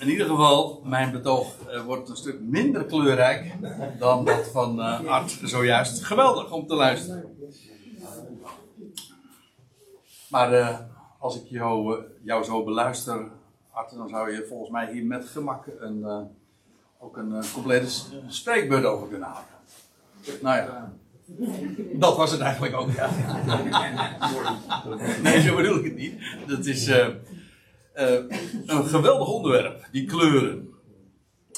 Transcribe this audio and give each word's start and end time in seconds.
in 0.00 0.08
ieder 0.08 0.26
geval, 0.26 0.82
mijn 0.84 1.12
betoog 1.12 1.54
eh, 1.68 1.84
wordt 1.84 2.08
een 2.08 2.16
stuk 2.16 2.40
minder 2.40 2.84
kleurrijk 2.84 3.54
dan 3.98 4.24
dat 4.24 4.48
van 4.52 4.80
eh, 4.80 5.04
Art 5.04 5.38
zojuist. 5.42 6.04
Geweldig 6.04 6.52
om 6.52 6.66
te 6.66 6.74
luisteren. 6.74 7.36
Maar 10.28 10.52
eh, 10.52 10.78
als 11.18 11.36
ik 11.36 11.42
jou, 11.48 12.02
jou 12.22 12.44
zo 12.44 12.64
beluister, 12.64 13.28
Art, 13.70 13.94
dan 13.94 14.08
zou 14.08 14.32
je 14.32 14.46
volgens 14.48 14.70
mij 14.70 14.92
hier 14.92 15.04
met 15.04 15.24
gemak 15.24 15.66
een, 15.78 16.28
ook 16.98 17.16
een 17.16 17.42
complete 17.52 17.88
spreekbeurt 18.26 18.84
over 18.84 19.08
kunnen 19.08 19.28
houden. 19.28 19.52
Nou 20.42 20.56
ja, 20.56 20.92
dat 21.92 22.16
was 22.16 22.30
het 22.30 22.40
eigenlijk 22.40 22.74
ook, 22.74 22.90
ja. 22.90 23.10
Nee, 25.22 25.40
zo 25.40 25.56
bedoel 25.56 25.78
ik 25.78 25.84
het 25.84 25.96
niet. 25.96 26.20
Dat 26.46 26.66
is 26.66 26.90
een 28.66 28.84
geweldig 28.84 29.28
onderwerp, 29.28 29.88
die 29.92 30.04
kleuren. 30.04 30.68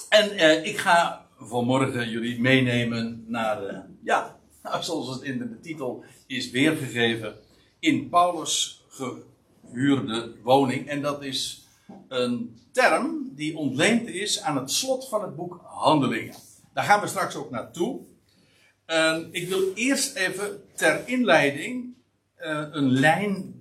En 0.09 0.31
eh, 0.31 0.67
ik 0.67 0.79
ga 0.79 1.27
vanmorgen 1.39 2.11
jullie 2.11 2.41
meenemen 2.41 3.25
naar, 3.27 3.65
eh, 3.65 3.79
ja, 4.03 4.39
nou, 4.63 4.83
zoals 4.83 5.15
het 5.15 5.23
in 5.23 5.39
de 5.39 5.61
titel 5.61 6.05
is 6.27 6.51
weergegeven, 6.51 7.35
in 7.79 8.09
Paulus 8.09 8.85
gehuurde 8.89 10.33
woning. 10.43 10.89
En 10.89 11.03
dat 11.03 11.23
is 11.23 11.67
een 12.09 12.59
term 12.73 13.33
die 13.35 13.57
ontleend 13.57 14.09
is 14.09 14.41
aan 14.41 14.57
het 14.57 14.71
slot 14.71 15.09
van 15.09 15.23
het 15.23 15.37
boek 15.37 15.61
Handelingen. 15.65 16.35
Daar 16.73 16.85
gaan 16.85 17.01
we 17.01 17.07
straks 17.07 17.35
ook 17.35 17.51
naartoe. 17.51 18.01
Ik 19.31 19.49
wil 19.49 19.73
eerst 19.75 20.17
even 20.17 20.63
ter 20.75 21.09
inleiding 21.09 21.95
eh, 22.35 22.67
een 22.71 22.91
lijn 22.91 23.55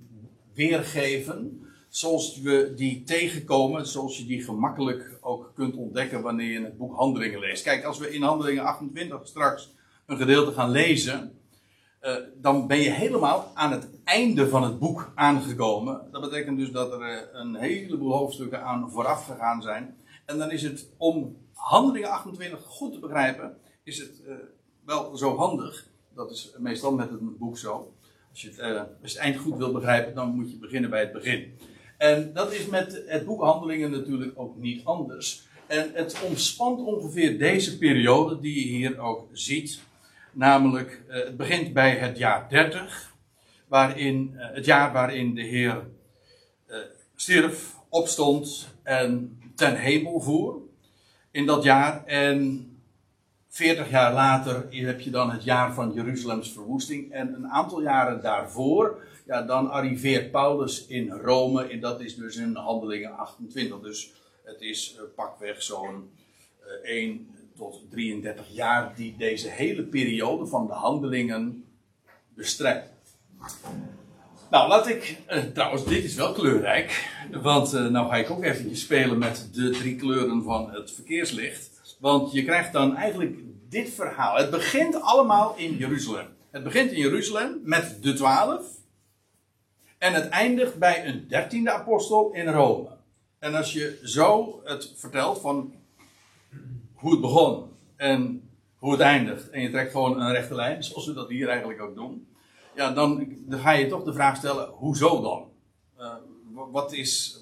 weergeven. 0.54 1.61
Zoals 1.92 2.40
we 2.40 2.72
die 2.76 3.02
tegenkomen, 3.02 3.86
zoals 3.86 4.18
je 4.18 4.24
die 4.24 4.44
gemakkelijk 4.44 5.18
ook 5.20 5.52
kunt 5.54 5.76
ontdekken 5.76 6.22
wanneer 6.22 6.52
je 6.52 6.64
het 6.64 6.78
boek 6.78 6.96
Handelingen 6.96 7.38
leest. 7.38 7.62
Kijk, 7.62 7.84
als 7.84 7.98
we 7.98 8.14
in 8.14 8.22
Handelingen 8.22 8.64
28 8.64 9.26
straks 9.26 9.74
een 10.06 10.16
gedeelte 10.16 10.52
gaan 10.52 10.70
lezen, 10.70 11.38
eh, 12.00 12.14
dan 12.40 12.66
ben 12.66 12.80
je 12.80 12.90
helemaal 12.90 13.50
aan 13.54 13.72
het 13.72 13.88
einde 14.04 14.48
van 14.48 14.62
het 14.62 14.78
boek 14.78 15.12
aangekomen. 15.14 16.08
Dat 16.10 16.20
betekent 16.20 16.58
dus 16.58 16.70
dat 16.70 16.92
er 16.92 17.00
eh, 17.02 17.22
een 17.32 17.54
heleboel 17.54 18.12
hoofdstukken 18.12 18.64
aan 18.64 18.90
vooraf 18.90 19.26
gegaan 19.26 19.62
zijn. 19.62 19.96
En 20.26 20.38
dan 20.38 20.50
is 20.50 20.62
het 20.62 20.88
om 20.96 21.36
Handelingen 21.52 22.10
28 22.10 22.64
goed 22.64 22.92
te 22.92 22.98
begrijpen, 22.98 23.56
is 23.82 23.98
het 23.98 24.22
eh, 24.26 24.34
wel 24.84 25.16
zo 25.16 25.36
handig. 25.36 25.86
Dat 26.14 26.30
is 26.30 26.54
meestal 26.58 26.92
met 26.92 27.10
een 27.10 27.36
boek 27.38 27.58
zo. 27.58 27.94
Als 28.30 28.42
je, 28.42 28.48
het, 28.48 28.88
als 29.02 29.12
het 29.12 29.22
eind 29.22 29.36
goed 29.36 29.56
wil 29.56 29.72
begrijpen, 29.72 30.14
dan 30.14 30.34
moet 30.34 30.50
je 30.50 30.58
beginnen 30.58 30.90
bij 30.90 31.00
het 31.00 31.12
begin. 31.12 31.70
En 32.02 32.32
dat 32.32 32.52
is 32.52 32.66
met 32.66 33.02
het 33.06 33.24
boek 33.24 33.42
Handelingen 33.42 33.90
natuurlijk 33.90 34.32
ook 34.34 34.56
niet 34.56 34.84
anders. 34.84 35.42
En 35.66 35.90
het 35.94 36.16
omspant 36.28 36.80
ongeveer 36.80 37.38
deze 37.38 37.78
periode 37.78 38.40
die 38.40 38.54
je 38.54 38.76
hier 38.76 38.98
ook 38.98 39.28
ziet. 39.32 39.80
Namelijk, 40.32 41.02
eh, 41.08 41.24
het 41.24 41.36
begint 41.36 41.72
bij 41.72 41.90
het 41.90 42.18
jaar 42.18 42.48
30, 42.48 43.14
waarin, 43.68 44.34
eh, 44.36 44.54
het 44.54 44.64
jaar 44.64 44.92
waarin 44.92 45.34
de 45.34 45.42
Heer 45.42 45.86
eh, 46.66 46.76
stierf, 47.14 47.74
opstond 47.88 48.68
en 48.82 49.38
ten 49.54 49.76
hemel 49.76 50.20
voer. 50.20 50.60
In 51.30 51.46
dat 51.46 51.62
jaar. 51.62 52.04
En 52.04 52.66
40 53.48 53.90
jaar 53.90 54.12
later 54.12 54.66
heb 54.70 55.00
je 55.00 55.10
dan 55.10 55.30
het 55.30 55.44
jaar 55.44 55.74
van 55.74 55.92
Jeruzalems 55.92 56.52
verwoesting. 56.52 57.12
En 57.12 57.34
een 57.34 57.48
aantal 57.48 57.82
jaren 57.82 58.22
daarvoor, 58.22 59.02
ja, 59.26 59.42
dan 59.42 59.70
arriveert 59.70 60.30
Paulus 60.30 60.86
in 60.86 61.10
Rome. 61.10 61.62
En 61.68 61.80
dat 61.80 62.00
is 62.00 62.16
dus 62.16 62.36
in 62.36 62.54
Handelingen 62.54 63.16
28. 63.16 63.80
Dus 63.80 64.12
het 64.44 64.60
is 64.60 64.94
eh, 64.96 65.02
pakweg 65.14 65.62
zo'n 65.62 66.10
eh, 66.84 66.90
1 66.90 67.28
tot 67.56 67.80
33 67.90 68.46
jaar 68.48 68.92
die 68.96 69.14
deze 69.18 69.48
hele 69.48 69.82
periode 69.82 70.46
van 70.46 70.66
de 70.66 70.72
handelingen 70.72 71.64
bestrijdt. 72.34 72.90
Nou, 74.50 74.68
laat 74.68 74.86
ik. 74.88 75.18
eh, 75.26 75.42
trouwens, 75.42 75.84
dit 75.84 76.04
is 76.04 76.14
wel 76.14 76.32
kleurrijk. 76.32 77.10
Want 77.42 77.72
nou 77.72 78.08
ga 78.08 78.16
ik 78.16 78.30
ook 78.30 78.44
eventjes 78.44 78.80
spelen 78.80 79.18
met 79.18 79.48
de 79.52 79.70
drie 79.70 79.96
kleuren 79.96 80.42
van 80.42 80.70
het 80.70 80.90
verkeerslicht. 80.90 81.70
Want 82.00 82.32
je 82.32 82.44
krijgt 82.44 82.72
dan 82.72 82.96
eigenlijk 82.96 83.38
dit 83.68 83.90
verhaal. 83.90 84.36
Het 84.36 84.50
begint 84.50 85.00
allemaal 85.00 85.54
in 85.56 85.76
Jeruzalem. 85.76 86.26
Het 86.50 86.64
begint 86.64 86.90
in 86.90 86.98
Jeruzalem 86.98 87.60
met 87.64 88.02
de 88.02 88.12
twaalf. 88.12 88.66
En 90.02 90.14
het 90.14 90.28
eindigt 90.28 90.78
bij 90.78 91.06
een 91.06 91.28
dertiende 91.28 91.70
apostel 91.70 92.32
in 92.32 92.48
Rome. 92.48 92.88
En 93.38 93.54
als 93.54 93.72
je 93.72 94.00
zo 94.02 94.60
het 94.64 94.92
vertelt 94.96 95.40
van 95.40 95.74
hoe 96.94 97.10
het 97.10 97.20
begon 97.20 97.64
en 97.96 98.50
hoe 98.76 98.92
het 98.92 99.00
eindigt. 99.00 99.50
En 99.50 99.60
je 99.60 99.70
trekt 99.70 99.90
gewoon 99.90 100.20
een 100.20 100.32
rechte 100.32 100.54
lijn, 100.54 100.84
zoals 100.84 101.06
we 101.06 101.12
dat 101.12 101.28
hier 101.28 101.48
eigenlijk 101.48 101.80
ook 101.80 101.94
doen. 101.94 102.26
Ja, 102.74 102.92
dan, 102.92 103.36
ga 103.48 103.70
je 103.72 103.86
toch 103.86 104.04
de 104.04 104.12
vraag 104.12 104.36
stellen, 104.36 104.68
hoezo 104.68 105.20
dan? 105.22 105.48
Eh, 105.96 106.14
wa- 106.52 106.70
wat, 106.70 106.92
is, 106.92 107.38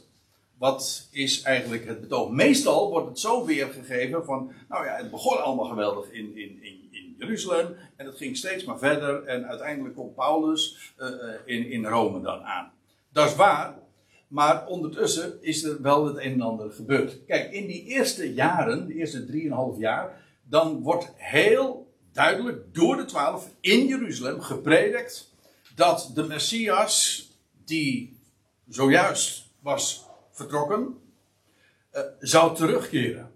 wat 0.58 1.08
is 1.10 1.42
eigenlijk 1.42 1.86
het 1.86 2.00
betoog? 2.00 2.30
Meestal 2.30 2.90
wordt 2.90 3.08
het 3.08 3.18
zo 3.18 3.44
weergegeven 3.44 4.24
van, 4.24 4.52
nou 4.68 4.84
ja, 4.84 4.96
het 4.96 5.10
begon 5.10 5.42
allemaal 5.42 5.68
geweldig 5.68 6.10
in, 6.10 6.36
in, 6.36 6.62
in 6.62 6.88
Jeruzalem. 7.20 7.76
En 7.96 8.06
het 8.06 8.16
ging 8.16 8.36
steeds 8.36 8.64
maar 8.64 8.78
verder. 8.78 9.24
En 9.24 9.46
uiteindelijk 9.46 9.94
komt 9.94 10.14
Paulus 10.14 10.92
eh, 10.96 11.08
eh, 11.08 11.40
in, 11.44 11.70
in 11.70 11.84
Rome 11.84 12.20
dan 12.20 12.42
aan. 12.42 12.72
Dat 13.12 13.28
is 13.28 13.34
waar. 13.34 13.78
Maar 14.28 14.66
ondertussen 14.66 15.42
is 15.42 15.62
er 15.62 15.82
wel 15.82 16.06
het 16.06 16.16
een 16.16 16.32
en 16.32 16.40
ander 16.40 16.70
gebeurd. 16.70 17.24
Kijk, 17.26 17.52
in 17.52 17.66
die 17.66 17.84
eerste 17.84 18.34
jaren, 18.34 18.86
de 18.86 18.94
eerste 18.94 19.24
drieënhalf 19.24 19.78
jaar, 19.78 20.22
dan 20.42 20.82
wordt 20.82 21.12
heel 21.16 21.94
duidelijk 22.12 22.74
door 22.74 22.96
de 22.96 23.04
twaalf 23.04 23.50
in 23.60 23.86
Jeruzalem 23.86 24.40
gepredikt 24.40 25.34
dat 25.74 26.10
de 26.14 26.22
Messias, 26.22 27.26
die 27.64 28.20
zojuist 28.68 29.50
was 29.60 30.06
vertrokken, 30.30 30.98
eh, 31.90 32.02
zou 32.18 32.54
terugkeren. 32.54 33.32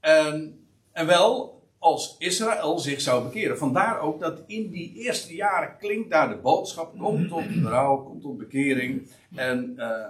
En, 0.00 0.66
en 0.92 1.06
wel 1.06 1.59
als 1.80 2.16
Israël 2.18 2.78
zich 2.78 3.00
zou 3.00 3.24
bekeren. 3.24 3.58
Vandaar 3.58 4.00
ook 4.00 4.20
dat 4.20 4.42
in 4.46 4.70
die 4.70 4.92
eerste 4.94 5.34
jaren 5.34 5.76
klinkt 5.78 6.10
daar 6.10 6.28
de 6.28 6.36
boodschap: 6.36 6.98
kom 6.98 7.28
tot 7.28 7.62
berouw, 7.62 7.96
kom 7.96 8.20
tot 8.20 8.38
bekering. 8.38 9.10
En 9.34 9.74
eh, 9.76 10.06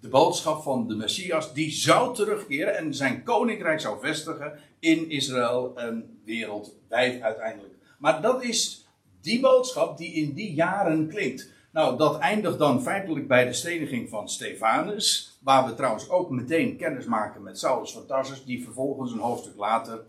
de 0.00 0.08
boodschap 0.08 0.62
van 0.62 0.88
de 0.88 0.94
Messias, 0.94 1.54
die 1.54 1.70
zou 1.70 2.14
terugkeren 2.14 2.76
en 2.76 2.94
zijn 2.94 3.22
koninkrijk 3.22 3.80
zou 3.80 4.00
vestigen 4.00 4.58
in 4.78 5.10
Israël 5.10 5.72
en 5.76 6.20
wereldwijd 6.24 7.22
uiteindelijk. 7.22 7.74
Maar 7.98 8.22
dat 8.22 8.42
is 8.42 8.86
die 9.20 9.40
boodschap 9.40 9.98
die 9.98 10.12
in 10.12 10.32
die 10.32 10.54
jaren 10.54 11.08
klinkt. 11.08 11.54
Nou, 11.72 11.96
dat 11.96 12.18
eindigt 12.18 12.58
dan 12.58 12.82
feitelijk 12.82 13.28
bij 13.28 13.44
de 13.44 13.52
steniging 13.52 14.08
van 14.08 14.28
Stefanus, 14.28 15.38
waar 15.42 15.66
we 15.66 15.74
trouwens 15.74 16.10
ook 16.10 16.30
meteen 16.30 16.76
kennis 16.76 17.04
maken 17.04 17.42
met 17.42 17.58
Saulus 17.58 17.92
van 17.92 18.06
Tarsus, 18.06 18.44
die 18.44 18.64
vervolgens 18.64 19.12
een 19.12 19.18
hoofdstuk 19.18 19.56
later 19.56 20.04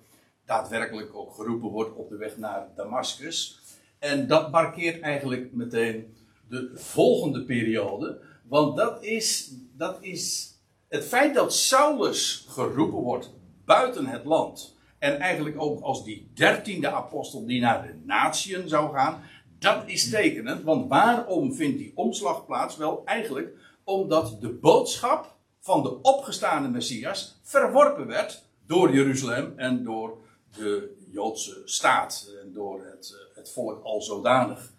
daadwerkelijk 0.47 1.15
ook 1.15 1.33
geroepen 1.33 1.69
wordt 1.69 1.95
op 1.95 2.09
de 2.09 2.17
weg 2.17 2.37
naar 2.37 2.67
Damascus. 2.75 3.61
En 3.99 4.27
dat 4.27 4.51
markeert 4.51 5.01
eigenlijk 5.01 5.53
meteen 5.53 6.15
de 6.49 6.71
volgende 6.73 7.43
periode. 7.43 8.21
Want 8.43 8.77
dat 8.77 9.03
is, 9.03 9.53
dat 9.73 9.97
is 10.01 10.53
het 10.87 11.05
feit 11.05 11.33
dat 11.33 11.53
Saulus 11.53 12.45
geroepen 12.49 12.99
wordt 12.99 13.33
buiten 13.65 14.05
het 14.05 14.25
land. 14.25 14.75
En 14.99 15.19
eigenlijk 15.19 15.61
ook 15.61 15.81
als 15.81 16.03
die 16.03 16.31
dertiende 16.33 16.91
apostel 16.91 17.45
die 17.45 17.61
naar 17.61 17.81
de 17.81 17.99
natieën 18.05 18.69
zou 18.69 18.93
gaan. 18.93 19.21
Dat 19.59 19.83
is 19.85 20.09
tekenend. 20.09 20.63
Want 20.63 20.89
waarom 20.89 21.53
vindt 21.53 21.77
die 21.77 21.91
omslag 21.95 22.45
plaats? 22.45 22.77
Wel 22.77 23.01
eigenlijk 23.05 23.55
omdat 23.83 24.37
de 24.41 24.49
boodschap 24.49 25.35
van 25.59 25.83
de 25.83 26.01
opgestaande 26.01 26.69
Messias 26.69 27.39
verworpen 27.43 28.07
werd 28.07 28.43
door 28.65 28.93
Jeruzalem 28.93 29.53
en 29.55 29.83
door 29.83 30.17
de 30.57 30.95
Joodse 31.11 31.61
staat. 31.65 32.31
En 32.41 32.53
door 32.53 32.85
het, 32.85 33.15
eh, 33.15 33.35
het 33.37 33.49
volk 33.49 33.83
al 33.83 34.01
zodanig. 34.01 34.71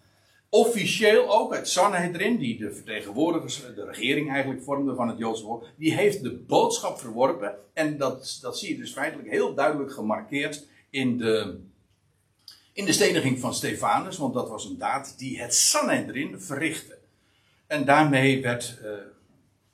Officieel 0.49 1.39
ook, 1.39 1.53
het 1.53 1.69
Sanhedrin, 1.69 2.37
die 2.37 2.57
de 2.57 2.73
vertegenwoordigers, 2.73 3.61
de 3.75 3.85
regering 3.85 4.31
eigenlijk 4.31 4.63
vormde 4.63 4.95
van 4.95 5.07
het 5.07 5.17
Joodse 5.17 5.43
volk, 5.43 5.65
die 5.77 5.93
heeft 5.93 6.23
de 6.23 6.31
boodschap 6.31 6.99
verworpen. 6.99 7.55
En 7.73 7.97
dat, 7.97 8.39
dat 8.41 8.59
zie 8.59 8.69
je 8.69 8.77
dus 8.77 8.91
feitelijk 8.91 9.29
heel 9.29 9.53
duidelijk 9.53 9.91
gemarkeerd 9.91 10.67
in 10.89 11.17
de, 11.17 11.59
in 12.73 12.85
de 12.85 12.93
steniging 12.93 13.39
van 13.39 13.53
Stefanus, 13.53 14.17
want 14.17 14.33
dat 14.33 14.49
was 14.49 14.65
een 14.65 14.77
daad 14.77 15.17
die 15.17 15.41
het 15.41 15.55
Sanhedrin 15.55 16.39
verrichtte. 16.39 16.97
En 17.67 17.85
daarmee 17.85 18.41
werd 18.41 18.79
eh, 18.83 18.91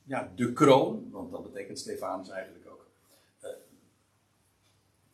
ja, 0.04 0.31
de 0.36 0.54
kroon, 0.54 1.07
want 1.12 1.31
dat 1.31 1.44
betekent 1.44 1.80
Stefanus 1.80 2.30
eigenlijk 2.30 2.55
eh, 2.55 2.55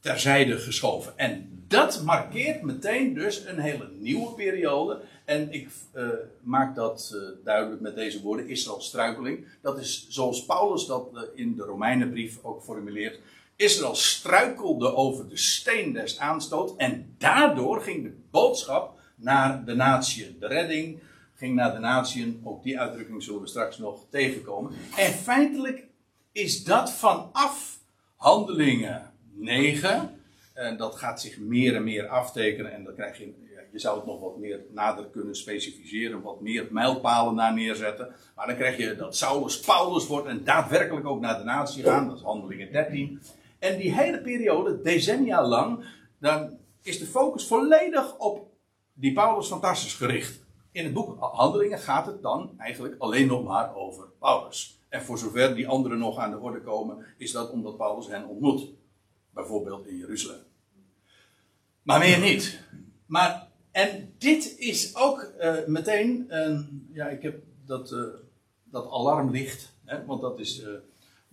terzijde 0.02 0.58
geschoven. 0.58 1.18
En 1.18 1.64
dat 1.68 2.02
markeert 2.04 2.62
meteen 2.62 3.14
dus 3.14 3.46
een 3.46 3.60
hele 3.60 3.90
nieuwe 4.00 4.34
periode. 4.34 5.02
En 5.26 5.52
ik 5.52 5.70
uh, 5.96 6.08
maak 6.42 6.76
dat 6.76 7.12
uh, 7.16 7.22
duidelijk 7.44 7.82
met 7.82 7.96
deze 7.96 8.22
woorden, 8.22 8.50
Israël 8.50 8.82
struikeling. 8.82 9.46
Dat 9.62 9.80
is 9.80 10.06
zoals 10.10 10.46
Paulus 10.46 10.86
dat 10.86 11.10
uh, 11.14 11.22
in 11.36 11.56
de 11.56 11.64
Romeinenbrief 11.64 12.40
ook 12.42 12.64
formuleert. 12.64 13.20
Israël 13.56 13.96
struikelde 13.96 14.96
over 14.96 15.30
de 15.30 15.38
steen 15.38 15.94
des 15.94 16.20
aanstoot 16.20 16.74
en 16.78 17.16
daardoor 17.18 17.82
ging 17.82 18.04
de 18.04 18.14
boodschap 18.32 19.00
naar 19.16 19.66
de 19.66 19.76
natie. 19.76 20.38
De 20.40 20.48
redding 20.48 21.00
ging 21.36 21.56
naar 21.56 21.74
de 21.74 21.80
natie. 21.80 22.40
Ook 22.44 22.64
die 22.64 22.80
uitdrukking 22.80 23.24
zullen 23.24 23.42
we 23.42 23.48
straks 23.48 23.78
nog 23.78 24.06
tegenkomen. 24.10 24.72
En 24.98 25.12
feitelijk 25.12 25.88
is 26.32 26.64
dat 26.64 26.92
vanaf 26.92 27.80
handelingen 28.16 29.11
9. 29.34 30.10
En 30.54 30.78
dat 30.78 30.96
gaat 30.96 31.22
zich 31.22 31.40
meer 31.40 31.76
en 31.76 31.84
meer 31.84 32.08
aftekenen. 32.08 32.74
En 32.74 32.84
dan 32.84 32.94
krijg 32.94 33.18
je, 33.18 33.34
je 33.72 33.80
zou 33.80 33.98
het 33.98 34.06
nog 34.06 34.20
wat 34.20 34.38
meer 34.38 34.60
nader 34.74 35.06
kunnen 35.06 35.36
specificeren. 35.36 36.22
Wat 36.22 36.42
meer 36.42 36.68
mijlpalen 36.70 37.36
naar 37.36 37.54
neerzetten. 37.54 38.16
Maar 38.36 38.48
dan 38.48 38.56
krijg 38.56 38.78
je 38.78 38.96
dat 38.96 39.16
Saulus 39.16 39.60
Paulus 39.60 40.08
wordt 40.08 40.28
en 40.28 40.44
daadwerkelijk 40.44 41.06
ook 41.06 41.22
naar 41.22 41.38
de 41.38 41.44
natie 41.44 41.84
gaan. 41.84 42.08
Dat 42.08 42.18
is 42.18 42.24
handelingen 42.24 42.72
13. 42.72 43.22
En 43.60 43.78
die 43.78 43.94
hele 43.94 44.22
periode, 44.22 44.82
decennia 44.82 45.48
lang, 45.48 45.86
dan 46.20 46.58
is 46.82 47.00
de 47.00 47.06
focus 47.06 47.48
volledig 47.48 48.18
op 48.18 48.50
die 48.94 49.14
Paulus 49.14 49.48
van 49.48 49.76
gericht. 49.76 50.44
In 50.72 50.84
het 50.84 50.94
boek 50.94 51.18
Handelingen 51.20 51.80
gaat 51.80 52.06
het 52.06 52.22
dan 52.22 52.54
eigenlijk 52.58 52.96
alleen 52.98 53.28
nog 53.28 53.44
maar 53.44 53.76
over 53.76 54.06
Paulus. 54.20 54.80
En 54.90 55.02
voor 55.02 55.18
zover 55.18 55.56
die 55.56 55.68
anderen 55.68 55.98
nog 55.98 56.18
aan 56.18 56.32
de 56.32 56.40
orde 56.40 56.62
komen, 56.62 57.06
is 57.18 57.32
dat 57.32 57.52
omdat 57.52 57.78
Paulus 57.78 58.08
hen 58.08 58.28
ontmoet. 58.28 58.70
Bijvoorbeeld 59.34 59.88
in 59.88 59.98
Jeruzalem. 59.98 60.44
Maar 61.82 62.00
meer 62.00 62.20
niet. 62.20 62.60
Maar, 63.06 63.48
en 63.72 64.14
dit 64.18 64.56
is 64.58 64.96
ook 64.96 65.32
uh, 65.40 65.66
meteen, 65.68 66.32
ja, 66.92 67.08
ik 67.08 67.22
heb 67.22 67.44
dat, 67.66 67.92
uh, 67.92 68.04
dat 68.64 68.92
alarmlicht, 68.92 69.74
hè, 69.86 70.06
want 70.06 70.22
dat 70.22 70.40
is 70.40 70.66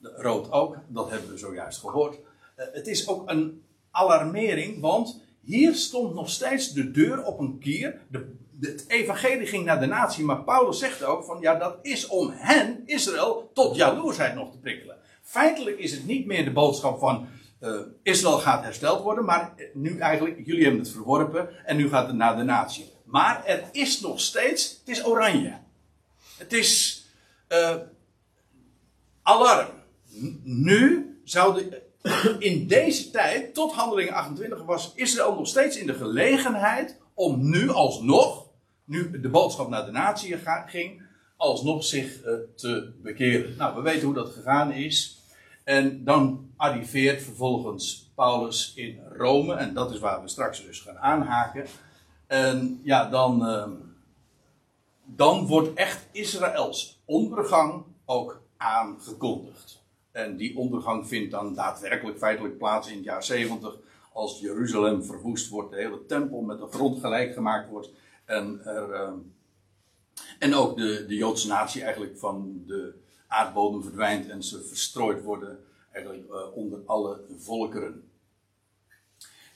rood 0.03 0.53
ook, 0.53 0.77
dat 0.89 1.11
hebben 1.11 1.31
we 1.31 1.37
zojuist 1.37 1.81
gehoord. 1.81 2.19
het 2.55 2.87
is 2.87 3.09
ook 3.09 3.31
een 3.31 3.63
alarmering, 3.91 4.81
want 4.81 5.21
hier 5.41 5.75
stond 5.75 6.15
nog 6.15 6.31
steeds 6.31 6.73
de 6.73 6.91
deur 6.91 7.25
op 7.25 7.39
een 7.39 7.59
kier. 7.59 8.01
De, 8.11 8.37
het 8.61 8.85
evangelie 8.89 9.47
ging 9.47 9.65
naar 9.65 9.81
de 9.81 9.87
natie, 9.87 10.25
maar 10.25 10.43
Paulus 10.43 10.79
zegt 10.79 11.05
ook 11.05 11.25
van 11.25 11.41
ja, 11.41 11.55
dat 11.55 11.79
is 11.83 12.07
om 12.07 12.31
hen, 12.31 12.83
Israël, 12.85 13.51
tot 13.55 13.77
jaloersheid 13.77 14.35
nog 14.35 14.51
te 14.53 14.59
prikkelen. 14.59 14.97
Feitelijk 15.23 15.79
is 15.79 15.93
het 15.93 16.07
niet 16.07 16.27
meer 16.27 16.45
de 16.45 16.53
boodschap 16.53 16.99
van 16.99 17.27
uh, 17.61 17.81
Israël 18.03 18.39
gaat 18.39 18.63
hersteld 18.63 19.03
worden, 19.03 19.25
maar 19.25 19.55
nu 19.73 19.99
eigenlijk, 19.99 20.47
jullie 20.47 20.63
hebben 20.63 20.81
het 20.81 20.91
verworpen 20.91 21.67
en 21.67 21.77
nu 21.77 21.89
gaat 21.89 22.07
het 22.07 22.17
naar 22.17 22.37
de 22.37 22.43
natie. 22.43 22.93
Maar 23.05 23.45
er 23.45 23.69
is 23.73 24.01
nog 24.01 24.21
steeds, 24.21 24.79
het 24.79 24.97
is 24.97 25.07
oranje. 25.07 25.59
Het 26.37 26.53
is 26.53 27.03
uh, 27.49 27.75
alarm. 29.23 29.69
Nu 30.43 31.21
zou 31.25 31.55
de, 31.55 31.83
in 32.39 32.67
deze 32.67 33.11
tijd, 33.11 33.55
tot 33.55 33.73
handelingen 33.73 34.13
28, 34.13 34.63
was 34.63 34.93
Israël 34.95 35.35
nog 35.35 35.49
steeds 35.49 35.77
in 35.77 35.87
de 35.87 35.95
gelegenheid 35.95 36.97
om 37.15 37.51
nu 37.51 37.69
alsnog, 37.71 38.47
nu 38.85 39.21
de 39.21 39.29
boodschap 39.29 39.69
naar 39.69 39.85
de 39.85 39.91
natie 39.91 40.39
ging, 40.67 41.03
alsnog 41.37 41.85
zich 41.85 42.21
te 42.57 42.93
bekeren. 43.03 43.57
Nou, 43.57 43.77
we 43.77 43.83
weten 43.83 44.05
hoe 44.05 44.15
dat 44.15 44.33
gegaan 44.33 44.73
is. 44.73 45.18
En 45.69 46.05
dan 46.05 46.51
arriveert 46.57 47.23
vervolgens 47.23 48.11
Paulus 48.15 48.73
in 48.75 49.01
Rome, 49.13 49.55
en 49.55 49.75
dat 49.75 49.91
is 49.91 49.99
waar 49.99 50.23
we 50.23 50.29
straks 50.29 50.65
dus 50.65 50.81
gaan 50.81 50.99
aanhaken. 50.99 51.67
En 52.27 52.81
ja, 52.83 53.09
dan, 53.09 53.49
uh, 53.49 53.71
dan 55.05 55.47
wordt 55.47 55.75
echt 55.75 56.09
Israëls 56.13 57.03
ondergang 57.05 57.85
ook 58.05 58.43
aangekondigd. 58.57 59.83
En 60.13 60.37
die 60.37 60.57
ondergang 60.57 61.09
vindt 61.09 61.31
dan 61.31 61.55
daadwerkelijk 61.55 62.19
feitelijk 62.19 62.59
plaats 62.59 62.89
in 62.89 62.97
het 62.97 63.05
jaar 63.05 63.25
70, 63.25 63.77
als 64.13 64.41
Jeruzalem 64.41 65.05
verwoest 65.05 65.49
wordt, 65.49 65.71
de 65.71 65.77
hele 65.77 66.07
tempel 66.07 66.41
met 66.41 66.59
de 66.59 66.69
grond 66.71 67.01
gelijk 67.01 67.33
gemaakt 67.33 67.69
wordt. 67.69 67.91
En, 68.25 68.61
er, 68.65 68.91
uh, 68.91 69.13
en 70.39 70.55
ook 70.55 70.77
de, 70.77 71.05
de 71.09 71.15
Joodse 71.15 71.49
natie 71.49 71.83
eigenlijk 71.83 72.19
van 72.19 72.63
de 72.67 73.07
aardbodem 73.29 73.83
verdwijnt 73.83 74.29
en 74.29 74.43
ze 74.43 74.63
verstrooid 74.63 75.23
worden 75.23 75.59
eigenlijk 75.93 76.25
uh, 76.31 76.57
onder 76.57 76.81
alle 76.87 77.21
volkeren. 77.39 78.03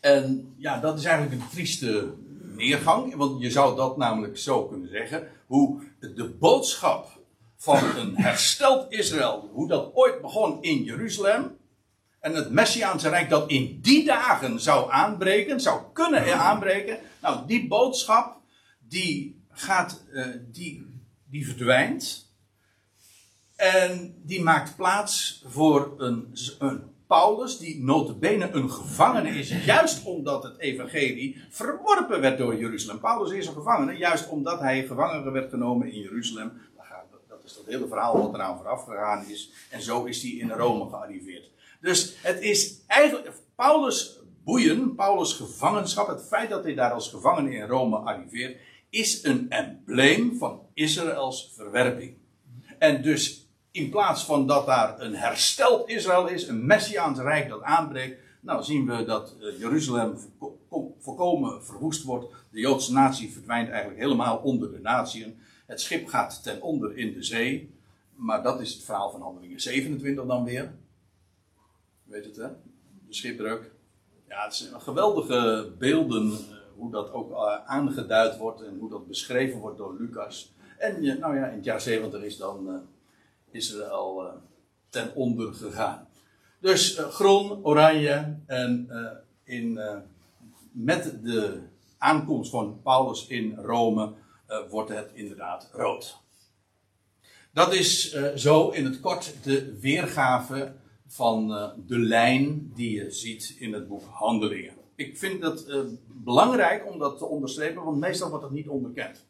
En 0.01 0.55
ja, 0.57 0.81
dat 0.81 0.99
is 0.99 1.05
eigenlijk 1.05 1.43
een 1.43 1.49
trieste 1.49 2.13
neergang, 2.57 3.15
want 3.15 3.41
je 3.41 3.51
zou 3.51 3.77
dat 3.77 3.97
namelijk 3.97 4.39
zo 4.39 4.67
kunnen 4.67 4.89
zeggen, 4.89 5.29
hoe 5.47 5.83
de 6.01 6.29
boodschap 6.39 7.21
van 7.57 7.97
een 7.97 8.17
hersteld 8.17 8.93
Israël, 8.93 9.51
hoe 9.53 9.69
dat 9.69 9.95
ooit 9.95 10.21
begon 10.21 10.63
in 10.63 10.83
Jeruzalem, 10.83 11.57
en 12.21 12.35
het 12.35 12.51
Messiaanse 12.51 13.09
Rijk 13.09 13.31
dat 13.31 13.51
in 13.51 13.79
die 13.81 14.05
dagen 14.05 14.61
zou 14.61 14.93
aanbreken, 14.93 15.61
zou 15.61 15.83
kunnen 15.93 16.39
aanbreken, 16.39 16.99
nou 17.21 17.47
die 17.47 17.69
boodschap, 17.69 18.37
die 18.89 19.43
gaat, 19.51 20.05
uh, 20.13 20.27
die, 20.51 20.87
die 21.25 21.47
verdwijnt. 21.47 22.32
En 23.63 24.15
die 24.23 24.43
maakt 24.43 24.77
plaats 24.77 25.45
voor 25.47 25.95
een, 25.99 26.35
een 26.59 26.83
Paulus, 27.07 27.59
die 27.59 27.85
notabene 27.85 28.51
een 28.51 28.71
gevangene 28.71 29.29
is, 29.29 29.65
juist 29.65 30.05
omdat 30.05 30.43
het 30.43 30.59
evangelie 30.59 31.43
verworpen 31.51 32.21
werd 32.21 32.39
door 32.39 32.59
Jeruzalem. 32.59 33.01
Paulus 33.01 33.33
is 33.33 33.47
een 33.47 33.53
gevangene, 33.53 33.97
juist 33.97 34.29
omdat 34.29 34.61
hij 34.61 34.87
gevangen 34.87 35.33
werd 35.33 35.51
genomen 35.51 35.93
in 35.93 36.01
Jeruzalem. 36.01 36.53
Dat 37.29 37.41
is 37.45 37.55
dat 37.55 37.65
hele 37.67 37.89
verhaal 37.89 38.23
wat 38.23 38.35
eraan 38.35 38.57
vooraf 38.57 38.85
gegaan 38.85 39.25
is. 39.29 39.51
En 39.71 39.83
zo 39.83 40.05
is 40.05 40.23
hij 40.23 40.31
in 40.31 40.51
Rome 40.51 40.91
gearriveerd. 40.91 41.51
Dus 41.81 42.17
het 42.23 42.41
is 42.41 42.81
eigenlijk 42.87 43.33
Paulus 43.55 44.19
boeien, 44.45 44.95
Paulus 44.95 45.33
gevangenschap, 45.33 46.09
het 46.09 46.27
feit 46.27 46.51
dat 46.51 46.65
hij 46.65 46.75
daar 46.75 46.93
als 46.93 47.09
gevangene 47.09 47.55
in 47.55 47.67
Rome 47.67 47.97
arriveert, 47.97 48.61
is 48.91 49.25
een 49.25 49.51
embleem 49.51 50.37
van 50.39 50.61
Israëls 50.75 51.53
verwerping. 51.57 52.15
En 52.79 53.03
dus 53.03 53.42
in 53.73 53.91
plaats 53.91 54.25
van 54.25 54.47
dat 54.47 54.67
daar 54.67 55.01
een 55.01 55.15
hersteld 55.15 55.89
Israël 55.89 56.29
is, 56.29 56.49
een 56.49 56.67
Messiaans 56.67 57.19
rijk 57.19 57.49
dat 57.49 57.63
aanbreekt, 57.63 58.21
nou 58.41 58.63
zien 58.63 58.87
we 58.87 59.05
dat 59.05 59.37
uh, 59.41 59.59
Jeruzalem 59.59 60.19
volkomen 60.99 61.65
verwoest 61.65 62.03
wordt. 62.03 62.35
De 62.51 62.61
Joodse 62.61 62.93
natie 62.93 63.33
verdwijnt 63.33 63.69
eigenlijk 63.69 64.01
helemaal 64.01 64.37
onder 64.37 64.73
de 64.73 64.79
natieën. 64.79 65.41
Het 65.67 65.81
schip 65.81 66.09
gaat 66.09 66.43
ten 66.43 66.63
onder 66.63 66.97
in 66.97 67.13
de 67.13 67.23
zee. 67.23 67.75
Maar 68.15 68.43
dat 68.43 68.61
is 68.61 68.73
het 68.73 68.85
verhaal 68.85 69.11
van 69.11 69.23
Handelingen 69.23 69.61
27 69.61 70.27
dan 70.27 70.45
weer. 70.45 70.73
Weet 72.05 72.25
het 72.25 72.37
hè? 72.37 72.49
De 73.07 73.15
schipbreuk. 73.15 73.71
Ja, 74.29 74.45
het 74.45 74.55
zijn 74.55 74.81
geweldige 74.81 75.73
beelden 75.79 76.27
uh, 76.27 76.37
hoe 76.77 76.91
dat 76.91 77.13
ook 77.13 77.31
uh, 77.31 77.65
aangeduid 77.65 78.37
wordt 78.37 78.63
en 78.63 78.79
hoe 78.79 78.91
dat 78.91 79.07
beschreven 79.07 79.59
wordt 79.59 79.79
door 79.79 79.97
Lucas. 79.99 80.55
En 80.79 81.19
nou 81.19 81.37
ja, 81.37 81.47
in 81.47 81.57
het 81.57 81.65
jaar 81.65 81.81
70 81.81 82.23
is 82.23 82.37
dan 82.37 82.83
Israël 83.53 84.25
uh, 84.25 84.33
ten 84.89 85.15
onder 85.15 85.55
gegaan. 85.55 86.09
Dus 86.61 86.99
uh, 86.99 87.07
groen, 87.07 87.65
oranje 87.65 88.37
en 88.47 88.89
uh, 88.91 89.11
in, 89.45 89.81
met 90.73 91.25
de 91.25 91.61
aankomst 91.99 92.51
van 92.51 92.81
Paulus 92.83 93.27
in 93.27 93.55
Rome 93.55 94.13
wordt 94.71 94.91
het 94.91 95.11
inderdaad 95.15 95.71
rood. 95.73 96.19
Dat 97.53 97.75
is 97.75 98.13
zo 98.35 98.69
in 98.69 98.85
het 98.85 99.01
kort 99.01 99.35
de 99.43 99.79
weergave 99.79 100.73
van 101.07 101.49
de 101.87 101.99
lijn 101.99 102.73
die 102.75 102.97
je 102.97 103.11
ziet 103.11 103.57
in 103.59 103.73
het 103.73 103.89
boek 103.89 104.05
Handelingen. 104.11 104.75
Ik 104.95 105.19
vind 105.19 105.41
dat 105.41 105.67
belangrijk 106.07 106.93
om 106.93 106.99
dat 106.99 107.19
te 107.19 107.27
onderstrepen, 107.27 107.85
want 107.85 107.99
meestal 107.99 108.29
wordt 108.29 108.45
dat 108.45 108.53
niet 108.53 108.69
onderkend. 108.69 109.25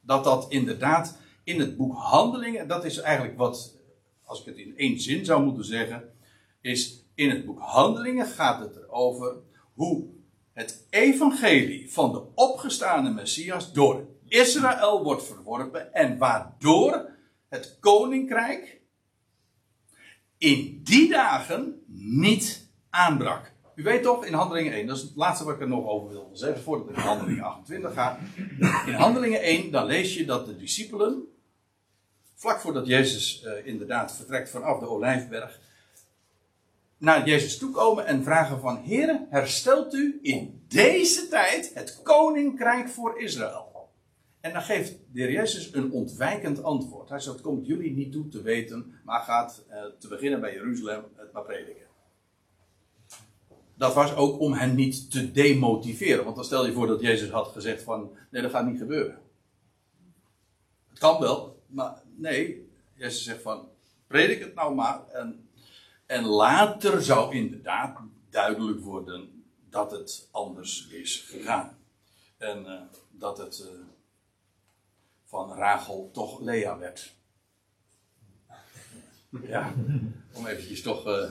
Dat 0.00 0.24
dat 0.24 0.46
inderdaad 0.48 1.18
in 1.44 1.60
het 1.60 1.76
boek 1.76 1.96
Handelingen, 1.96 2.68
dat 2.68 2.84
is 2.84 2.98
eigenlijk 2.98 3.38
wat, 3.38 3.76
als 4.24 4.40
ik 4.40 4.46
het 4.46 4.56
in 4.56 4.76
één 4.76 5.00
zin 5.00 5.24
zou 5.24 5.44
moeten 5.44 5.64
zeggen, 5.64 6.12
is 6.60 7.04
in 7.14 7.30
het 7.30 7.44
boek 7.44 7.60
Handelingen 7.60 8.26
gaat 8.26 8.60
het 8.60 8.76
erover 8.76 9.36
hoe 9.74 10.06
het 10.52 10.86
evangelie 10.90 11.92
van 11.92 12.12
de 12.12 12.22
opgestane 12.34 13.10
Messias 13.10 13.72
door 13.72 14.06
Israël 14.26 15.02
wordt 15.02 15.24
verworpen 15.24 15.94
en 15.94 16.18
waardoor 16.18 17.10
het 17.48 17.76
koninkrijk 17.80 18.80
in 20.38 20.80
die 20.84 21.08
dagen 21.08 21.82
niet 21.86 22.68
aanbrak. 22.90 23.53
U 23.74 23.82
weet 23.82 24.02
toch, 24.02 24.24
in 24.24 24.32
Handelingen 24.32 24.72
1, 24.72 24.86
dat 24.86 24.96
is 24.96 25.02
het 25.02 25.16
laatste 25.16 25.44
wat 25.44 25.54
ik 25.54 25.60
er 25.60 25.68
nog 25.68 25.86
over 25.86 26.08
wil 26.08 26.30
zeggen 26.32 26.62
voordat 26.62 26.88
ik 26.88 26.96
naar 26.96 27.04
Handelingen 27.04 27.44
28 27.44 27.92
ga. 27.92 28.18
In 28.86 28.92
Handelingen 28.92 29.40
1, 29.40 29.70
dan 29.70 29.86
lees 29.86 30.14
je 30.14 30.24
dat 30.24 30.46
de 30.46 30.56
discipelen 30.56 31.28
vlak 32.34 32.60
voordat 32.60 32.86
Jezus 32.86 33.44
uh, 33.44 33.66
inderdaad 33.66 34.16
vertrekt 34.16 34.50
vanaf 34.50 34.78
de 34.78 34.88
Olijfberg, 34.88 35.60
naar 36.98 37.26
Jezus 37.26 37.58
toekomen 37.58 38.06
en 38.06 38.22
vragen 38.22 38.60
van, 38.60 38.82
Heere, 38.84 39.26
herstelt 39.30 39.94
u 39.94 40.18
in 40.22 40.64
deze 40.68 41.28
tijd 41.28 41.74
het 41.74 42.00
koninkrijk 42.02 42.88
voor 42.88 43.20
Israël? 43.20 43.92
En 44.40 44.52
dan 44.52 44.62
geeft 44.62 44.90
de 45.12 45.20
heer 45.20 45.32
Jezus 45.32 45.74
een 45.74 45.92
ontwijkend 45.92 46.62
antwoord. 46.62 47.08
Hij 47.08 47.18
zegt, 47.18 47.34
het 47.34 47.44
komt 47.44 47.66
jullie 47.66 47.92
niet 47.92 48.12
toe 48.12 48.28
te 48.28 48.42
weten, 48.42 49.00
maar 49.04 49.20
gaat 49.20 49.64
uh, 49.70 49.84
te 49.98 50.08
beginnen 50.08 50.40
bij 50.40 50.52
Jeruzalem 50.52 51.04
het 51.16 51.32
maar 51.32 51.42
prediken. 51.42 51.83
Dat 53.74 53.94
was 53.94 54.14
ook 54.14 54.40
om 54.40 54.52
hen 54.52 54.74
niet 54.74 55.10
te 55.10 55.32
demotiveren. 55.32 56.24
Want 56.24 56.36
dan 56.36 56.44
stel 56.44 56.66
je 56.66 56.72
voor 56.72 56.86
dat 56.86 57.00
Jezus 57.00 57.30
had 57.30 57.48
gezegd 57.48 57.82
van, 57.82 58.16
nee 58.30 58.42
dat 58.42 58.50
gaat 58.50 58.66
niet 58.66 58.78
gebeuren. 58.78 59.22
Het 60.88 60.98
kan 60.98 61.20
wel, 61.20 61.62
maar 61.66 62.02
nee. 62.16 62.68
Jezus 62.94 63.24
zegt 63.24 63.42
van, 63.42 63.68
predik 64.06 64.40
het 64.40 64.54
nou 64.54 64.74
maar. 64.74 65.08
En, 65.08 65.48
en 66.06 66.24
later 66.24 67.02
zou 67.02 67.34
inderdaad 67.34 67.98
duidelijk 68.30 68.80
worden 68.80 69.44
dat 69.70 69.90
het 69.90 70.28
anders 70.30 70.88
is 70.88 71.20
gegaan. 71.20 71.78
En 72.36 72.64
uh, 72.66 72.80
dat 73.10 73.38
het 73.38 73.68
uh, 73.72 73.80
van 75.24 75.52
Rachel 75.52 76.10
toch 76.12 76.40
Lea 76.40 76.78
werd. 76.78 77.14
Ja, 79.42 79.74
om 80.32 80.46
eventjes 80.46 80.82
toch. 80.82 81.06
Uh, 81.06 81.30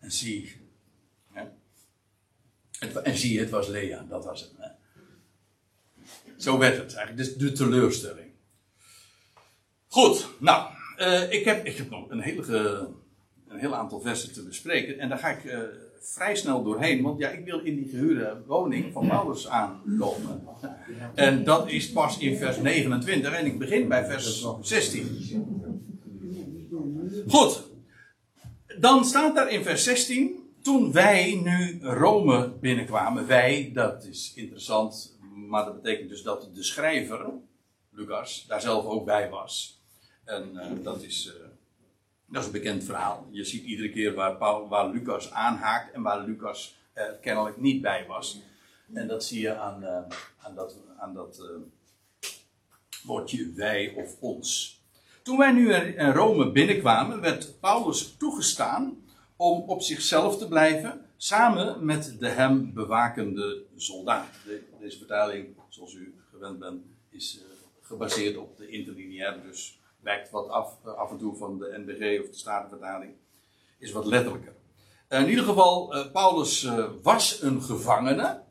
en 0.00 0.12
zie. 0.12 0.56
Hè? 1.32 1.42
Het, 2.78 2.96
en 3.02 3.16
zie, 3.16 3.40
het 3.40 3.50
was 3.50 3.68
Lea, 3.68 4.06
dat 4.08 4.24
was 4.24 4.40
het. 4.40 4.52
Hè? 4.56 4.68
Zo 6.36 6.58
werd 6.58 6.76
het 6.76 6.94
eigenlijk, 6.94 7.16
dus 7.16 7.36
de 7.36 7.52
teleurstelling. 7.52 8.30
Goed, 9.88 10.28
nou, 10.38 10.72
uh, 10.98 11.32
ik, 11.32 11.44
heb, 11.44 11.66
ik 11.66 11.76
heb 11.76 11.90
nog 11.90 12.10
een, 12.10 12.20
hele, 12.20 12.88
een 13.48 13.58
heel 13.58 13.74
aantal 13.74 14.00
versen 14.00 14.32
te 14.32 14.42
bespreken. 14.42 14.98
En 14.98 15.08
daar 15.08 15.18
ga 15.18 15.28
ik 15.28 15.44
uh, 15.44 15.58
vrij 16.00 16.36
snel 16.36 16.62
doorheen, 16.62 17.02
want 17.02 17.18
ja, 17.18 17.28
ik 17.28 17.44
wil 17.44 17.58
in 17.58 17.76
die 17.76 17.88
gehuurde 17.88 18.42
woning 18.46 18.92
van 18.92 19.08
Paulus 19.08 19.48
aankomen. 19.48 20.42
En 21.14 21.44
dat 21.44 21.70
is 21.70 21.92
pas 21.92 22.18
in 22.18 22.36
vers 22.36 22.58
29 22.58 23.32
en 23.32 23.46
ik 23.46 23.58
begin 23.58 23.88
bij 23.88 24.04
vers 24.04 24.46
16. 24.60 25.06
Goed, 27.28 27.62
dan 28.80 29.04
staat 29.04 29.34
daar 29.34 29.50
in 29.50 29.62
vers 29.62 29.84
16, 29.84 30.52
toen 30.62 30.92
wij 30.92 31.40
nu 31.44 31.78
Rome 31.82 32.48
binnenkwamen, 32.60 33.26
wij, 33.26 33.70
dat 33.74 34.04
is 34.04 34.32
interessant, 34.34 35.18
maar 35.48 35.64
dat 35.64 35.82
betekent 35.82 36.08
dus 36.08 36.22
dat 36.22 36.50
de 36.54 36.62
schrijver, 36.62 37.26
Lucas, 37.90 38.44
daar 38.48 38.60
zelf 38.60 38.84
ook 38.84 39.04
bij 39.04 39.30
was. 39.30 39.82
En 40.24 40.50
uh, 40.54 40.84
dat 40.84 41.02
is... 41.02 41.26
Uh, 41.26 41.48
dat 42.30 42.40
is 42.40 42.46
een 42.46 42.52
bekend 42.52 42.84
verhaal. 42.84 43.26
Je 43.30 43.44
ziet 43.44 43.64
iedere 43.64 43.90
keer 43.90 44.14
waar, 44.14 44.36
Paul, 44.36 44.68
waar 44.68 44.88
Lucas 44.88 45.30
aanhaakt 45.30 45.92
en 45.92 46.02
waar 46.02 46.24
Lucas 46.24 46.76
er 46.92 47.18
kennelijk 47.20 47.56
niet 47.56 47.82
bij 47.82 48.06
was. 48.06 48.40
En 48.94 49.06
dat 49.06 49.24
zie 49.24 49.40
je 49.40 49.54
aan, 49.54 49.82
uh, 49.82 50.02
aan 50.38 50.54
dat, 50.54 50.76
aan 50.98 51.14
dat 51.14 51.38
uh, 51.40 52.30
woordje 53.02 53.52
wij 53.52 53.94
of 53.96 54.16
ons. 54.20 54.77
Toen 55.28 55.38
wij 55.38 55.52
nu 55.52 55.72
in 55.74 56.12
Rome 56.12 56.50
binnenkwamen, 56.50 57.20
werd 57.20 57.60
Paulus 57.60 58.14
toegestaan 58.18 59.04
om 59.36 59.62
op 59.66 59.82
zichzelf 59.82 60.38
te 60.38 60.48
blijven, 60.48 61.06
samen 61.16 61.84
met 61.84 62.16
de 62.18 62.28
hem 62.28 62.72
bewakende 62.74 63.62
soldaat. 63.76 64.28
De, 64.44 64.62
deze 64.80 64.98
vertaling, 64.98 65.46
zoals 65.68 65.94
u 65.94 66.14
gewend 66.30 66.58
bent, 66.58 66.82
is 67.10 67.36
uh, 67.36 67.42
gebaseerd 67.82 68.36
op 68.36 68.56
de 68.56 68.68
interlineair, 68.68 69.42
dus 69.42 69.80
wijkt 70.00 70.30
wat 70.30 70.48
af, 70.48 70.84
af 70.84 71.10
en 71.10 71.18
toe 71.18 71.36
van 71.36 71.58
de 71.58 71.82
NBG 71.86 72.20
of 72.20 72.30
de 72.30 72.36
Statenvertaling. 72.36 73.12
Is 73.78 73.92
wat 73.92 74.06
letterlijker. 74.06 74.54
In 75.08 75.28
ieder 75.28 75.44
geval, 75.44 75.94
Paulus 76.12 76.70
was 77.02 77.42
een 77.42 77.62
gevangene. 77.62 78.42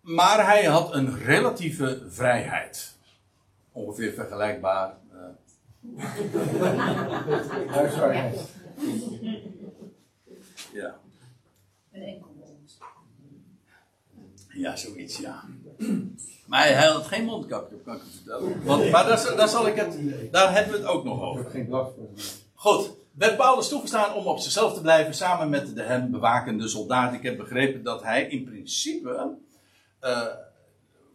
Maar 0.00 0.46
hij 0.46 0.64
had 0.64 0.94
een 0.94 1.18
relatieve 1.18 2.06
vrijheid. 2.08 2.98
Ongeveer 3.72 4.12
vergelijkbaar. 4.12 4.94
Uh... 5.12 5.96
ja. 10.72 10.98
Een 11.92 12.02
enkel 12.02 12.30
Ja, 14.48 14.76
zoiets, 14.76 15.18
ja. 15.18 15.44
Maar 16.46 16.66
hij 16.66 16.86
had 16.86 17.06
geen 17.06 17.24
mondkapje 17.24 17.76
op, 17.76 17.84
kan 17.84 17.94
ik 17.94 18.02
je 18.02 18.10
vertellen. 18.10 18.64
Want, 18.64 18.90
maar 18.90 19.06
daar, 19.06 19.36
daar, 19.36 19.48
zal 19.48 19.66
ik 19.66 19.74
het, 19.74 19.98
daar 20.30 20.54
hebben 20.54 20.72
we 20.72 20.78
het 20.78 20.88
ook 20.88 21.04
nog 21.04 21.22
over. 21.22 21.50
geen 21.50 21.66
blad 21.66 21.92
voor. 21.96 22.08
Goed. 22.54 22.90
Werd 23.12 23.36
Paulus 23.36 23.68
toegestaan 23.68 24.14
om 24.14 24.26
op 24.26 24.38
zichzelf 24.38 24.74
te 24.74 24.80
blijven 24.80 25.14
samen 25.14 25.48
met 25.48 25.74
de 25.74 25.82
hem 25.82 26.10
bewakende 26.10 26.68
soldaat. 26.68 27.14
Ik 27.14 27.22
heb 27.22 27.36
begrepen 27.36 27.82
dat 27.82 28.02
hij 28.02 28.22
in 28.22 28.44
principe. 28.44 29.34
Uh, 30.04 30.22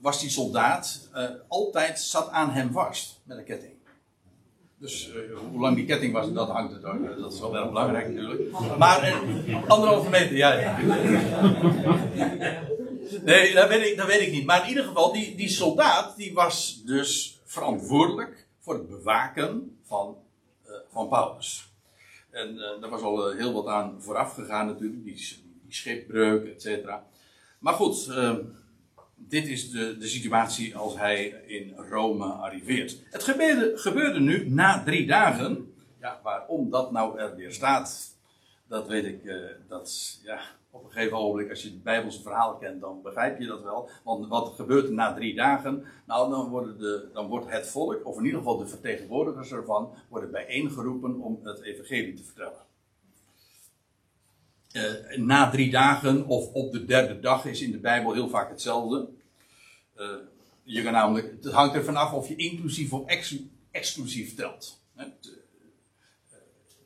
was 0.05 0.19
die 0.19 0.29
soldaat 0.29 1.09
uh, 1.13 1.29
altijd 1.47 1.99
zat 1.99 2.29
aan 2.29 2.51
hem 2.51 2.71
vast 2.71 3.21
met 3.23 3.37
een 3.37 3.43
ketting. 3.43 3.73
Dus 4.77 5.09
uh, 5.09 5.37
hoe 5.37 5.59
lang 5.59 5.75
die 5.75 5.85
ketting 5.85 6.13
was, 6.13 6.33
dat 6.33 6.49
hangt 6.49 6.73
er 6.73 6.81
Dat 7.17 7.33
is 7.33 7.39
wel 7.39 7.53
heel 7.53 7.67
belangrijk 7.67 8.07
natuurlijk. 8.09 8.77
Maar 8.77 9.21
anderhalve 9.67 10.09
meter, 10.09 10.35
ja. 10.35 10.53
ja. 10.53 10.77
Nee, 13.23 13.53
dat 13.53 13.67
weet, 13.67 13.85
ik, 13.85 13.97
dat 13.97 14.07
weet 14.07 14.21
ik 14.21 14.31
niet. 14.31 14.45
Maar 14.45 14.63
in 14.63 14.69
ieder 14.69 14.83
geval, 14.83 15.13
die, 15.13 15.35
die 15.35 15.49
soldaat 15.49 16.15
die 16.15 16.33
was 16.33 16.81
dus 16.85 17.39
verantwoordelijk 17.45 18.47
voor 18.59 18.73
het 18.73 18.89
bewaken 18.89 19.77
van, 19.83 20.17
uh, 20.65 20.71
van 20.91 21.07
Paulus. 21.07 21.69
En 22.31 22.55
uh, 22.55 22.81
daar 22.81 22.89
was 22.89 23.01
al 23.01 23.31
uh, 23.31 23.37
heel 23.37 23.53
wat 23.53 23.67
aan 23.67 23.95
vooraf 23.99 24.33
gegaan 24.33 24.65
natuurlijk, 24.65 25.03
die, 25.03 25.15
die 25.63 25.73
schipbreuk, 25.73 26.53
et 26.53 26.61
cetera. 26.61 27.03
Maar 27.59 27.73
goed, 27.73 28.11
dit 29.15 29.47
is 29.47 29.71
de, 29.71 29.97
de 29.97 30.07
situatie 30.07 30.77
als 30.77 30.97
hij 30.97 31.25
in 31.45 31.73
Rome 31.89 32.25
arriveert. 32.25 33.03
Het 33.09 33.23
gebeurde, 33.23 33.71
gebeurde 33.77 34.19
nu 34.19 34.49
na 34.49 34.83
drie 34.83 35.07
dagen. 35.07 35.73
Ja, 35.99 36.19
waarom 36.23 36.69
dat 36.69 36.91
nou 36.91 37.19
er 37.19 37.35
weer 37.35 37.51
staat, 37.51 38.17
dat 38.67 38.87
weet 38.87 39.05
ik, 39.05 39.33
dat, 39.67 40.19
ja, 40.23 40.39
op 40.75 40.83
een 40.83 40.91
gegeven 40.91 41.17
ogenblik, 41.17 41.49
als 41.49 41.61
je 41.61 41.69
het 41.69 41.83
Bijbelse 41.83 42.21
verhaal 42.21 42.55
kent, 42.55 42.81
dan 42.81 43.01
begrijp 43.01 43.39
je 43.39 43.47
dat 43.47 43.63
wel. 43.63 43.89
Want 44.03 44.27
wat 44.27 44.53
gebeurt 44.55 44.85
er 44.85 44.93
na 44.93 45.13
drie 45.13 45.35
dagen? 45.35 45.83
Nou, 46.05 46.29
dan, 46.29 46.49
worden 46.49 46.77
de, 46.79 47.09
dan 47.13 47.27
wordt 47.27 47.49
het 47.49 47.67
volk, 47.67 48.05
of 48.05 48.17
in 48.17 48.25
ieder 48.25 48.39
geval 48.39 48.57
de 48.57 48.67
vertegenwoordigers 48.67 49.51
ervan, 49.51 49.93
worden 50.09 50.31
bijeengeroepen 50.31 51.19
om 51.19 51.39
het 51.43 51.61
evangelie 51.61 52.13
te 52.13 52.23
vertellen. 52.23 52.63
Uh, 54.75 55.17
na 55.17 55.49
drie 55.49 55.71
dagen 55.71 56.27
of 56.27 56.53
op 56.53 56.71
de 56.71 56.85
derde 56.85 57.19
dag 57.19 57.45
is 57.45 57.61
in 57.61 57.71
de 57.71 57.77
Bijbel 57.77 58.13
heel 58.13 58.29
vaak 58.29 58.49
hetzelfde. 58.49 59.07
Uh, 59.97 60.07
je 60.63 60.83
kan 60.83 60.93
namelijk, 60.93 61.33
het 61.41 61.53
hangt 61.53 61.75
er 61.75 61.83
vanaf 61.83 62.13
of 62.13 62.27
je 62.27 62.35
inclusief 62.35 62.93
of 62.93 63.05
ex, 63.05 63.35
exclusief 63.71 64.35
telt 64.35 64.83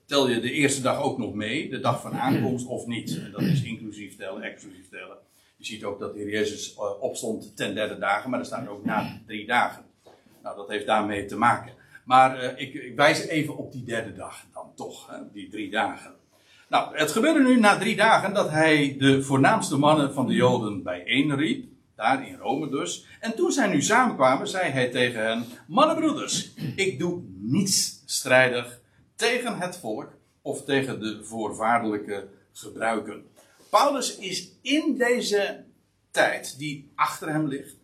tel 0.10 0.30
je 0.30 0.40
de 0.40 0.52
eerste 0.52 0.82
dag 0.82 1.02
ook 1.02 1.18
nog 1.18 1.34
mee, 1.34 1.70
de 1.70 1.80
dag 1.80 2.02
van 2.02 2.14
aankomst 2.14 2.66
of 2.66 2.86
niet. 2.86 3.22
Dat 3.32 3.42
is 3.42 3.64
inclusief 3.64 4.16
tellen, 4.16 4.42
exclusief 4.42 4.90
tellen. 4.90 5.18
Je 5.58 5.66
ziet 5.66 5.84
ook 5.84 6.00
dat 6.00 6.14
de 6.14 6.26
Jezus 6.26 6.76
opstond 7.00 7.56
ten 7.56 7.76
derde 7.76 7.98
dagen, 7.98 8.30
maar 8.30 8.40
er 8.40 8.46
staat 8.46 8.68
ook 8.68 8.86
na 8.86 9.22
drie 9.26 9.48
dagen. 9.48 9.84
Nou, 10.44 10.56
dat 10.56 10.70
heeft 10.70 10.86
daarmee 10.86 11.26
te 11.26 11.38
maken. 11.38 11.74
Maar 12.06 12.60
ik, 12.60 12.74
ik, 12.74 12.96
wijs 12.96 13.26
even 13.26 13.58
op 13.58 13.72
die 13.72 13.84
derde 13.84 14.14
dag 14.14 14.46
dan 14.54 14.72
toch, 14.76 15.08
hè, 15.08 15.18
die 15.32 15.50
drie 15.50 15.70
dagen. 15.70 16.16
Nou, 16.70 16.98
het 16.98 17.12
gebeurde 17.12 17.40
nu 17.40 17.60
na 17.60 17.78
drie 17.78 17.96
dagen 17.96 18.34
dat 18.34 18.50
hij 18.50 18.96
de 18.98 19.24
voornaamste 19.24 19.78
mannen 19.78 20.14
van 20.14 20.28
de 20.28 20.34
Joden 20.34 20.84
bijeenriep. 20.84 21.68
Daar 21.96 22.28
in 22.28 22.36
Rome 22.36 22.70
dus. 22.70 23.06
En 23.20 23.36
toen 23.36 23.52
zij 23.52 23.68
nu 23.68 23.82
samenkwamen, 23.82 24.48
zei 24.48 24.72
hij 24.72 24.90
tegen 24.90 25.24
hen: 25.24 25.46
Mannenbroeders, 25.68 26.54
ik 26.76 27.00
doe 27.00 27.22
niets 27.38 28.04
strijdig 28.06 28.80
tegen 29.16 29.58
het 29.58 29.78
volk 29.78 30.14
of 30.42 30.64
tegen 30.64 31.00
de 31.00 31.24
voorwaardelijke 31.24 32.28
gebruiken. 32.54 33.24
Paulus 33.70 34.18
is 34.18 34.52
in 34.62 34.98
deze 34.98 35.64
tijd 36.12 36.58
die 36.58 36.92
achter 36.96 37.30
hem 37.30 37.48
ligt 37.48 37.76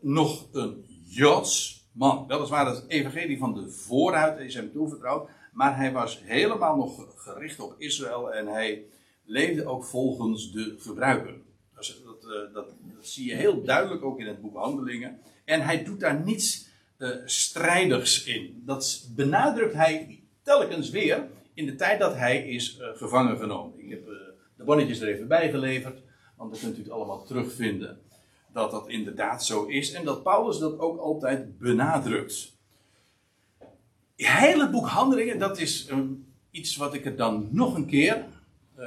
nog 0.00 0.46
een 0.52 0.84
Joods 1.04 1.84
man. 1.92 2.24
Weliswaar 2.26 2.66
het 2.66 2.84
evangelie 2.88 3.38
van 3.38 3.54
de 3.54 3.70
vooruit 3.70 4.38
is 4.38 4.54
hem 4.54 4.72
toevertrouwd, 4.72 5.28
maar 5.52 5.76
hij 5.76 5.92
was 5.92 6.22
helemaal 6.24 6.76
nog 6.76 7.06
gericht 7.16 7.60
op 7.60 7.74
Israël 7.78 8.32
en 8.32 8.46
hij 8.46 8.84
leefde 9.24 9.66
ook 9.66 9.84
volgens 9.84 10.52
de 10.52 10.76
gebruiken. 10.78 11.42
Dat, 11.74 11.96
eh, 12.22 12.54
dat, 12.54 12.74
dat 12.80 13.06
zie 13.06 13.28
je 13.28 13.34
heel 13.34 13.62
duidelijk 13.62 14.04
ook 14.04 14.18
in 14.18 14.26
het 14.26 14.40
boek 14.40 14.56
Handelingen. 14.56 15.20
En 15.44 15.60
hij 15.60 15.84
doet 15.84 16.00
daar 16.00 16.20
niets 16.24 16.68
uh, 16.98 17.08
strijdigs 17.24 18.24
in. 18.24 18.62
Dat 18.66 19.08
benadrukt 19.14 19.74
hij 19.74 20.22
telkens 20.42 20.90
weer 20.90 21.28
in 21.54 21.66
de 21.66 21.74
tijd 21.74 21.98
dat 21.98 22.14
hij 22.14 22.48
is 22.48 22.78
uh, 22.78 22.86
gevangen 22.94 23.38
genomen. 23.38 23.78
Ik 23.78 23.90
heb 23.90 24.06
de 24.56 24.64
bonnetjes 24.64 25.00
er 25.00 25.08
even 25.08 25.28
bij 25.28 25.50
geleverd, 25.50 26.02
want 26.36 26.50
dan 26.50 26.60
kunt 26.60 26.78
u 26.78 26.82
het 26.82 26.90
allemaal 26.90 27.24
terugvinden. 27.24 28.00
Dat 28.52 28.70
dat 28.70 28.88
inderdaad 28.88 29.44
zo 29.44 29.64
is 29.64 29.92
en 29.92 30.04
dat 30.04 30.22
Paulus 30.22 30.58
dat 30.58 30.78
ook 30.78 30.98
altijd 30.98 31.58
benadrukt. 31.58 32.49
Het 34.20 34.38
hele 34.38 34.70
boek 34.70 34.86
Handelingen, 34.86 35.38
dat 35.38 35.58
is 35.58 35.88
um, 35.90 36.26
iets 36.50 36.76
wat 36.76 36.94
ik 36.94 37.04
er 37.04 37.16
dan 37.16 37.48
nog 37.50 37.74
een 37.74 37.86
keer 37.86 38.24
uh, 38.78 38.86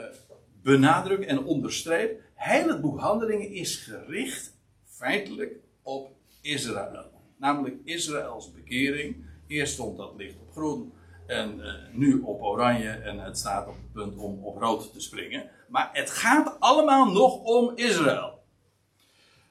benadruk 0.62 1.26
en 1.26 1.44
onderstreep. 1.44 2.22
Heel 2.34 2.68
het 2.68 2.82
boek 2.82 3.00
Handelingen 3.00 3.52
is 3.52 3.76
gericht, 3.76 4.58
feitelijk, 4.86 5.56
op 5.82 6.12
Israël. 6.42 7.12
Namelijk 7.38 7.76
Israëls 7.84 8.52
bekering. 8.52 9.26
Eerst 9.48 9.74
stond 9.74 9.98
dat 9.98 10.14
licht 10.18 10.36
op 10.40 10.52
groen 10.52 10.94
en 11.28 11.60
uh, 11.60 11.74
nu 11.92 12.22
op 12.22 12.42
oranje 12.42 12.90
en 12.90 13.20
het 13.20 13.38
staat 13.38 13.68
op 13.68 13.74
het 13.74 13.92
punt 13.92 14.18
om 14.18 14.44
op 14.44 14.58
rood 14.58 14.94
te 14.94 15.00
springen. 15.00 15.50
Maar 15.68 15.90
het 15.94 16.10
gaat 16.10 16.56
allemaal 16.60 17.12
nog 17.12 17.38
om 17.44 17.72
Israël. 17.76 18.43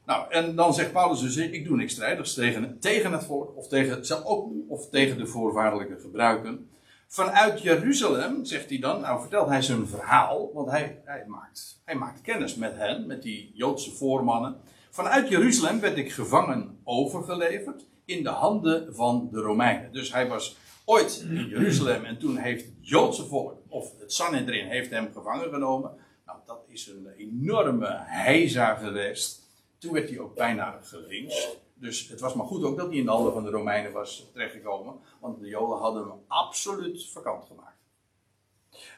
Nou, 0.07 0.31
en 0.31 0.55
dan 0.57 0.75
zegt 0.75 0.93
Paulus 0.93 1.21
dus, 1.21 1.37
ik 1.37 1.65
doe 1.65 1.77
niks 1.77 1.93
strijders 1.93 2.35
tegen, 2.35 2.79
tegen 2.81 3.13
het 3.13 3.25
volk, 3.25 3.57
of 3.57 3.69
tegen, 3.69 4.07
zelf 4.07 4.25
ook, 4.25 4.51
of 4.69 4.89
tegen 4.89 5.19
de 5.19 5.27
voorwaardelijke 5.27 5.99
gebruiken. 6.01 6.71
Vanuit 7.07 7.63
Jeruzalem, 7.63 8.45
zegt 8.45 8.69
hij 8.69 8.79
dan, 8.79 9.01
nou 9.01 9.21
vertelt 9.21 9.49
hij 9.49 9.63
zijn 9.63 9.87
verhaal, 9.87 10.51
want 10.55 10.71
hij, 10.71 11.01
hij, 11.05 11.25
maakt, 11.27 11.81
hij 11.85 11.95
maakt 11.95 12.21
kennis 12.21 12.55
met 12.55 12.77
hen, 12.77 13.07
met 13.07 13.23
die 13.23 13.51
Joodse 13.55 13.91
voormannen. 13.91 14.57
Vanuit 14.91 15.29
Jeruzalem 15.29 15.81
werd 15.81 15.97
ik 15.97 16.13
gevangen 16.13 16.79
overgeleverd 16.85 17.87
in 18.05 18.23
de 18.23 18.29
handen 18.29 18.95
van 18.95 19.29
de 19.33 19.41
Romeinen. 19.41 19.93
Dus 19.93 20.13
hij 20.13 20.29
was 20.29 20.57
ooit 20.85 21.25
in 21.29 21.49
Jeruzalem 21.49 22.05
en 22.05 22.19
toen 22.19 22.37
heeft 22.37 22.65
het 22.65 22.75
Joodse 22.81 23.27
volk, 23.27 23.55
of 23.69 23.99
het 24.01 24.13
Sanhedrin, 24.13 24.67
heeft 24.67 24.91
hem 24.91 25.11
gevangen 25.13 25.51
genomen. 25.51 25.91
Nou, 26.27 26.39
dat 26.47 26.65
is 26.69 26.87
een 26.87 27.09
enorme 27.17 27.97
heisa 28.05 28.75
geweest. 28.75 29.42
Toen 29.83 29.93
werd 29.93 30.09
hij 30.09 30.19
ook 30.19 30.35
bijna 30.35 30.79
gelincht. 30.83 31.59
Dus 31.75 32.09
het 32.09 32.21
was 32.21 32.35
maar 32.35 32.47
goed 32.47 32.65
ook 32.65 32.77
dat 32.77 32.89
hij 32.89 32.97
in 32.97 33.05
de 33.05 33.11
handen 33.11 33.33
van 33.33 33.45
de 33.45 33.51
Romeinen 33.51 33.93
was 33.93 34.31
terechtgekomen. 34.33 34.95
Want 35.21 35.41
de 35.41 35.49
Joden 35.49 35.79
hadden 35.79 36.03
hem 36.03 36.19
absoluut 36.27 37.11
vakant 37.11 37.45
gemaakt. 37.45 37.77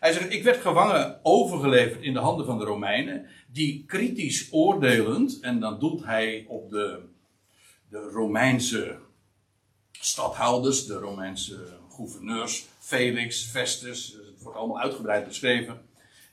Hij 0.01 0.13
zegt, 0.13 0.33
ik 0.33 0.43
werd 0.43 0.61
gevangen 0.61 1.21
overgeleverd 1.23 2.03
in 2.03 2.13
de 2.13 2.19
handen 2.19 2.47
van 2.47 2.59
de 2.59 2.65
Romeinen. 2.65 3.27
Die 3.49 3.85
kritisch 3.87 4.49
oordelend, 4.53 5.41
en 5.41 5.61
dan 5.61 5.79
doelt 5.79 6.05
hij 6.05 6.45
op 6.49 6.71
de, 6.71 7.01
de 7.89 7.99
Romeinse 7.99 8.99
stadhouders, 9.91 10.87
de 10.87 10.99
Romeinse 10.99 11.79
gouverneurs, 11.91 12.67
Felix, 12.79 13.45
Festus, 13.45 14.19
het 14.35 14.43
wordt 14.43 14.59
allemaal 14.59 14.81
uitgebreid 14.81 15.27
beschreven. 15.27 15.81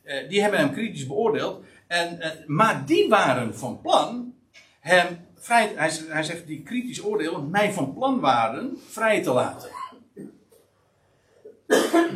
Eh, 0.03 0.29
die 0.29 0.41
hebben 0.41 0.59
hem 0.59 0.73
kritisch 0.73 1.07
beoordeeld. 1.07 1.63
En, 1.87 2.19
eh, 2.19 2.47
maar 2.47 2.85
die 2.85 3.09
waren 3.09 3.55
van 3.55 3.81
plan 3.81 4.39
hem 4.81 5.25
vrij, 5.35 5.73
hij, 5.75 5.91
hij 6.07 6.23
zegt 6.23 6.47
die 6.47 6.63
kritisch 6.63 7.03
oordeel, 7.03 7.41
mij 7.41 7.73
van 7.73 7.93
plan 7.93 8.19
waren 8.19 8.77
vrij 8.87 9.23
te 9.23 9.31
laten. 9.31 9.69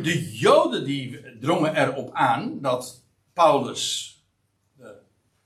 De 0.02 0.30
Joden 0.32 0.84
die 0.84 1.38
drongen 1.40 1.76
erop 1.76 2.10
aan 2.12 2.60
dat 2.60 3.02
Paulus 3.32 4.14
uh, 4.80 4.86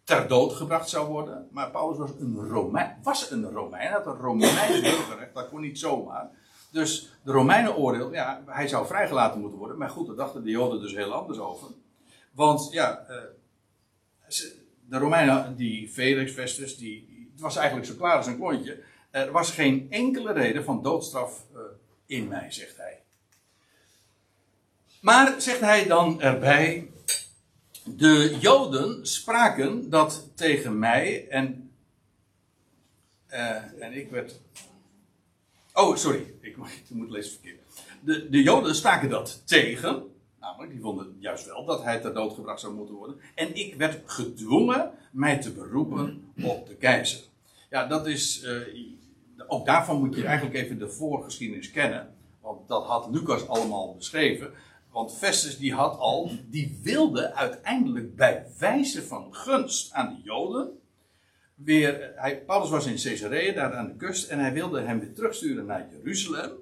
ter 0.05 0.29
dood 0.29 0.53
gebracht 0.53 0.89
zou 0.89 1.09
worden. 1.09 1.49
Maar 1.51 1.71
Paulus 1.71 1.99
was 1.99 2.11
een 2.19 2.37
Romein. 2.37 2.97
Was 3.03 3.31
een 3.31 3.51
Romein. 3.51 3.93
Had 3.93 4.07
een 4.07 4.17
Romeins 4.17 4.81
burgerrecht. 4.91 5.35
Dat 5.35 5.49
kon 5.49 5.61
niet 5.61 5.79
zomaar. 5.79 6.31
Dus 6.71 7.13
de 7.23 7.33
Romeinen 7.33 7.77
oordeel, 7.77 8.13
ja, 8.13 8.43
hij 8.47 8.69
zou 8.69 8.87
vrijgelaten 8.87 9.41
moeten 9.41 9.59
worden. 9.59 9.79
Maar 9.79 9.91
goed, 9.91 10.07
daar 10.07 10.17
dachten 10.17 10.45
de 10.45 10.51
Joden 10.51 10.81
dus 10.81 10.95
heel 10.95 11.13
anders 11.13 11.39
over. 11.39 11.69
Want 12.33 12.69
ja, 12.73 13.07
uh, 13.09 13.17
de 14.89 14.99
Romeinen, 14.99 15.57
die 15.57 15.89
Felix 15.89 16.33
Festus, 16.33 16.77
die, 16.77 17.10
het 17.41 17.49
was 17.49 17.59
eigenlijk 17.63 17.91
zo 17.91 17.97
klaar 17.97 18.17
als 18.17 18.27
een 18.27 18.37
klontje. 18.37 18.83
Er 19.11 19.33
was 19.33 19.51
geen 19.51 19.87
enkele 19.91 20.33
reden 20.33 20.65
van 20.65 20.83
doodstraf 20.83 21.45
uh, 21.55 21.61
in 22.07 22.29
mij, 22.29 22.51
zegt 22.51 22.77
hij. 22.77 23.03
Maar, 25.01 25.41
zegt 25.41 25.61
hij 25.61 25.87
dan 25.87 26.21
erbij, 26.21 26.91
de 27.85 28.37
Joden 28.41 29.07
spraken 29.07 29.91
dat 29.91 30.29
tegen 30.35 30.79
mij 30.79 31.29
en, 31.29 31.71
uh, 33.31 33.83
en 33.83 33.93
ik 33.93 34.11
werd. 34.11 34.41
Oh, 35.73 35.97
sorry, 35.97 36.35
ik, 36.41 36.57
ik 36.67 36.91
moet 36.91 37.11
lezen 37.11 37.33
verkeerd. 37.33 37.61
De, 38.01 38.29
de 38.31 38.43
Joden 38.43 38.75
staken 38.75 39.09
dat 39.09 39.43
tegen. 39.45 40.15
Namelijk, 40.41 40.73
die 40.73 40.81
vonden 40.81 41.17
juist 41.19 41.47
wel 41.47 41.65
dat 41.65 41.83
hij 41.83 42.01
ter 42.01 42.15
dood 42.15 42.35
gebracht 42.35 42.61
zou 42.61 42.75
moeten 42.75 42.95
worden. 42.95 43.21
En 43.35 43.55
ik 43.55 43.75
werd 43.75 44.11
gedwongen 44.11 44.91
mij 45.11 45.39
te 45.39 45.53
beroepen 45.53 46.33
op 46.43 46.67
de 46.67 46.75
keizer. 46.75 47.29
Ja, 47.71 47.87
dat 47.87 48.07
is. 48.07 48.45
Uh, 48.45 48.57
ook 49.47 49.67
daarvan 49.67 49.99
moet 49.99 50.17
je 50.17 50.25
eigenlijk 50.25 50.57
even 50.57 50.79
de 50.79 50.89
voorgeschiedenis 50.89 51.71
kennen. 51.71 52.15
Want 52.41 52.69
dat 52.69 52.85
had 52.85 53.09
Lucas 53.11 53.49
allemaal 53.49 53.95
beschreven. 53.95 54.51
Want 54.91 55.17
Festus 55.17 55.59
die 55.59 55.75
had 55.75 55.99
al, 55.99 56.31
die 56.49 56.81
wilde 56.83 57.35
uiteindelijk 57.35 58.17
bij 58.17 58.47
wijze 58.59 59.03
van 59.03 59.35
gunst 59.35 59.93
aan 59.93 60.15
de 60.15 60.23
Joden. 60.23 60.79
Weer, 61.55 62.13
hij, 62.15 62.43
Paulus 62.45 62.71
was 62.71 62.87
in 62.87 62.97
Caesarea, 63.03 63.53
daar 63.53 63.75
aan 63.75 63.87
de 63.87 63.97
kust, 63.97 64.31
en 64.31 64.39
hij 64.39 64.53
wilde 64.53 64.81
hem 64.81 65.01
weer 65.01 65.15
terugsturen 65.15 65.67
naar 65.67 65.89
Jeruzalem 65.91 66.53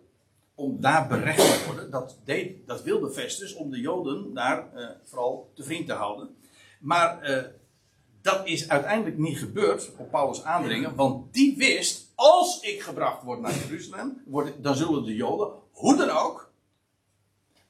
om 0.54 0.80
daar 0.80 1.08
berecht 1.08 1.38
te 1.38 1.66
worden. 1.66 1.90
Dat, 1.90 2.18
deed, 2.24 2.66
dat 2.66 2.82
wilde 2.82 3.10
Festus 3.10 3.54
om 3.54 3.70
de 3.70 3.80
Joden 3.80 4.34
daar 4.34 4.66
uh, 4.74 4.88
vooral 5.04 5.50
te 5.54 5.64
vriend 5.64 5.86
te 5.86 5.92
houden. 5.92 6.36
Maar 6.80 7.30
uh, 7.30 7.42
dat 8.22 8.46
is 8.46 8.68
uiteindelijk 8.68 9.18
niet 9.18 9.38
gebeurd 9.38 9.90
op 9.96 10.10
Paulus 10.10 10.42
aandringen, 10.42 10.94
want 10.94 11.34
die 11.34 11.56
wist: 11.56 12.12
als 12.14 12.60
ik 12.60 12.82
gebracht 12.82 13.22
word 13.22 13.40
naar 13.40 13.54
Jeruzalem, 13.54 14.22
dan 14.60 14.76
zullen 14.76 15.04
de 15.04 15.14
Joden, 15.14 15.52
hoe 15.72 15.96
dan 15.96 16.10
ook, 16.10 16.52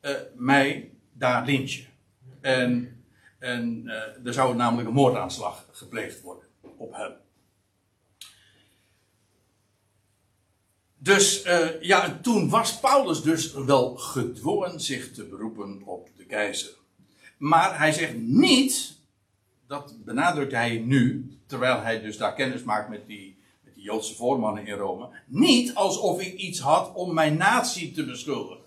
uh, 0.02 0.10
mij 0.34 0.92
daar 1.12 1.44
lynchen. 1.46 1.86
En, 2.40 3.02
en 3.38 3.88
er 4.24 4.32
zou 4.32 4.56
namelijk 4.56 4.88
een 4.88 4.94
moordaanslag 4.94 5.68
gepleegd 5.72 6.20
worden 6.20 6.44
op 6.76 6.92
hem. 6.92 7.12
Dus 10.98 11.46
uh, 11.46 11.82
ja, 11.82 12.18
toen 12.22 12.48
was 12.48 12.80
Paulus 12.80 13.22
dus 13.22 13.52
wel 13.52 13.96
gedwongen 13.96 14.80
zich 14.80 15.12
te 15.12 15.24
beroepen 15.24 15.82
op 15.84 16.08
de 16.16 16.24
keizer. 16.24 16.76
Maar 17.36 17.78
hij 17.78 17.92
zegt 17.92 18.16
niet, 18.16 18.97
dat 19.68 19.96
benadrukt 20.04 20.52
hij 20.52 20.78
nu, 20.78 21.32
terwijl 21.46 21.80
hij 21.80 22.00
dus 22.00 22.16
daar 22.16 22.34
kennis 22.34 22.62
maakt 22.62 22.88
met 22.88 23.06
die, 23.06 23.36
met 23.64 23.74
die 23.74 23.84
Joodse 23.84 24.14
voormannen 24.14 24.66
in 24.66 24.76
Rome, 24.76 25.08
niet 25.26 25.74
alsof 25.74 26.20
ik 26.20 26.34
iets 26.34 26.60
had 26.60 26.94
om 26.94 27.14
mijn 27.14 27.36
natie 27.36 27.92
te 27.92 28.04
beschuldigen. 28.04 28.66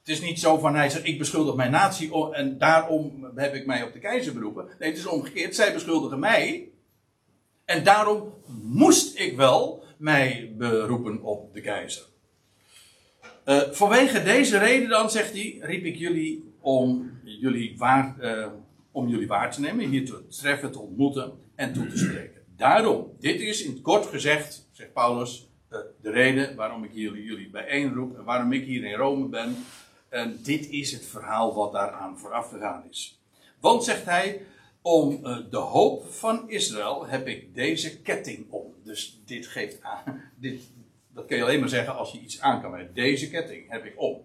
Het 0.00 0.08
is 0.08 0.20
niet 0.20 0.40
zo 0.40 0.58
van 0.58 0.74
hij 0.74 0.90
zegt, 0.90 1.06
ik 1.06 1.18
beschuldig 1.18 1.54
mijn 1.54 1.70
natie 1.70 2.32
en 2.32 2.58
daarom 2.58 3.30
heb 3.34 3.54
ik 3.54 3.66
mij 3.66 3.82
op 3.82 3.92
de 3.92 3.98
keizer 3.98 4.34
beroepen. 4.34 4.68
Nee, 4.78 4.88
het 4.88 4.98
is 4.98 5.06
omgekeerd. 5.06 5.54
Zij 5.54 5.72
beschuldigen 5.72 6.18
mij. 6.18 6.68
En 7.64 7.84
daarom 7.84 8.32
moest 8.62 9.18
ik 9.18 9.36
wel 9.36 9.84
mij 9.96 10.52
beroepen 10.56 11.22
op 11.22 11.54
de 11.54 11.60
keizer. 11.60 12.04
Uh, 13.44 13.60
vanwege 13.70 14.22
deze 14.22 14.58
reden 14.58 14.88
dan, 14.88 15.10
zegt 15.10 15.32
hij, 15.32 15.58
riep 15.60 15.84
ik 15.84 15.96
jullie 15.96 16.52
om 16.60 17.10
jullie 17.22 17.74
waar, 17.78 18.16
uh, 18.20 18.46
om 18.96 19.08
jullie 19.08 19.26
waar 19.26 19.52
te 19.52 19.60
nemen, 19.60 19.88
hier 19.88 20.06
te 20.06 20.26
treffen, 20.26 20.72
te 20.72 20.78
ontmoeten 20.78 21.32
en 21.54 21.72
toe 21.72 21.86
te 21.86 21.98
spreken. 21.98 22.42
Daarom, 22.56 23.12
dit 23.18 23.40
is 23.40 23.62
in 23.62 23.70
het 23.70 23.80
kort 23.80 24.06
gezegd, 24.06 24.68
zegt 24.72 24.92
Paulus, 24.92 25.50
uh, 25.70 25.78
de 26.00 26.10
reden 26.10 26.56
waarom 26.56 26.84
ik 26.84 26.90
jullie, 26.92 27.24
jullie 27.24 27.50
bijeenroep 27.50 28.16
en 28.18 28.24
waarom 28.24 28.52
ik 28.52 28.64
hier 28.64 28.84
in 28.84 28.94
Rome 28.94 29.28
ben. 29.28 29.56
En 30.08 30.38
dit 30.42 30.68
is 30.68 30.92
het 30.92 31.06
verhaal 31.06 31.54
wat 31.54 31.72
daaraan 31.72 32.18
vooraf 32.18 32.50
gegaan 32.50 32.84
is. 32.90 33.20
Want, 33.60 33.84
zegt 33.84 34.04
hij, 34.04 34.42
om 34.82 35.22
de 35.50 35.56
hoop 35.56 36.12
van 36.12 36.50
Israël 36.50 37.06
heb 37.06 37.26
ik 37.26 37.54
deze 37.54 38.00
ketting 38.00 38.50
om. 38.50 38.74
Dus 38.84 39.22
dit 39.24 39.46
geeft 39.46 39.82
aan. 39.82 40.22
Dit, 40.40 40.62
dat 41.14 41.26
kun 41.26 41.36
je 41.36 41.42
alleen 41.42 41.60
maar 41.60 41.68
zeggen 41.68 41.96
als 41.96 42.12
je 42.12 42.20
iets 42.20 42.40
aan 42.40 42.60
kan 42.60 42.70
wijzen. 42.70 42.94
Deze 42.94 43.30
ketting 43.30 43.70
heb 43.70 43.84
ik 43.84 43.94
op. 43.96 44.24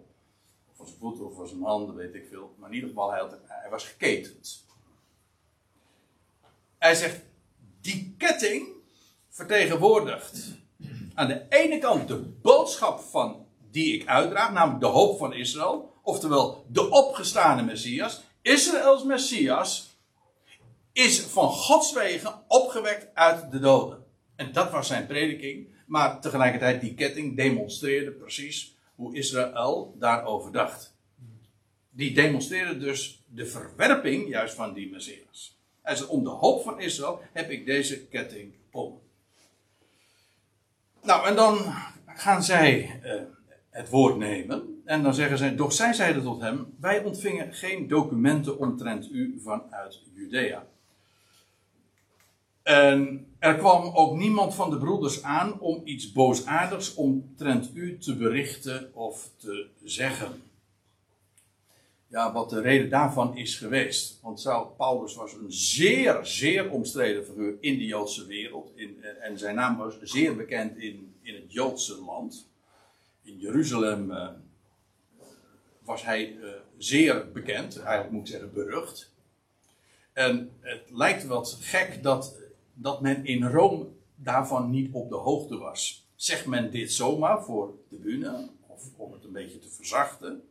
Voor 0.81 0.89
zijn 0.89 0.99
voeten 0.99 1.25
of 1.25 1.35
voor 1.35 1.47
zijn 1.47 1.63
handen, 1.63 1.95
weet 1.95 2.15
ik 2.15 2.27
veel. 2.29 2.55
Maar 2.57 2.69
in 2.69 2.75
ieder 2.75 2.89
geval, 2.89 3.11
hij 3.47 3.69
was 3.69 3.85
geketend. 3.85 4.65
Hij 6.77 6.95
zegt, 6.95 7.21
die 7.81 8.15
ketting 8.17 8.67
vertegenwoordigt 9.29 10.47
aan 11.13 11.27
de 11.27 11.45
ene 11.49 11.77
kant 11.77 12.07
de 12.07 12.15
boodschap 12.17 12.99
van 12.99 13.45
die 13.71 13.93
ik 13.93 14.07
uitdraag, 14.07 14.51
namelijk 14.51 14.81
de 14.81 14.87
hoop 14.87 15.17
van 15.17 15.33
Israël, 15.33 15.93
oftewel 16.03 16.65
de 16.67 16.89
opgestane 16.89 17.63
Messias. 17.63 18.21
Israëls 18.41 19.03
Messias 19.03 19.97
is 20.93 21.19
van 21.19 21.49
Gods 21.49 21.93
wegen 21.93 22.41
opgewekt 22.47 23.15
uit 23.15 23.51
de 23.51 23.59
doden. 23.59 24.05
En 24.35 24.51
dat 24.53 24.71
was 24.71 24.87
zijn 24.87 25.07
prediking. 25.07 25.67
Maar 25.85 26.21
tegelijkertijd 26.21 26.81
die 26.81 26.93
ketting 26.93 27.35
demonstreerde 27.35 28.11
precies 28.11 28.79
hoe 29.01 29.15
Israël 29.15 29.95
daarover 29.99 30.51
dacht. 30.51 30.95
Die 31.89 32.13
demonstreerde 32.13 32.77
dus 32.77 33.23
de 33.27 33.45
verwerping 33.45 34.29
juist 34.29 34.53
van 34.53 34.73
die 34.73 34.91
Messias. 34.91 35.57
Hij 35.81 35.95
zei, 35.95 36.09
om 36.09 36.23
de 36.23 36.29
hoop 36.29 36.63
van 36.63 36.79
Israël 36.79 37.21
heb 37.33 37.49
ik 37.49 37.65
deze 37.65 38.07
ketting 38.07 38.53
om. 38.71 39.01
Nou, 41.03 41.27
en 41.27 41.35
dan 41.35 41.57
gaan 42.05 42.43
zij 42.43 43.01
uh, 43.03 43.21
het 43.69 43.89
woord 43.89 44.17
nemen. 44.17 44.81
En 44.85 45.03
dan 45.03 45.13
zeggen 45.13 45.37
zij, 45.37 45.55
doch 45.55 45.73
zij 45.73 45.93
zeiden 45.93 46.23
tot 46.23 46.41
hem, 46.41 46.75
wij 46.79 47.03
ontvingen 47.03 47.53
geen 47.53 47.87
documenten 47.87 48.59
omtrent 48.59 49.09
u 49.11 49.39
vanuit 49.43 50.01
Judea. 50.13 50.67
En 52.63 53.30
er 53.41 53.55
kwam 53.55 53.95
ook 53.95 54.17
niemand 54.17 54.55
van 54.55 54.69
de 54.69 54.77
broeders 54.77 55.23
aan 55.23 55.59
om 55.59 55.81
iets 55.83 56.11
boosaardigs 56.11 56.93
omtrent 56.93 57.71
u 57.73 57.97
te 57.97 58.15
berichten 58.15 58.91
of 58.93 59.29
te 59.37 59.67
zeggen. 59.83 60.43
Ja, 62.07 62.33
wat 62.33 62.49
de 62.49 62.61
reden 62.61 62.89
daarvan 62.89 63.37
is 63.37 63.55
geweest. 63.55 64.19
Want 64.21 64.43
Paulus 64.77 65.15
was 65.15 65.33
een 65.33 65.51
zeer, 65.51 66.25
zeer 66.25 66.71
omstreden 66.71 67.25
figuur 67.25 67.57
in 67.59 67.77
de 67.77 67.85
Joodse 67.85 68.25
wereld. 68.25 68.71
In, 68.75 69.03
en 69.21 69.37
zijn 69.37 69.55
naam 69.55 69.77
was 69.77 70.01
zeer 70.01 70.35
bekend 70.35 70.77
in, 70.77 71.15
in 71.21 71.33
het 71.33 71.53
Joodse 71.53 72.01
land. 72.01 72.49
In 73.23 73.37
Jeruzalem 73.37 74.11
uh, 74.11 74.27
was 75.83 76.03
hij 76.03 76.31
uh, 76.33 76.49
zeer 76.77 77.31
bekend, 77.31 77.79
eigenlijk 77.79 78.11
moet 78.11 78.21
ik 78.21 78.27
zeggen 78.27 78.53
berucht. 78.53 79.11
En 80.13 80.51
het 80.59 80.89
lijkt 80.91 81.25
wat 81.25 81.57
gek 81.61 82.03
dat, 82.03 82.40
dat 82.73 83.01
men 83.01 83.25
in 83.25 83.43
Rome 83.43 83.87
daarvan 84.15 84.69
niet 84.69 84.93
op 84.93 85.09
de 85.09 85.15
hoogte 85.15 85.57
was. 85.57 86.07
Zegt 86.15 86.45
men 86.45 86.71
dit 86.71 86.91
zomaar 86.91 87.43
voor 87.43 87.73
de 87.89 87.95
bühne, 87.95 88.49
of 88.67 88.83
om 88.95 89.11
het 89.11 89.23
een 89.23 89.31
beetje 89.31 89.59
te 89.59 89.69
verzachten? 89.69 90.43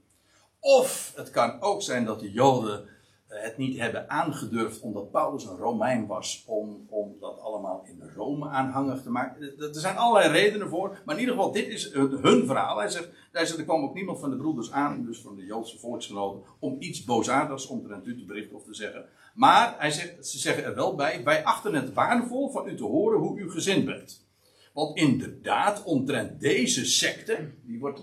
Of 0.60 1.12
het 1.16 1.30
kan 1.30 1.60
ook 1.60 1.82
zijn 1.82 2.04
dat 2.04 2.20
de 2.20 2.32
Joden 2.32 2.88
eh, 3.30 3.42
het 3.42 3.56
niet 3.56 3.78
hebben 3.78 4.10
aangedurfd 4.10 4.80
omdat 4.80 5.10
Paulus 5.10 5.44
een 5.44 5.56
Romein 5.56 6.06
was 6.06 6.44
om, 6.46 6.86
om 6.88 7.16
dat 7.20 7.40
allemaal 7.40 7.84
in 7.84 8.10
Rome 8.14 8.48
aanhangig 8.48 9.02
te 9.02 9.10
maken. 9.10 9.42
Eh, 9.42 9.62
er 9.62 9.80
zijn 9.80 9.96
allerlei 9.96 10.32
redenen 10.32 10.68
voor, 10.68 10.98
maar 11.04 11.14
in 11.14 11.20
ieder 11.20 11.34
geval, 11.34 11.52
dit 11.52 11.66
is 11.66 11.92
hun 11.92 12.46
verhaal. 12.46 12.78
Hij 12.78 12.88
zegt, 12.88 13.08
hij 13.32 13.46
zegt 13.46 13.58
er 13.58 13.64
kwam 13.64 13.82
ook 13.82 13.94
niemand 13.94 14.20
van 14.20 14.30
de 14.30 14.36
broeders 14.36 14.72
aan, 14.72 15.04
dus 15.04 15.20
van 15.20 15.36
de 15.36 15.44
Joodse 15.44 15.78
volksgenoten, 15.78 16.42
om 16.58 16.76
iets 16.78 17.04
boosaardigs 17.04 17.66
omtrent 17.66 18.06
u 18.06 18.18
te 18.18 18.24
berichten 18.24 18.56
of 18.56 18.64
te 18.64 18.74
zeggen. 18.74 19.04
Maar 19.40 19.74
hij 19.78 19.90
zegt, 19.90 20.26
ze 20.26 20.38
zeggen 20.38 20.64
er 20.64 20.74
wel 20.74 20.94
bij, 20.94 21.24
wij 21.24 21.44
achten 21.44 21.74
het 21.74 21.92
waardevol 21.92 22.50
van 22.50 22.68
u 22.68 22.76
te 22.76 22.84
horen 22.84 23.18
hoe 23.18 23.38
u 23.38 23.50
gezind 23.50 23.84
bent. 23.84 24.26
Want 24.72 24.96
inderdaad, 24.96 25.84
omtrent 25.84 26.40
deze 26.40 26.84
secte, 26.84 27.50
die 27.62 27.78
wordt 27.78 28.02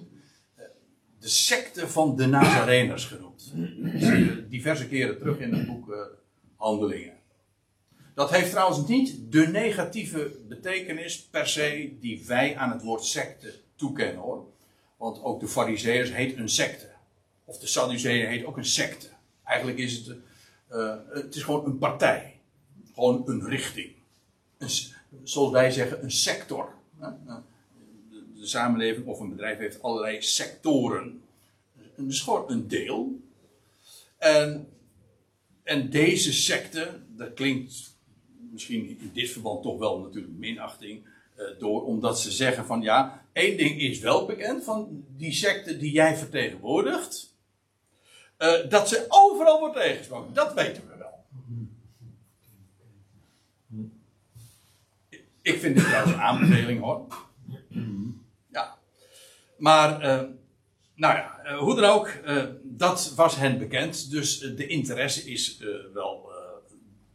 de 1.19 1.27
secte 1.27 1.87
van 1.87 2.15
de 2.15 2.25
Nazareners 2.25 3.05
genoemd. 3.05 3.53
diverse 4.49 4.87
keren 4.87 5.17
terug 5.17 5.39
in 5.39 5.53
het 5.53 5.67
boek 5.67 5.89
uh, 5.89 5.95
Handelingen. 6.55 7.13
Dat 8.13 8.31
heeft 8.31 8.51
trouwens 8.51 8.87
niet 8.87 9.31
de 9.31 9.47
negatieve 9.47 10.39
betekenis 10.47 11.21
per 11.21 11.47
se 11.47 11.97
die 11.99 12.23
wij 12.27 12.55
aan 12.55 12.71
het 12.71 12.83
woord 12.83 13.03
secte 13.03 13.53
toekennen 13.75 14.21
hoor. 14.21 14.45
Want 14.97 15.23
ook 15.23 15.39
de 15.39 15.47
Farizeeërs 15.47 16.13
heet 16.13 16.37
een 16.37 16.49
secte. 16.49 16.89
Of 17.45 17.59
de 17.59 17.67
Sadduceeën 17.67 18.27
heet 18.27 18.45
ook 18.45 18.57
een 18.57 18.65
secte. 18.65 19.07
Eigenlijk 19.43 19.77
is 19.77 20.05
het, 20.05 20.17
uh, 20.71 20.95
het 21.09 21.35
is 21.35 21.43
gewoon 21.43 21.65
een 21.65 21.77
partij. 21.77 22.39
Gewoon 22.93 23.23
een 23.25 23.47
richting. 23.47 23.91
Een, 24.57 24.69
zoals 25.23 25.51
wij 25.51 25.71
zeggen, 25.71 26.03
een 26.03 26.11
sector 26.11 26.75
de 28.39 28.47
samenleving 28.47 29.05
of 29.07 29.19
een 29.19 29.29
bedrijf 29.29 29.57
heeft 29.57 29.81
allerlei 29.81 30.21
sectoren. 30.21 31.21
Een 31.95 32.07
is 32.07 32.21
gewoon 32.21 32.51
een 32.51 32.67
deel. 32.67 33.21
En, 34.17 34.67
en 35.63 35.89
deze 35.89 36.33
secte, 36.33 36.99
dat 37.15 37.33
klinkt 37.33 37.95
misschien 38.51 38.99
in 38.99 39.11
dit 39.13 39.29
verband 39.29 39.63
toch 39.63 39.77
wel 39.77 39.99
natuurlijk 39.99 40.33
minachting 40.33 41.05
uh, 41.37 41.59
door, 41.59 41.85
omdat 41.85 42.19
ze 42.19 42.31
zeggen 42.31 42.65
van 42.65 42.81
ja, 42.81 43.25
één 43.33 43.57
ding 43.57 43.81
is 43.81 43.99
wel 43.99 44.25
bekend 44.25 44.63
van 44.63 45.05
die 45.17 45.33
secte 45.33 45.77
die 45.77 45.91
jij 45.91 46.17
vertegenwoordigt, 46.17 47.35
uh, 48.37 48.69
dat 48.69 48.89
ze 48.89 49.05
overal 49.07 49.59
wordt 49.59 49.75
tegengesproken. 49.75 50.33
Dat 50.33 50.53
weten 50.53 50.83
we 50.87 50.97
wel. 50.97 51.25
Ik 55.41 55.59
vind 55.59 55.75
dit 55.75 55.85
trouwens 55.85 56.13
een 56.13 56.21
aanbeveling 56.21 56.81
hoor. 56.81 57.05
Maar, 59.57 60.03
uh, 60.03 60.29
nou 60.95 61.15
ja, 61.15 61.39
uh, 61.45 61.57
hoe 61.57 61.75
dan 61.75 61.91
ook, 61.91 62.11
dat 62.63 63.13
was 63.15 63.35
hen 63.35 63.57
bekend. 63.57 64.11
Dus 64.11 64.39
de 64.39 64.67
interesse 64.67 65.23
is 65.31 65.63
wel 65.93 66.31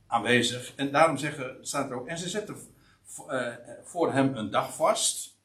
aanwezig. 0.07 0.73
En 0.77 0.93
daarom 0.93 1.17
zeggen, 1.17 1.57
staat 1.61 1.91
er 1.91 1.97
ook, 1.97 2.07
en 2.07 2.19
ze 2.19 2.29
zetten 2.29 2.57
voor 3.85 4.13
hem 4.13 4.37
een 4.37 4.51
dag 4.51 4.75
vast. 4.75 5.37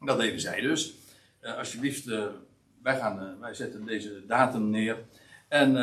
Dat 0.00 0.18
deden 0.18 0.40
zij 0.40 0.60
dus. 0.60 0.94
alsjeblieft, 1.40 2.10
wij, 2.86 2.96
gaan, 2.96 3.38
wij 3.40 3.54
zetten 3.54 3.84
deze 3.84 4.26
datum 4.26 4.70
neer. 4.70 5.04
En, 5.48 5.76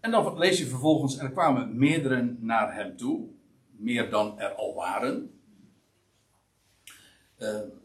en 0.00 0.10
dan 0.10 0.38
lees 0.38 0.58
je 0.58 0.66
vervolgens, 0.66 1.16
en 1.16 1.26
er 1.26 1.32
kwamen 1.32 1.78
meerdere 1.78 2.36
naar 2.38 2.74
hem 2.74 2.96
toe. 2.96 3.28
Meer 3.70 4.10
dan 4.10 4.40
er 4.40 4.52
al 4.54 4.74
waren 4.74 5.30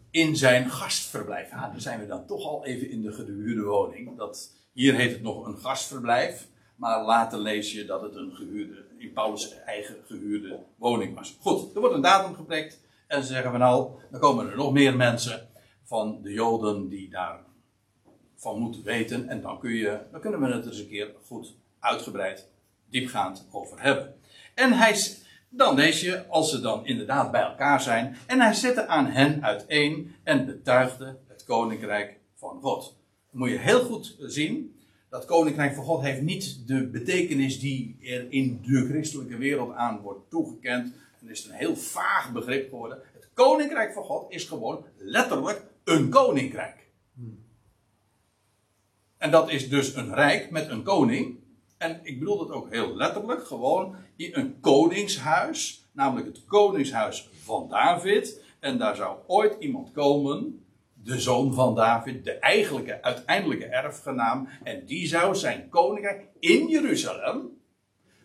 in 0.09 0.35
zijn 0.35 0.69
gastverblijf. 0.69 1.49
Ja, 1.49 1.69
dan 1.69 1.81
zijn 1.81 1.99
we 1.99 2.05
dan 2.05 2.25
toch 2.25 2.45
al 2.45 2.65
even 2.65 2.89
in 2.89 3.01
de 3.01 3.11
gehuurde 3.11 3.63
woning. 3.63 4.17
Dat, 4.17 4.51
hier 4.73 4.95
heet 4.95 5.11
het 5.11 5.21
nog 5.21 5.45
een 5.45 5.57
gastverblijf, 5.57 6.47
maar 6.75 7.03
later 7.03 7.39
lees 7.39 7.73
je 7.73 7.85
dat 7.85 8.01
het 8.01 8.15
een 8.15 8.35
gehuurde, 8.35 8.85
in 8.97 9.13
Paulus' 9.13 9.59
eigen 9.65 9.95
gehuurde 10.05 10.59
woning 10.75 11.15
was. 11.15 11.37
Goed, 11.39 11.75
er 11.75 11.79
wordt 11.79 11.95
een 11.95 12.01
datum 12.01 12.35
geprikt 12.35 12.81
en 13.07 13.23
ze 13.23 13.27
zeggen 13.27 13.51
van 13.51 13.59
nou, 13.59 13.91
dan 14.11 14.19
komen 14.19 14.49
er 14.49 14.55
nog 14.55 14.71
meer 14.71 14.95
mensen 14.95 15.47
van 15.83 16.21
de 16.21 16.33
Joden 16.33 16.89
die 16.89 17.09
daar 17.09 17.46
van 18.37 18.59
moeten 18.59 18.83
weten 18.83 19.27
en 19.27 19.41
dan, 19.41 19.59
kun 19.59 19.73
je, 19.73 19.99
dan 20.11 20.21
kunnen 20.21 20.39
we 20.39 20.45
het 20.45 20.65
er 20.65 20.71
eens 20.71 20.79
een 20.79 20.87
keer 20.87 21.11
goed 21.25 21.55
uitgebreid, 21.79 22.47
diepgaand 22.89 23.47
over 23.51 23.81
hebben. 23.81 24.15
En 24.53 24.71
hij 24.71 24.95
dan 25.49 25.75
lees 25.75 26.01
je, 26.01 26.27
als 26.27 26.49
ze 26.49 26.59
dan 26.59 26.85
inderdaad 26.85 27.31
bij 27.31 27.41
elkaar 27.41 27.81
zijn, 27.81 28.15
en 28.25 28.39
hij 28.39 28.53
zette 28.53 28.87
aan 28.87 29.05
hen 29.05 29.43
uiteen 29.43 30.15
en 30.23 30.45
betuigde 30.45 31.17
het 31.27 31.43
koninkrijk 31.43 32.19
van 32.33 32.59
God. 32.61 32.95
Moet 33.31 33.49
je 33.49 33.57
heel 33.57 33.83
goed 33.83 34.15
zien, 34.19 34.75
dat 35.09 35.25
koninkrijk 35.25 35.75
van 35.75 35.83
God 35.83 36.01
heeft 36.01 36.21
niet 36.21 36.67
de 36.67 36.87
betekenis 36.87 37.59
die 37.59 37.97
er 38.01 38.25
in 38.29 38.59
de 38.65 38.85
christelijke 38.85 39.37
wereld 39.37 39.73
aan 39.73 39.99
wordt 39.99 40.29
toegekend. 40.29 40.93
Dan 41.19 41.29
is 41.29 41.43
het 41.43 41.51
een 41.51 41.57
heel 41.57 41.75
vaag 41.75 42.31
begrip 42.33 42.69
geworden. 42.69 42.99
Het 43.13 43.29
koninkrijk 43.33 43.93
van 43.93 44.03
God 44.03 44.31
is 44.31 44.43
gewoon 44.43 44.85
letterlijk 44.97 45.63
een 45.83 46.09
koninkrijk. 46.09 46.87
En 49.17 49.31
dat 49.31 49.49
is 49.51 49.69
dus 49.69 49.95
een 49.95 50.13
rijk 50.13 50.51
met 50.51 50.69
een 50.69 50.83
koning. 50.83 51.39
En 51.77 51.99
ik 52.03 52.19
bedoel 52.19 52.37
dat 52.37 52.51
ook 52.51 52.69
heel 52.69 52.95
letterlijk, 52.95 53.47
gewoon 53.47 53.95
een 54.17 54.59
koningshuis, 54.59 55.85
namelijk 55.91 56.27
het 56.27 56.45
koningshuis 56.45 57.29
van 57.43 57.69
David. 57.69 58.41
En 58.59 58.77
daar 58.77 58.95
zou 58.95 59.17
ooit 59.27 59.55
iemand 59.59 59.91
komen, 59.91 60.65
de 60.93 61.19
zoon 61.19 61.53
van 61.53 61.75
David, 61.75 62.23
de 62.23 62.33
eigenlijke, 62.33 63.01
uiteindelijke 63.01 63.65
erfgenaam. 63.65 64.49
En 64.63 64.85
die 64.85 65.07
zou 65.07 65.35
zijn 65.35 65.69
koninkrijk 65.69 66.25
in 66.39 66.67
Jeruzalem 66.67 67.49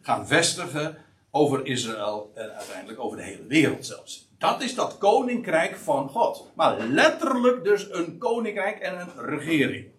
gaan 0.00 0.26
vestigen 0.26 0.96
over 1.30 1.66
Israël 1.66 2.30
en 2.34 2.54
uiteindelijk 2.56 3.00
over 3.00 3.16
de 3.16 3.22
hele 3.22 3.46
wereld 3.46 3.86
zelfs. 3.86 4.30
Dat 4.38 4.62
is 4.62 4.74
dat 4.74 4.98
koninkrijk 4.98 5.76
van 5.76 6.08
God. 6.08 6.50
Maar 6.54 6.80
letterlijk 6.80 7.64
dus 7.64 7.92
een 7.92 8.18
koninkrijk 8.18 8.78
en 8.78 9.00
een 9.00 9.24
regering. 9.24 9.91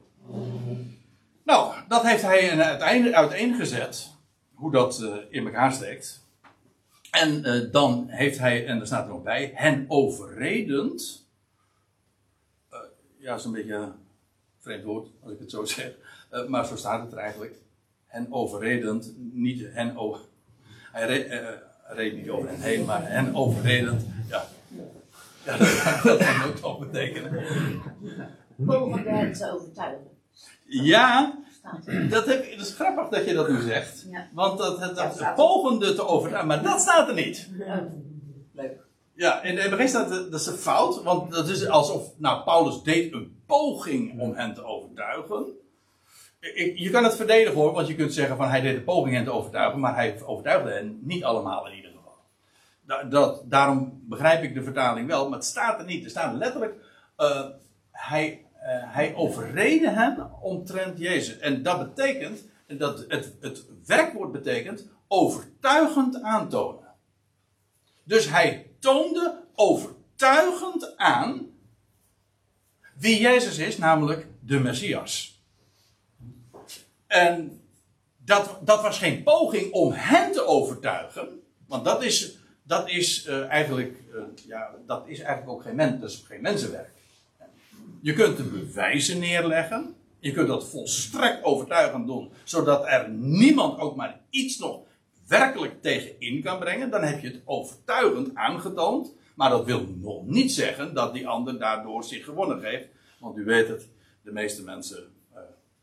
Nou, 1.43 1.73
dat 1.87 2.03
heeft 2.03 2.21
hij 2.21 3.13
uiteengezet. 3.13 4.11
Hoe 4.53 4.71
dat 4.71 4.99
uh, 5.01 5.15
in 5.29 5.45
elkaar 5.45 5.73
steekt. 5.73 6.21
En 7.11 7.47
uh, 7.47 7.71
dan 7.71 8.05
heeft 8.07 8.39
hij, 8.39 8.65
en 8.67 8.77
daar 8.77 8.87
staat 8.87 9.05
er 9.05 9.13
nog 9.13 9.23
bij, 9.23 9.51
hen 9.55 9.85
overredend. 9.87 11.25
Uh, 12.71 12.79
ja, 13.17 13.29
dat 13.29 13.39
is 13.39 13.45
een 13.45 13.51
beetje 13.51 13.73
een 13.73 13.93
vreemd 14.59 14.83
woord, 14.83 15.07
als 15.23 15.31
ik 15.31 15.39
het 15.39 15.51
zo 15.51 15.65
zeg. 15.75 15.91
maar 16.47 16.65
zo 16.65 16.75
staat 16.75 17.03
het 17.03 17.11
er 17.11 17.17
eigenlijk. 17.17 17.55
Hen 18.05 18.27
overredend, 18.29 19.13
niet 19.17 19.73
hen 19.73 19.97
over. 19.97 20.21
Hij 20.91 21.05
reed, 21.05 21.59
reed 21.87 22.15
niet 22.15 22.29
over 22.29 22.49
hen 22.49 22.61
heen, 22.61 22.85
maar 22.85 23.11
hen 23.11 23.35
overredend. 23.35 24.05
Ja, 24.27 24.45
ja 25.45 25.57
dat, 26.03 26.17
kan 26.17 26.43
ook 26.43 26.55
toch 26.55 26.79
betekenen. 26.79 27.43
Mogen 28.55 29.03
wij 29.03 29.33
te 29.33 29.51
overtuigen. 29.51 30.12
Ja, 30.81 31.33
dat, 32.09 32.25
heb, 32.25 32.49
dat 32.57 32.67
is 32.67 32.73
grappig 32.73 33.07
dat 33.07 33.25
je 33.25 33.33
dat 33.33 33.49
nu 33.49 33.61
zegt. 33.61 34.05
Want 34.33 34.57
dat, 34.57 34.79
dat, 34.79 34.95
dat 34.95 35.35
pogende 35.35 35.93
te 35.93 36.07
overtuigen, 36.07 36.47
maar 36.47 36.63
dat 36.63 36.81
staat 36.81 37.07
er 37.07 37.13
niet. 37.13 37.49
Leuk. 38.53 38.81
Ja, 39.15 39.41
in 39.41 39.57
het 39.57 39.69
begin 39.69 39.87
staat 39.87 40.09
dat 40.09 40.39
is 40.39 40.45
een 40.45 40.57
fout, 40.57 41.03
want 41.03 41.31
dat 41.31 41.49
is 41.49 41.67
alsof, 41.67 42.11
nou, 42.17 42.43
Paulus 42.43 42.81
deed 42.81 43.13
een 43.13 43.41
poging 43.45 44.19
om 44.19 44.33
hen 44.35 44.53
te 44.53 44.63
overtuigen. 44.63 45.45
Ik, 46.39 46.77
je 46.77 46.89
kan 46.89 47.03
het 47.03 47.15
verdedigen 47.15 47.53
hoor, 47.53 47.73
want 47.73 47.87
je 47.87 47.95
kunt 47.95 48.13
zeggen 48.13 48.37
van 48.37 48.49
hij 48.49 48.61
deed 48.61 48.75
een 48.75 48.83
poging 48.83 49.15
hen 49.15 49.23
te 49.23 49.31
overtuigen, 49.31 49.79
maar 49.79 49.95
hij 49.95 50.21
overtuigde 50.25 50.71
hen 50.71 50.99
niet 51.01 51.23
allemaal 51.23 51.67
in 51.67 51.75
ieder 51.75 51.91
geval. 51.91 52.17
Da, 52.81 53.03
dat, 53.03 53.41
daarom 53.45 54.01
begrijp 54.09 54.43
ik 54.43 54.53
de 54.53 54.63
vertaling 54.63 55.07
wel, 55.07 55.29
maar 55.29 55.37
het 55.37 55.47
staat 55.47 55.79
er 55.79 55.85
niet. 55.85 56.03
Er 56.03 56.09
staat 56.09 56.35
letterlijk, 56.35 56.73
uh, 57.17 57.45
hij 57.91 58.42
hij 58.65 59.15
overrede 59.15 59.89
hen 59.89 60.41
omtrent 60.41 60.99
Jezus. 60.99 61.37
En 61.37 61.63
dat 61.63 61.95
betekent, 61.95 62.43
dat 62.67 63.05
het, 63.07 63.33
het 63.39 63.65
werkwoord 63.85 64.31
betekent 64.31 64.87
overtuigend 65.07 66.21
aantonen. 66.21 66.87
Dus 68.03 68.29
hij 68.29 68.71
toonde 68.79 69.43
overtuigend 69.55 70.97
aan 70.97 71.51
wie 72.95 73.19
Jezus 73.19 73.57
is, 73.57 73.77
namelijk 73.77 74.27
de 74.39 74.59
Messias. 74.59 75.41
En 77.07 77.61
dat, 78.17 78.59
dat 78.61 78.81
was 78.81 78.97
geen 78.97 79.23
poging 79.23 79.71
om 79.71 79.91
hen 79.91 80.31
te 80.31 80.45
overtuigen, 80.45 81.41
want 81.67 81.85
dat 81.85 82.03
is, 82.03 82.37
dat 82.63 82.89
is, 82.89 83.25
uh, 83.27 83.47
eigenlijk, 83.47 83.97
uh, 84.13 84.21
ja, 84.47 84.69
dat 84.85 85.07
is 85.07 85.19
eigenlijk 85.19 85.57
ook 85.57 85.63
geen, 85.63 85.75
men, 85.75 85.99
dat 85.99 86.23
geen 86.27 86.41
mensenwerk. 86.41 86.91
Je 88.03 88.13
kunt 88.13 88.37
de 88.37 88.43
bewijzen 88.43 89.19
neerleggen, 89.19 89.95
je 90.19 90.31
kunt 90.31 90.47
dat 90.47 90.69
volstrekt 90.69 91.43
overtuigend 91.43 92.07
doen, 92.07 92.31
zodat 92.43 92.85
er 92.85 93.09
niemand 93.09 93.79
ook 93.79 93.95
maar 93.95 94.21
iets 94.29 94.57
nog 94.57 94.81
werkelijk 95.27 95.81
tegen 95.81 96.19
in 96.19 96.41
kan 96.41 96.59
brengen. 96.59 96.89
Dan 96.89 97.03
heb 97.03 97.21
je 97.21 97.27
het 97.27 97.41
overtuigend 97.45 98.35
aangetoond. 98.35 99.15
Maar 99.35 99.49
dat 99.49 99.65
wil 99.65 99.87
nog 99.87 100.25
niet 100.25 100.51
zeggen 100.51 100.93
dat 100.93 101.13
die 101.13 101.27
ander 101.27 101.59
daardoor 101.59 102.03
zich 102.03 102.23
gewonnen 102.23 102.59
geeft. 102.59 102.87
Want 103.19 103.37
u 103.37 103.43
weet 103.43 103.67
het, 103.67 103.89
de 104.21 104.31
meeste 104.31 104.63
mensen 104.63 105.11
uh, 105.33 105.39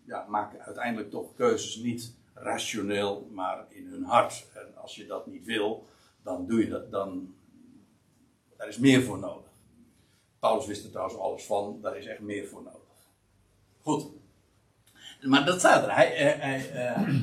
ja, 0.06 0.26
maken 0.28 0.60
uiteindelijk 0.60 1.10
toch 1.10 1.34
keuzes 1.34 1.76
niet 1.76 2.14
rationeel, 2.34 3.28
maar 3.32 3.64
in 3.68 3.86
hun 3.86 4.04
hart. 4.04 4.46
En 4.54 4.76
als 4.76 4.96
je 4.96 5.06
dat 5.06 5.26
niet 5.26 5.44
wil, 5.44 5.86
dan 6.22 6.46
doe 6.46 6.60
je 6.60 6.68
dat. 6.68 6.90
Dan, 6.90 7.34
daar 8.56 8.68
is 8.68 8.78
meer 8.78 9.02
voor 9.02 9.18
nodig. 9.18 9.49
Paulus 10.40 10.66
wist 10.66 10.84
er 10.84 10.90
trouwens 10.90 11.18
alles 11.18 11.44
van, 11.44 11.78
daar 11.82 11.96
is 11.96 12.06
echt 12.06 12.20
meer 12.20 12.46
voor 12.46 12.62
nodig. 12.62 12.80
Goed. 13.82 14.06
Maar 15.20 15.44
dat 15.44 15.58
staat 15.58 15.82
er. 15.82 15.94
Hij, 15.94 16.06
hij, 16.06 16.36
hij 16.38 16.72
uh, 16.74 17.14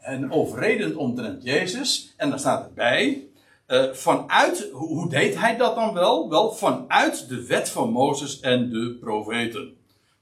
en 0.00 0.32
overredend 0.32 0.96
omtrent 0.96 1.42
Jezus. 1.42 2.14
En 2.16 2.30
daar 2.30 2.38
staat 2.38 2.66
erbij. 2.66 3.28
Uh, 3.66 3.92
vanuit, 3.92 4.70
hoe 4.72 5.08
deed 5.08 5.38
hij 5.38 5.56
dat 5.56 5.74
dan 5.74 5.94
wel? 5.94 6.30
Wel, 6.30 6.52
vanuit 6.52 7.28
de 7.28 7.46
wet 7.46 7.68
van 7.68 7.90
Mozes 7.90 8.40
en 8.40 8.70
de 8.70 8.96
profeten. 9.00 9.76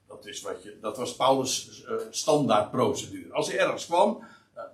Dat, 0.09 0.27
is 0.27 0.41
wat 0.41 0.63
je, 0.63 0.79
dat 0.81 0.97
was 0.97 1.17
Paulus' 1.17 1.85
standaardprocedure. 2.11 3.33
Als 3.33 3.49
hij 3.49 3.59
ergens 3.59 3.87
kwam, 3.87 4.25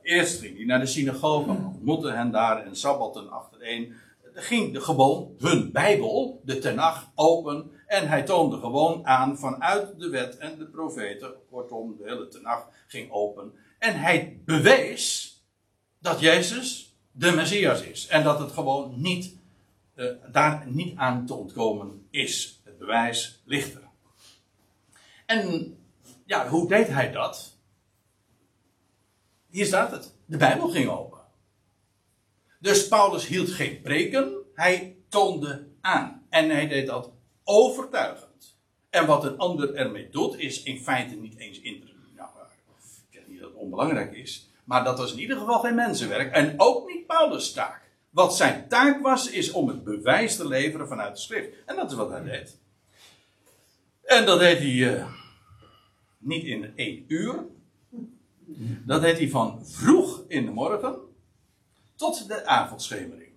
eerst 0.03 0.41
ging 0.41 0.57
hij 0.57 0.65
naar 0.65 0.81
de 0.81 0.87
synagoge, 0.87 1.51
ontmoette 1.51 2.11
hen 2.11 2.31
daar 2.31 2.67
en 2.67 2.77
sabbatten 2.77 3.31
achtereen. 3.31 3.95
Ging 4.35 4.73
de, 4.73 4.81
gewoon 4.81 5.35
hun 5.39 5.73
Bijbel, 5.73 6.41
de 6.45 6.59
Tenach, 6.59 7.11
open. 7.15 7.71
En 7.87 8.09
hij 8.09 8.23
toonde 8.23 8.59
gewoon 8.59 9.07
aan 9.07 9.39
vanuit 9.39 9.99
de 9.99 10.09
wet 10.09 10.37
en 10.37 10.59
de 10.59 10.67
profeten. 10.67 11.33
Kortom, 11.51 11.97
de 11.97 12.05
hele 12.05 12.29
Tenach 12.29 12.69
ging 12.87 13.11
open. 13.11 13.53
En 13.79 14.01
hij 14.01 14.41
bewees 14.45 15.35
dat 15.99 16.21
Jezus 16.21 16.97
de 17.13 17.33
Messias 17.33 17.83
is. 17.83 18.07
En 18.07 18.23
dat 18.23 18.39
het 18.39 18.53
gewoon 18.53 19.01
niet, 19.01 19.37
uh, 19.97 20.11
daar 20.33 20.67
niet 20.67 20.97
aan 20.97 21.27
te 21.27 21.35
ontkomen 21.35 22.07
is. 22.11 22.61
Het 22.65 22.79
bewijs 22.79 23.43
ligt 23.45 23.75
er. 23.75 23.89
En 25.27 25.77
ja, 26.25 26.49
hoe 26.49 26.69
deed 26.69 26.89
hij 26.89 27.13
dat? 27.13 27.57
Hier 29.49 29.67
staat 29.67 29.91
het. 29.91 30.15
De 30.25 30.37
Bijbel 30.37 30.69
ging 30.69 30.89
open. 30.89 31.20
Dus 32.61 32.89
Paulus 32.89 33.27
hield 33.27 33.51
geen 33.51 33.81
preken, 33.81 34.33
hij 34.55 34.97
toonde 35.09 35.67
aan. 35.81 36.27
En 36.29 36.51
hij 36.51 36.69
deed 36.69 36.87
dat 36.87 37.11
overtuigend. 37.45 38.57
En 38.91 39.07
wat 39.07 39.25
een 39.25 39.39
ander 39.39 39.75
ermee 39.75 40.09
doet, 40.11 40.39
is 40.39 40.63
in 40.63 40.81
feite 40.81 41.15
niet 41.15 41.37
eens 41.37 41.61
interessant 41.61 41.91
onbelangrijk 43.61 44.13
is. 44.13 44.49
Maar 44.65 44.85
dat 44.85 44.99
was 44.99 45.13
in 45.13 45.19
ieder 45.19 45.39
geval 45.39 45.59
geen 45.59 45.75
mensenwerk. 45.75 46.33
En 46.33 46.55
ook 46.57 46.89
niet 46.89 47.07
Paulus' 47.07 47.53
taak. 47.53 47.89
Wat 48.11 48.37
zijn 48.37 48.69
taak 48.69 49.03
was, 49.03 49.31
is 49.31 49.51
om 49.51 49.69
het 49.69 49.85
bewijs 49.85 50.37
te 50.37 50.49
leveren 50.49 50.89
vanuit 50.89 51.15
de 51.15 51.21
schrift. 51.21 51.49
En 51.67 51.77
dat 51.77 51.91
is 51.91 51.97
wat 51.97 52.11
hij 52.11 52.23
deed. 52.23 52.59
En 54.03 54.27
dat 54.27 54.39
deed 54.39 54.59
hij 54.59 54.75
uh, 54.75 55.07
niet 56.19 56.45
in 56.45 56.73
één 56.77 57.05
uur. 57.09 57.45
Dat 58.85 59.01
deed 59.01 59.19
hij 59.19 59.29
van 59.29 59.67
vroeg 59.67 60.25
in 60.29 60.45
de 60.45 60.51
morgen 60.51 60.99
tot 62.01 62.29
de 62.29 62.47
avondschemering. 62.47 63.33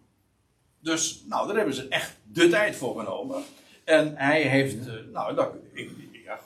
Dus, 0.80 1.23
nou, 1.28 1.47
daar 1.47 1.56
hebben 1.56 1.73
ze 1.73 1.88
echt 1.88 2.17
de 2.32 2.49
tijd 2.49 2.76
voor 2.76 2.99
genomen. 2.99 3.43
En 3.84 4.17
hij 4.17 4.41
heeft, 4.41 4.88
uh, 4.88 4.93
nou, 5.12 5.36
dat, 5.36 5.54
ik, 5.73 5.91
ja, 6.12 6.39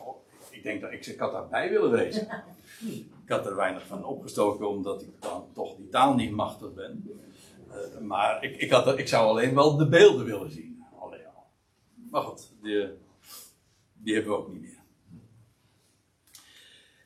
ik 0.50 0.64
denk 0.64 0.82
dat 0.82 0.92
ik, 0.92 1.06
ik 1.06 1.20
had 1.20 1.32
daarbij 1.32 1.70
willen 1.70 1.92
wezen. 1.92 2.28
Ik 3.24 3.34
had 3.34 3.46
er 3.46 3.56
weinig 3.56 3.86
van 3.86 4.06
opgestoken, 4.06 4.70
omdat 4.70 5.02
ik 5.02 5.10
dan 5.20 5.48
toch 5.54 5.76
die 5.76 5.90
taal 5.90 6.16
niet 6.16 6.32
machtig 6.32 6.74
ben. 6.74 7.10
Uh, 7.70 8.00
maar 8.02 8.44
ik, 8.44 8.58
ik, 8.58 8.72
had 8.72 8.98
ik 9.00 9.08
zou 9.08 9.28
alleen 9.28 9.56
wel 9.56 9.78
de 9.78 9.88
beelden 9.88 10.26
willen 10.26 10.52
zien. 10.52 10.84
Alleen 11.00 11.26
al. 11.36 11.48
Maar 12.12 12.22
goed, 12.22 12.52
die, 12.62 12.88
die 13.94 14.14
hebben 14.14 14.32
we 14.32 14.38
ook 14.38 14.52
niet 14.52 14.62
meer. 14.62 14.80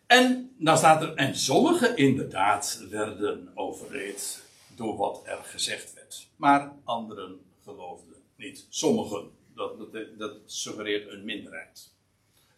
En 0.06 0.56
dan 0.58 0.78
staat 0.78 1.02
er, 1.02 1.16
en 1.16 1.36
sommigen 1.36 1.98
inderdaad 1.98 2.86
werden 2.90 3.52
overreed 3.56 4.44
door 4.76 4.98
wat 4.98 5.22
er 5.26 5.44
gezegd 5.44 5.94
werd. 5.94 6.28
Maar 6.36 6.74
anderen 6.84 7.40
geloofden 7.64 8.16
niet. 8.36 8.66
Sommigen, 8.70 9.30
dat, 9.56 9.94
dat, 10.18 10.38
suggereert 10.46 11.12
een 11.12 11.26
minderheid. 11.26 11.94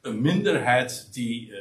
Een 0.02 0.22
minderheid 0.22 1.14
die, 1.14 1.50
uh, 1.50 1.58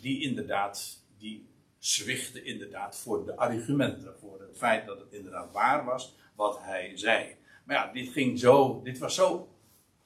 die 0.00 0.22
inderdaad, 0.22 1.04
die 1.18 1.48
zwichtte 1.78 2.42
inderdaad 2.42 2.96
voor 2.96 3.24
de 3.24 3.36
argumenten. 3.36 4.14
Voor 4.20 4.40
het 4.40 4.56
feit 4.56 4.86
dat 4.86 4.98
het 4.98 5.12
inderdaad 5.12 5.52
waar 5.52 5.84
was 5.84 6.14
wat 6.34 6.58
hij 6.60 6.92
zei. 6.94 7.36
Maar 7.64 7.76
ja, 7.76 7.92
dit 7.92 8.08
ging 8.08 8.38
zo, 8.38 8.80
dit 8.82 8.98
was 8.98 9.14
zo, 9.14 9.48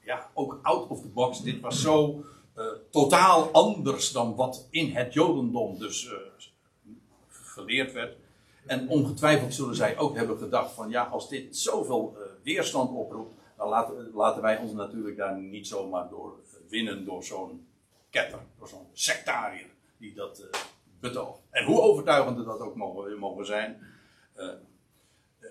ja, 0.00 0.30
ook 0.34 0.58
out 0.62 0.88
of 0.88 1.00
the 1.00 1.08
box. 1.08 1.42
Dit 1.42 1.60
was 1.60 1.80
zo 1.80 2.24
uh, 2.56 2.64
totaal 2.90 3.50
anders 3.50 4.12
dan 4.12 4.34
wat 4.34 4.66
in 4.70 4.90
het 4.90 5.12
Jodendom 5.12 5.78
dus 5.78 6.04
uh, 6.04 6.12
geleerd 7.28 7.92
werd. 7.92 8.16
En 8.66 8.88
ongetwijfeld 8.88 9.54
zullen 9.54 9.76
zij 9.76 9.98
ook 9.98 10.16
hebben 10.16 10.38
gedacht 10.38 10.72
van 10.72 10.90
ja, 10.90 11.02
als 11.02 11.28
dit 11.28 11.56
zoveel 11.56 12.16
uh, 12.16 12.22
weerstand 12.42 12.90
oproept, 12.90 13.34
dan 13.56 13.68
laten, 13.68 14.10
laten, 14.14 14.42
wij 14.42 14.58
ons 14.58 14.72
natuurlijk 14.72 15.16
daar 15.16 15.38
niet 15.38 15.66
zomaar 15.66 16.08
door 16.08 16.38
winnen 16.68 17.04
door 17.04 17.24
zo'n 17.24 17.66
ketter, 18.10 18.38
door 18.58 18.68
zo'n 18.68 18.86
sectariër 18.92 19.66
die 19.96 20.14
dat 20.14 20.40
uh, 20.40 20.60
betoogt. 21.00 21.40
En 21.50 21.64
hoe 21.64 21.80
overtuigend 21.80 22.44
dat 22.44 22.60
ook 22.60 22.74
mogen, 22.74 23.18
mogen 23.18 23.46
zijn. 23.46 23.78
Uh, 24.36 24.44
uh, 25.40 25.48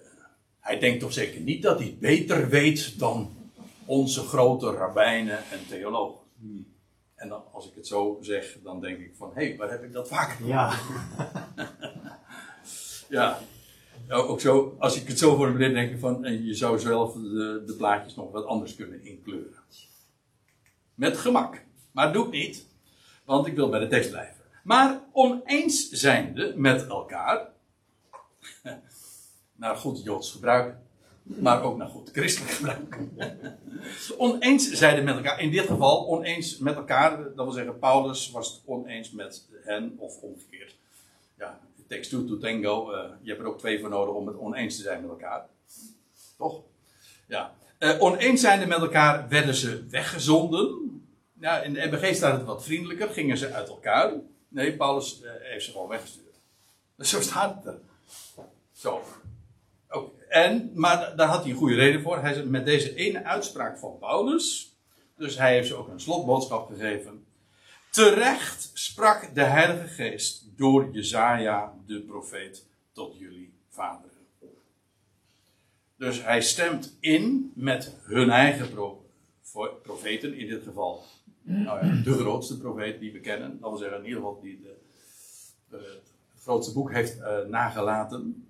hij 0.59 0.79
denkt 0.79 0.99
toch 0.99 1.13
zeker 1.13 1.41
niet 1.41 1.63
dat 1.63 1.79
hij 1.79 1.97
beter 1.99 2.49
weet 2.49 2.99
dan 2.99 3.35
onze 3.85 4.21
grote 4.21 4.71
rabbijnen 4.71 5.37
en 5.37 5.67
theologen. 5.67 6.19
Hmm. 6.39 6.71
En 7.15 7.29
dan, 7.29 7.43
als 7.51 7.67
ik 7.67 7.75
het 7.75 7.87
zo 7.87 8.17
zeg, 8.21 8.57
dan 8.63 8.81
denk 8.81 8.99
ik 8.99 9.15
van, 9.15 9.31
hé, 9.33 9.47
hey, 9.47 9.57
waar 9.57 9.69
heb 9.69 9.83
ik 9.83 9.93
dat 9.93 10.07
vaker? 10.07 10.45
Ja. 10.45 10.73
ja. 13.13 13.39
Ook 14.09 14.41
zo, 14.41 14.75
als 14.79 15.01
ik 15.01 15.07
het 15.07 15.19
zo 15.19 15.35
formuleer, 15.35 15.73
denk 15.73 15.91
ik 15.91 15.99
van, 15.99 16.43
je 16.45 16.53
zou 16.53 16.79
zelf 16.79 17.13
de, 17.13 17.75
plaatjes 17.77 18.15
nog 18.15 18.31
wat 18.31 18.45
anders 18.45 18.75
kunnen 18.75 19.05
inkleuren. 19.05 19.61
Met 20.95 21.17
gemak. 21.17 21.61
Maar 21.91 22.13
doe 22.13 22.25
ik 22.25 22.31
niet, 22.31 22.67
want 23.25 23.47
ik 23.47 23.55
wil 23.55 23.69
bij 23.69 23.79
de 23.79 23.87
tekst 23.87 24.09
blijven. 24.09 24.35
Maar 24.63 24.99
oneens 25.11 25.89
zijnde 25.89 26.53
met 26.55 26.87
elkaar, 26.87 27.47
naar 29.55 29.75
goed 29.75 30.03
Joods 30.03 30.31
gebruik, 30.31 30.75
maar 31.23 31.63
ook 31.63 31.77
naar 31.77 31.87
goed 31.89 32.09
christelijk 32.11 32.51
gebruik. 32.51 32.97
oneens 34.17 34.71
zijnde 34.71 35.01
met 35.01 35.15
elkaar, 35.15 35.39
in 35.39 35.51
dit 35.51 35.65
geval 35.65 36.07
oneens 36.07 36.57
met 36.57 36.75
elkaar, 36.75 37.17
dat 37.17 37.45
wil 37.45 37.51
zeggen, 37.51 37.79
Paulus 37.79 38.31
was 38.31 38.51
het 38.51 38.61
oneens 38.65 39.11
met 39.11 39.47
hen, 39.63 39.95
of 39.97 40.17
omgekeerd. 40.21 40.75
Ja, 41.37 41.59
takes 41.87 42.07
two 42.09 42.25
to 42.25 42.37
tango, 42.37 42.91
uh, 42.91 43.09
je 43.21 43.29
hebt 43.29 43.41
er 43.41 43.47
ook 43.47 43.59
twee 43.59 43.79
voor 43.79 43.89
nodig 43.89 44.15
om 44.15 44.27
het 44.27 44.37
oneens 44.37 44.75
te 44.75 44.81
zijn 44.81 45.01
met 45.01 45.09
elkaar. 45.09 45.45
Toch? 46.37 46.61
Ja. 47.27 47.53
Uh, 47.79 48.01
oneens 48.01 48.41
zijnde 48.41 48.65
met 48.65 48.79
elkaar 48.79 49.29
werden 49.29 49.55
ze 49.55 49.87
weggezonden. 49.89 50.91
Ja, 51.39 51.61
in 51.61 51.73
de 51.73 51.85
MBG 51.85 52.15
staat 52.15 52.37
het 52.37 52.45
wat 52.45 52.63
vriendelijker, 52.63 53.09
gingen 53.09 53.37
ze 53.37 53.53
uit 53.53 53.67
elkaar. 53.67 54.13
Nee, 54.47 54.75
Paulus 54.75 55.21
uh, 55.21 55.29
heeft 55.39 55.65
ze 55.65 55.71
gewoon 55.71 55.87
weggestuurd. 55.87 56.35
Zo 56.97 57.21
staat 57.21 57.55
het 57.55 57.65
er. 57.65 57.79
Zo. 58.71 59.01
Ook. 59.89 60.13
En, 60.29 60.71
maar 60.73 61.15
daar 61.15 61.27
had 61.27 61.41
hij 61.41 61.51
een 61.51 61.57
goede 61.57 61.75
reden 61.75 62.01
voor. 62.01 62.17
Hij 62.21 62.33
zei, 62.33 62.45
met 62.45 62.65
deze 62.65 62.95
ene 62.95 63.23
uitspraak 63.23 63.77
van 63.77 63.97
Paulus. 63.99 64.75
Dus 65.17 65.37
hij 65.37 65.53
heeft 65.53 65.67
ze 65.67 65.75
ook 65.75 65.87
een 65.87 65.99
slotboodschap 65.99 66.67
gegeven. 66.67 67.25
Terecht 67.93 68.71
sprak 68.73 69.35
de 69.35 69.43
Heilige 69.43 69.87
Geest 69.87 70.45
door 70.55 70.89
Jezaja, 70.91 71.73
de 71.85 72.01
profeet, 72.01 72.65
tot 72.91 73.17
jullie 73.17 73.53
vaderen. 73.69 74.27
Dus 75.95 76.23
hij 76.23 76.41
stemt 76.41 76.97
in 76.99 77.51
met 77.55 77.95
hun 78.01 78.29
eigen 78.29 78.69
pro 78.69 79.09
profeten, 79.83 80.33
in 80.33 80.47
dit 80.47 80.63
geval 80.63 81.03
nou 81.41 81.85
ja, 81.85 82.03
de 82.03 82.13
grootste 82.13 82.57
profeet 82.57 82.99
die 82.99 83.11
we 83.11 83.19
kennen. 83.19 83.59
Dat 83.59 83.69
wil 83.69 83.79
zeggen, 83.79 83.97
in 83.97 84.05
ieder 84.05 84.19
geval 84.19 84.41
die 84.41 84.61
de, 84.61 84.75
de, 85.69 86.01
het 86.33 86.41
grootste 86.41 86.73
boek 86.73 86.91
heeft 86.91 87.17
uh, 87.17 87.39
nagelaten. 87.47 88.47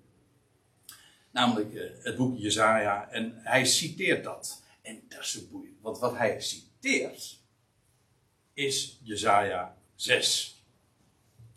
Namelijk 1.30 1.74
eh, 1.74 1.90
het 2.02 2.16
boek 2.16 2.38
Jezaja. 2.38 3.08
En 3.10 3.32
hij 3.36 3.64
citeert 3.64 4.24
dat. 4.24 4.62
En 4.82 5.02
dat 5.08 5.20
is 5.20 5.32
zo 5.32 5.40
boeiend. 5.50 5.80
Want 5.80 5.98
wat 5.98 6.16
hij 6.16 6.40
citeert 6.40 7.42
is 8.54 8.98
Jezaja 9.02 9.76
6. 9.94 10.62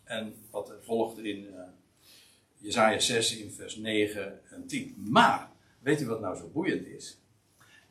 En 0.04 0.36
wat 0.52 0.70
er 0.70 0.84
volgt 0.84 1.18
in 1.18 1.44
uh, 1.44 1.60
Jezaja 2.58 3.00
6 3.00 3.38
in 3.38 3.52
vers 3.52 3.76
9 3.76 4.42
en 4.50 4.68
10. 4.68 4.96
Maar, 4.98 5.52
weet 5.80 6.02
u 6.02 6.06
wat 6.06 6.20
nou 6.20 6.38
zo 6.38 6.48
boeiend 6.48 6.88
is? 6.88 7.18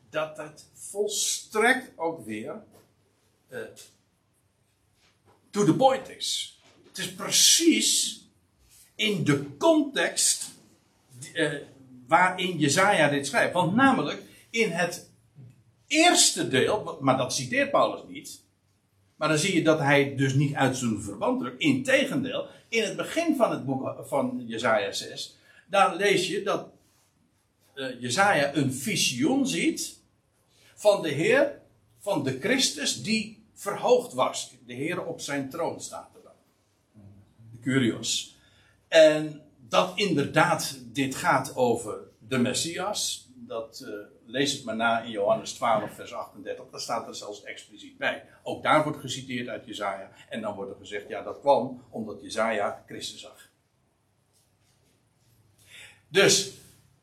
Dat 0.09 0.37
het 0.37 0.65
volstrekt 0.73 1.91
ook 1.95 2.25
weer 2.25 2.63
uh, 3.49 3.59
to 5.49 5.65
the 5.65 5.75
point 5.75 6.09
is. 6.09 6.59
Het 6.87 6.97
is 6.97 7.13
precies 7.13 8.21
in 8.95 9.23
de 9.23 9.57
context 9.57 10.49
uh, 11.33 11.53
waarin 12.07 12.57
Jezaja 12.57 13.09
dit 13.09 13.27
schrijft. 13.27 13.53
Want 13.53 13.75
namelijk 13.75 14.21
in 14.49 14.71
het 14.71 15.09
eerste 15.87 16.47
deel, 16.47 16.97
maar 17.01 17.17
dat 17.17 17.33
citeert 17.33 17.71
Paulus 17.71 18.01
niet. 18.07 18.45
Maar 19.17 19.29
dan 19.29 19.37
zie 19.37 19.55
je 19.55 19.63
dat 19.63 19.79
hij 19.79 20.15
dus 20.15 20.33
niet 20.33 20.55
uit 20.55 20.77
zijn 20.77 21.01
verband 21.01 21.39
drukt. 21.39 21.61
Integendeel, 21.61 22.47
in 22.69 22.83
het 22.83 22.95
begin 22.95 23.35
van 23.35 23.51
het 23.51 23.65
boek 23.65 23.95
van 24.07 24.43
Jezaja 24.47 24.91
6, 24.91 25.37
daar 25.67 25.95
lees 25.95 26.27
je 26.27 26.43
dat 26.43 26.67
uh, 27.75 28.01
Jezaja 28.01 28.55
een 28.55 28.73
visioen 28.73 29.47
ziet 29.47 29.99
van 30.75 31.01
de 31.01 31.09
Heer, 31.09 31.59
van 31.99 32.23
de 32.23 32.39
Christus 32.39 33.03
die 33.03 33.43
verhoogd 33.53 34.13
was. 34.13 34.53
De 34.65 34.73
Heer 34.73 35.05
op 35.05 35.19
zijn 35.19 35.49
troon 35.49 35.81
staat 35.81 36.09
er 36.15 36.21
dan. 36.23 36.31
Curios. 37.61 38.35
En 38.87 39.41
dat 39.67 39.91
inderdaad 39.95 40.79
dit 40.93 41.15
gaat 41.15 41.55
over 41.55 41.99
de 42.27 42.37
Messias. 42.37 43.26
Dat 43.47 43.83
uh, 43.85 43.89
lees 44.25 44.51
het 44.53 44.63
maar 44.63 44.75
na 44.75 45.01
in 45.01 45.11
Johannes 45.11 45.53
12, 45.53 45.93
vers 45.93 46.13
38. 46.13 46.65
Daar 46.71 46.79
staat 46.79 47.07
er 47.07 47.15
zelfs 47.15 47.43
expliciet 47.43 47.97
bij. 47.97 48.23
Ook 48.43 48.63
daar 48.63 48.83
wordt 48.83 48.99
geciteerd 48.99 49.47
uit 49.47 49.65
Jezaja. 49.65 50.11
En 50.29 50.41
dan 50.41 50.55
wordt 50.55 50.71
er 50.71 50.77
gezegd, 50.77 51.07
ja 51.07 51.21
dat 51.21 51.39
kwam 51.39 51.83
omdat 51.89 52.21
Jezaja 52.21 52.83
Christus 52.85 53.21
zag. 53.21 53.49
Dus, 56.07 56.53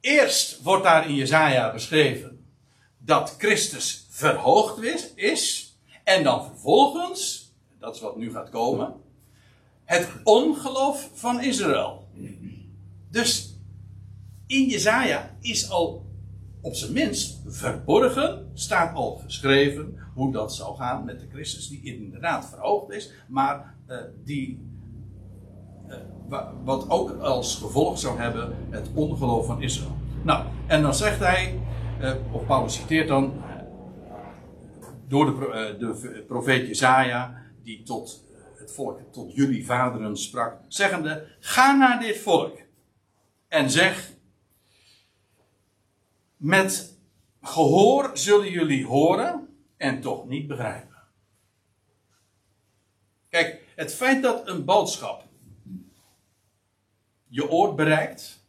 eerst 0.00 0.62
wordt 0.62 0.84
daar 0.84 1.08
in 1.08 1.14
Jezaja 1.14 1.72
beschreven 1.72 2.46
dat 2.98 3.34
Christus 3.38 4.06
verhoogd 4.10 4.82
is. 5.14 5.74
En 6.04 6.22
dan 6.22 6.46
vervolgens, 6.46 7.52
dat 7.78 7.94
is 7.94 8.00
wat 8.00 8.16
nu 8.16 8.32
gaat 8.32 8.50
komen, 8.50 9.02
het 9.84 10.08
ongeloof 10.24 11.10
van 11.14 11.40
Israël. 11.40 12.08
Dus 13.10 13.54
in 14.46 14.66
Jezaja 14.68 15.36
is 15.40 15.70
al 15.70 16.03
op 16.64 16.74
zijn 16.74 16.92
minst 16.92 17.42
verborgen, 17.46 18.50
staat 18.54 18.94
al 18.94 19.20
geschreven 19.24 19.98
hoe 20.14 20.32
dat 20.32 20.54
zou 20.54 20.76
gaan 20.76 21.04
met 21.04 21.20
de 21.20 21.26
Christus 21.32 21.68
die 21.68 21.82
inderdaad 21.82 22.48
verhoogd 22.48 22.90
is, 22.90 23.12
maar 23.28 23.74
uh, 23.88 23.96
die 24.24 24.58
uh, 25.88 26.38
wat 26.64 26.90
ook 26.90 27.10
als 27.20 27.56
gevolg 27.56 27.98
zou 27.98 28.18
hebben 28.18 28.56
het 28.70 28.88
ongeloof 28.94 29.46
van 29.46 29.62
Israël. 29.62 29.96
Nou, 30.22 30.44
en 30.66 30.82
dan 30.82 30.94
zegt 30.94 31.18
hij, 31.18 31.60
uh, 32.00 32.12
of 32.32 32.46
Paulus 32.46 32.74
citeert 32.74 33.08
dan 33.08 33.32
door 35.08 35.26
de, 35.26 35.76
de 35.78 36.24
profeet 36.28 36.66
Jezaja, 36.66 37.42
die 37.62 37.82
tot 37.82 38.24
het 38.56 38.72
volk, 38.72 39.00
tot 39.10 39.34
jullie 39.34 39.66
vaderen 39.66 40.16
sprak, 40.16 40.56
zeggende, 40.68 41.26
ga 41.40 41.76
naar 41.76 42.00
dit 42.00 42.18
volk 42.18 42.58
en 43.48 43.70
zeg, 43.70 44.13
met 46.36 46.98
gehoor 47.42 48.10
zullen 48.14 48.50
jullie 48.50 48.86
horen 48.86 49.56
en 49.76 50.00
toch 50.00 50.26
niet 50.26 50.46
begrijpen. 50.46 51.02
Kijk, 53.28 53.62
het 53.76 53.94
feit 53.94 54.22
dat 54.22 54.48
een 54.48 54.64
boodschap 54.64 55.24
je 57.28 57.50
oor 57.50 57.74
bereikt, 57.74 58.46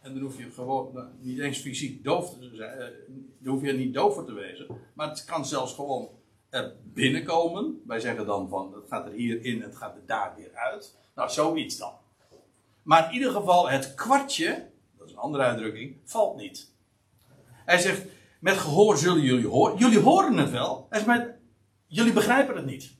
en 0.00 0.14
dan 0.14 0.22
hoef 0.22 0.38
je 0.38 0.50
gewoon 0.50 1.10
niet 1.20 1.38
eens 1.38 1.58
fysiek 1.58 2.04
doof 2.04 2.38
te 2.38 2.50
zijn, 2.52 2.92
dan 3.38 3.52
hoef 3.52 3.62
je 3.62 3.72
niet 3.72 3.94
doof 3.94 4.24
te 4.24 4.32
wezen, 4.32 4.66
maar 4.94 5.08
het 5.08 5.24
kan 5.24 5.46
zelfs 5.46 5.74
gewoon 5.74 6.08
er 6.50 6.76
binnenkomen. 6.84 7.82
Wij 7.86 8.00
zeggen 8.00 8.26
dan 8.26 8.48
van, 8.48 8.74
het 8.74 8.88
gaat 8.88 9.06
er 9.06 9.12
hier 9.12 9.44
in, 9.44 9.62
het 9.62 9.76
gaat 9.76 9.96
er 9.96 10.06
daar 10.06 10.34
weer 10.36 10.54
uit. 10.54 10.96
Nou, 11.14 11.30
zoiets 11.30 11.76
dan. 11.76 11.92
Maar 12.82 13.08
in 13.08 13.14
ieder 13.14 13.32
geval, 13.32 13.70
het 13.70 13.94
kwartje, 13.94 14.70
dat 14.96 15.06
is 15.06 15.12
een 15.12 15.18
andere 15.18 15.44
uitdrukking, 15.44 15.96
valt 16.04 16.36
niet. 16.36 16.72
Hij 17.68 17.78
zegt, 17.78 18.02
met 18.40 18.56
gehoor 18.56 18.98
zullen 18.98 19.22
jullie 19.22 19.46
horen. 19.46 19.78
Jullie 19.78 19.98
horen 19.98 20.36
het 20.36 20.50
wel. 20.50 20.86
Hij 20.88 20.98
zegt, 20.98 21.06
maar 21.06 21.38
jullie 21.86 22.12
begrijpen 22.12 22.56
het 22.56 22.66
niet. 22.66 22.96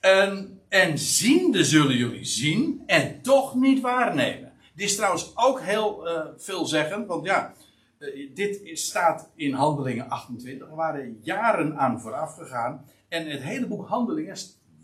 En, 0.00 0.60
en 0.68 0.98
ziende 0.98 1.64
zullen 1.64 1.96
jullie 1.96 2.24
zien 2.24 2.82
en 2.86 3.22
toch 3.22 3.54
niet 3.54 3.80
waarnemen. 3.80 4.52
Dit 4.74 4.88
is 4.88 4.96
trouwens 4.96 5.32
ook 5.36 5.60
heel 5.60 6.08
uh, 6.08 6.26
veelzeggend, 6.36 7.06
want 7.06 7.24
ja, 7.24 7.54
uh, 7.98 8.34
dit 8.34 8.78
staat 8.78 9.30
in 9.34 9.52
Handelingen 9.52 10.08
28. 10.08 10.68
Er 10.68 10.74
waren 10.74 11.18
jaren 11.22 11.78
aan 11.78 12.00
vooraf 12.00 12.34
gegaan. 12.34 12.84
En 13.08 13.30
het 13.30 13.42
hele 13.42 13.66
boek 13.66 13.88
Handelingen 13.88 14.36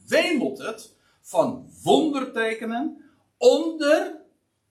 wemelt 0.08 0.58
het 0.58 0.94
van 1.20 1.70
wondertekenen 1.82 3.04
onder 3.36 4.20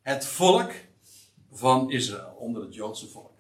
het 0.02 0.26
volk 0.26 0.72
van 1.54 1.92
Israël, 1.92 2.36
onder 2.38 2.62
het 2.62 2.74
Joodse 2.74 3.08
volk. 3.08 3.32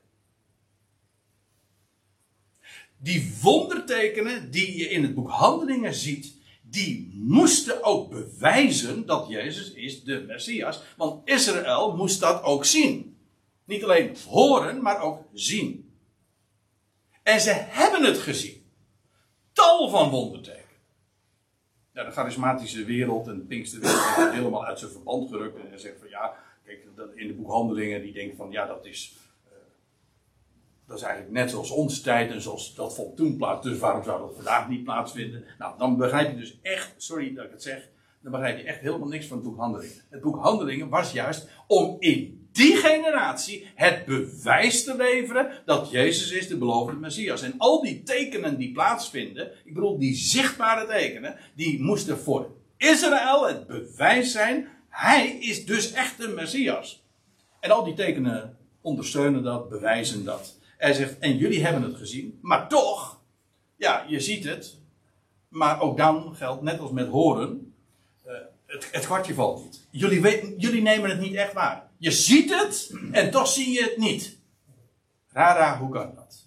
Die 2.97 3.34
wondertekenen 3.41 4.52
die 4.52 4.78
je 4.78 4.89
in 4.89 5.04
het 5.04 5.15
boek 5.15 5.30
Handelingen 5.30 5.93
ziet, 5.93 6.36
die 6.62 7.12
moesten 7.13 7.84
ook 7.84 8.10
bewijzen 8.10 9.06
dat 9.06 9.28
Jezus 9.28 9.71
is 9.71 10.04
de 10.04 10.23
Messias. 10.28 10.82
Want 10.97 11.30
Israël 11.30 11.95
moest 11.95 12.19
dat 12.19 12.43
ook 12.43 12.65
zien. 12.65 13.17
Niet 13.65 13.84
alleen 13.84 14.15
horen, 14.28 14.82
maar 14.82 15.02
ook 15.02 15.23
zien. 15.34 15.93
En 17.23 17.41
ze 17.41 17.52
hebben 17.52 18.04
het 18.04 18.17
gezien. 18.17 18.65
Tal 19.54 19.89
van 19.89 20.10
wondertekenen. 20.10 20.63
Ja, 21.93 22.04
de 22.04 22.12
charismatische 22.12 22.86
wereld 22.86 23.28
en 23.28 23.38
de 23.38 23.43
Pinksterwereld 23.43 24.15
wordt 24.15 24.34
helemaal 24.34 24.65
uit 24.65 24.80
zijn 24.80 24.91
verband 24.91 25.30
gerukt. 25.30 25.71
En 25.71 25.80
zegt 25.80 25.99
van 25.99 26.10
ja, 26.10 26.42
in 27.15 27.27
de 27.27 27.33
boekhandelingen 27.33 28.01
die 28.01 28.13
denken 28.13 28.38
van 28.38 28.51
ja, 28.51 28.65
dat 28.65 28.86
is, 28.86 29.17
uh, 29.45 29.51
dat 30.88 30.97
is 30.97 31.03
eigenlijk 31.03 31.33
net 31.33 31.49
zoals 31.49 31.71
onze 31.71 32.01
tijd 32.01 32.31
en 32.31 32.41
zoals 32.41 32.75
dat 32.75 32.95
vond 32.95 33.17
toen 33.17 33.38
plaats. 33.38 33.65
Dus 33.67 33.79
waarom 33.79 34.03
zou 34.03 34.21
dat 34.21 34.36
vandaag 34.36 34.69
niet 34.69 34.83
plaatsvinden? 34.83 35.43
Nou, 35.57 35.77
dan 35.77 35.97
begrijp 35.97 36.29
je 36.29 36.38
dus 36.38 36.59
echt, 36.62 36.93
sorry 36.97 37.33
dat 37.33 37.45
ik 37.45 37.51
het 37.51 37.63
zeg, 37.63 37.89
dan 38.21 38.31
begrijp 38.31 38.57
je 38.57 38.63
echt 38.63 38.79
helemaal 38.79 39.07
niks 39.07 39.25
van 39.25 39.38
het 39.38 39.45
boek 39.45 39.57
Handelingen. 39.57 40.01
Het 40.09 40.21
boek 40.21 40.38
Handelingen 40.38 40.89
was 40.89 41.12
juist 41.12 41.47
om 41.67 41.95
in 41.99 42.47
die 42.51 42.75
generatie 42.75 43.67
het 43.75 44.05
bewijs 44.05 44.83
te 44.83 44.95
leveren 44.95 45.62
dat 45.65 45.91
Jezus 45.91 46.31
is 46.31 46.47
de 46.47 46.57
beloofde 46.57 46.95
Messias. 46.95 47.41
En 47.41 47.53
al 47.57 47.81
die 47.81 48.03
tekenen 48.03 48.57
die 48.57 48.71
plaatsvinden, 48.71 49.51
ik 49.65 49.73
bedoel 49.73 49.99
die 49.99 50.15
zichtbare 50.15 50.88
tekenen, 50.88 51.38
die 51.55 51.81
moesten 51.81 52.17
voor 52.17 52.51
Israël 52.77 53.47
het 53.47 53.67
bewijs 53.67 54.31
zijn, 54.31 54.67
hij 54.93 55.29
is 55.29 55.65
dus 55.65 55.91
echt 55.91 56.17
de 56.17 56.27
Messias. 56.27 57.03
En 57.60 57.71
al 57.71 57.84
die 57.84 57.93
tekenen 57.93 58.58
ondersteunen 58.82 59.43
dat, 59.43 59.69
bewijzen 59.69 60.25
dat. 60.25 60.58
Hij 60.77 60.93
zegt, 60.93 61.19
en 61.19 61.38
jullie 61.38 61.63
hebben 61.63 61.82
het 61.82 61.95
gezien, 61.95 62.39
maar 62.41 62.69
toch, 62.69 63.21
ja, 63.75 64.06
je 64.08 64.19
ziet 64.19 64.43
het, 64.43 64.77
maar 65.47 65.82
ook 65.82 65.97
dan 65.97 66.36
geldt, 66.36 66.62
net 66.62 66.79
als 66.79 66.91
met 66.91 67.08
horen, 67.08 67.73
uh, 68.25 68.34
het, 68.65 68.91
het 68.91 69.06
kwartje 69.06 69.34
valt 69.34 69.63
niet. 69.63 69.88
Jullie, 69.89 70.21
weten, 70.21 70.58
jullie 70.58 70.82
nemen 70.82 71.10
het 71.10 71.19
niet 71.19 71.36
echt 71.36 71.53
waar. 71.53 71.89
Je 71.97 72.12
ziet 72.12 72.53
het 72.56 72.93
en 73.12 73.32
toch 73.32 73.47
zie 73.47 73.73
je 73.73 73.84
het 73.84 73.97
niet. 73.97 74.38
Rara, 75.27 75.77
hoe 75.79 75.89
kan 75.89 76.15
dat? 76.15 76.45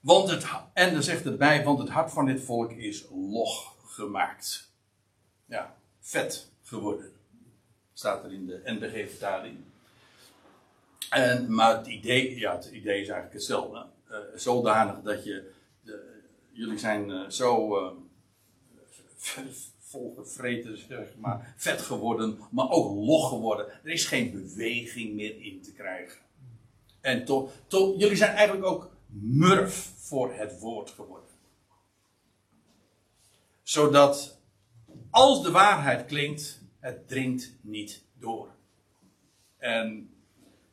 Want 0.00 0.30
het, 0.30 0.46
en 0.72 0.92
dan 0.92 1.02
zegt 1.02 1.24
het 1.24 1.38
bij, 1.38 1.64
want 1.64 1.78
het 1.78 1.88
hart 1.88 2.12
van 2.12 2.26
dit 2.26 2.44
volk 2.44 2.72
is 2.72 3.06
log 3.10 3.74
gemaakt. 3.84 4.70
Ja, 5.44 5.76
vet 6.06 6.50
geworden. 6.62 7.12
Staat 7.92 8.24
er 8.24 8.32
in 8.32 8.46
de 8.46 8.60
NBG-vertaling. 8.64 9.56
En, 11.10 11.54
maar 11.54 11.76
het 11.76 11.86
idee, 11.86 12.38
ja, 12.38 12.56
het 12.56 12.64
idee 12.64 13.00
is 13.00 13.08
eigenlijk 13.08 13.32
hetzelfde. 13.32 13.86
Uh, 14.10 14.16
zodanig 14.34 15.02
dat 15.02 15.24
je, 15.24 15.50
jullie 16.52 16.78
zijn 16.78 17.08
uh, 17.08 17.28
zo 17.28 17.78
uh, 17.84 17.92
volgevreten, 19.78 20.78
zeg 20.78 21.08
maar, 21.18 21.54
vet 21.56 21.80
geworden, 21.80 22.38
maar 22.50 22.70
ook 22.70 23.06
log 23.06 23.28
geworden. 23.28 23.66
Er 23.66 23.90
is 23.90 24.04
geen 24.04 24.32
beweging 24.32 25.14
meer 25.14 25.40
in 25.40 25.62
te 25.62 25.72
krijgen. 25.72 26.20
En 27.00 27.24
toch, 27.24 27.50
to, 27.66 27.94
jullie 27.96 28.16
zijn 28.16 28.34
eigenlijk 28.34 28.66
ook 28.66 28.90
murf 29.06 29.92
voor 29.96 30.34
het 30.34 30.58
woord 30.58 30.90
geworden. 30.90 31.30
Zodat 33.62 34.35
als 35.16 35.42
de 35.42 35.50
waarheid 35.50 36.06
klinkt, 36.06 36.60
het 36.78 37.08
dringt 37.08 37.52
niet 37.60 38.02
door. 38.18 38.48
En 39.58 40.10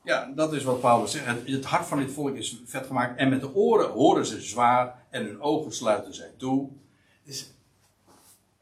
ja, 0.04 0.32
dat 0.36 0.54
is 0.54 0.64
wat 0.64 0.82
Paulus 0.82 1.12
zegt. 1.12 1.26
Het, 1.26 1.66
hart 1.66 1.86
van 1.86 1.98
dit 1.98 2.12
volk 2.12 2.36
is 2.36 2.62
vet 2.66 2.86
gemaakt. 2.86 3.18
En 3.18 3.30
met 3.30 3.42
de 3.42 3.56
oren 3.56 3.90
horen 3.90 4.26
ze 4.26 4.42
zwaar. 4.42 5.06
En 5.10 5.26
hun 5.26 5.42
ogen 5.42 5.74
sluiten 5.74 6.14
zij 6.14 6.32
toe. 6.38 6.70
Dus 7.24 7.52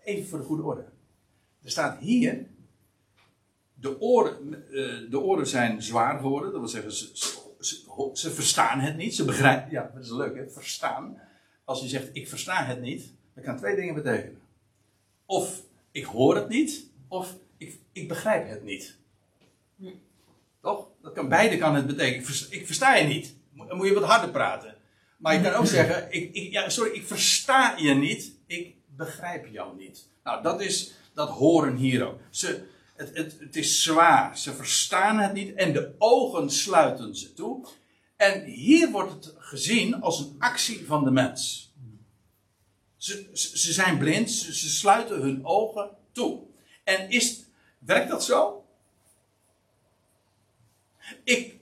even 0.03 0.29
voor 0.29 0.39
de 0.39 0.45
goede 0.45 0.63
orde. 0.63 0.85
Er 1.63 1.71
staat 1.71 1.99
hier. 1.99 2.45
De 3.73 4.01
oren, 4.01 4.53
eh, 4.53 5.09
de 5.09 5.19
oren 5.19 5.47
zijn 5.47 5.81
zwaar 5.81 6.19
geworden. 6.19 6.51
Dat 6.51 6.59
wil 6.59 6.69
zeggen, 6.69 6.93
ze, 6.93 7.09
ze, 7.59 8.09
ze 8.13 8.31
verstaan 8.31 8.79
het 8.79 8.97
niet. 8.97 9.15
Ze 9.15 9.25
begrijpen. 9.25 9.71
Ja, 9.71 9.91
dat 9.93 10.03
is 10.03 10.11
leuk 10.11 10.35
hè. 10.35 10.49
Verstaan. 10.49 11.21
Als 11.63 11.81
je 11.81 11.87
zegt 11.87 12.09
ik 12.13 12.27
versta 12.27 12.65
het 12.65 12.81
niet. 12.81 13.13
Dat 13.33 13.43
kan 13.43 13.57
twee 13.57 13.75
dingen 13.75 13.95
betekenen. 13.95 14.41
Of 15.25 15.69
ik 15.91 16.03
hoor 16.03 16.35
het 16.35 16.49
niet. 16.49 16.85
Of 17.07 17.35
ik, 17.57 17.79
ik 17.91 18.07
begrijp 18.07 18.49
het 18.49 18.63
niet. 18.63 18.97
Toch? 20.61 20.87
Dat 21.01 21.13
kan, 21.13 21.29
beide 21.29 21.57
kan 21.57 21.75
het 21.75 21.87
betekenen. 21.87 22.27
Ik 22.49 22.65
versta 22.65 22.95
je 22.95 23.07
niet. 23.07 23.35
Dan 23.67 23.77
moet 23.77 23.87
je 23.87 23.93
wat 23.93 24.03
harder 24.03 24.29
praten. 24.29 24.75
Maar 25.17 25.33
je 25.33 25.41
kan 25.41 25.53
ook 25.53 25.65
zeggen, 25.65 26.07
ik, 26.09 26.33
ik, 26.33 26.51
ja, 26.51 26.69
sorry, 26.69 26.91
ik 26.91 27.07
versta 27.07 27.75
je 27.77 27.93
niet. 27.93 28.31
Ik 28.47 28.75
begrijp 28.95 29.47
jou 29.47 29.77
niet. 29.77 30.07
Nou, 30.23 30.43
dat 30.43 30.61
is 30.61 30.93
dat 31.13 31.29
horen 31.29 31.75
hier 31.75 32.07
ook. 32.07 32.19
Ze, 32.29 32.63
het, 32.95 33.17
het, 33.17 33.35
het 33.39 33.55
is 33.55 33.83
zwaar. 33.83 34.37
Ze 34.37 34.53
verstaan 34.53 35.19
het 35.19 35.33
niet 35.33 35.53
en 35.53 35.73
de 35.73 35.95
ogen 35.97 36.49
sluiten 36.49 37.15
ze 37.15 37.33
toe. 37.33 37.65
En 38.15 38.43
hier 38.43 38.91
wordt 38.91 39.11
het 39.11 39.35
gezien 39.37 40.01
als 40.01 40.19
een 40.19 40.35
actie 40.39 40.85
van 40.85 41.03
de 41.03 41.11
mens. 41.11 41.70
Ze, 43.01 43.29
ze 43.33 43.73
zijn 43.73 43.97
blind, 43.97 44.31
ze, 44.31 44.69
sluiten 44.69 45.21
hun 45.21 45.45
ogen 45.45 45.89
toe. 46.11 46.39
En 46.83 47.09
is, 47.09 47.43
werkt 47.79 48.09
dat 48.09 48.23
zo? 48.23 48.65
Ik 51.23 51.55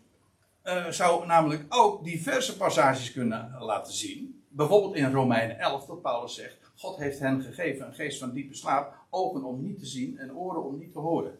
uh, 0.63 0.87
zou 0.87 1.25
namelijk 1.25 1.65
ook 1.69 2.03
diverse 2.03 2.57
passages 2.57 3.11
kunnen 3.11 3.55
laten 3.59 3.93
zien. 3.93 4.43
Bijvoorbeeld 4.47 4.95
in 4.95 5.11
Romeinen 5.11 5.59
11, 5.59 5.85
dat 5.85 6.01
Paulus 6.01 6.33
zegt: 6.33 6.57
God 6.75 6.97
heeft 6.97 7.19
hen 7.19 7.41
gegeven 7.41 7.87
een 7.87 7.93
geest 7.93 8.19
van 8.19 8.31
diepe 8.31 8.55
slaap, 8.55 8.93
ogen 9.09 9.43
om 9.43 9.61
niet 9.61 9.79
te 9.79 9.85
zien 9.85 10.17
en 10.17 10.35
oren 10.35 10.63
om 10.63 10.77
niet 10.77 10.93
te 10.93 10.99
horen. 10.99 11.37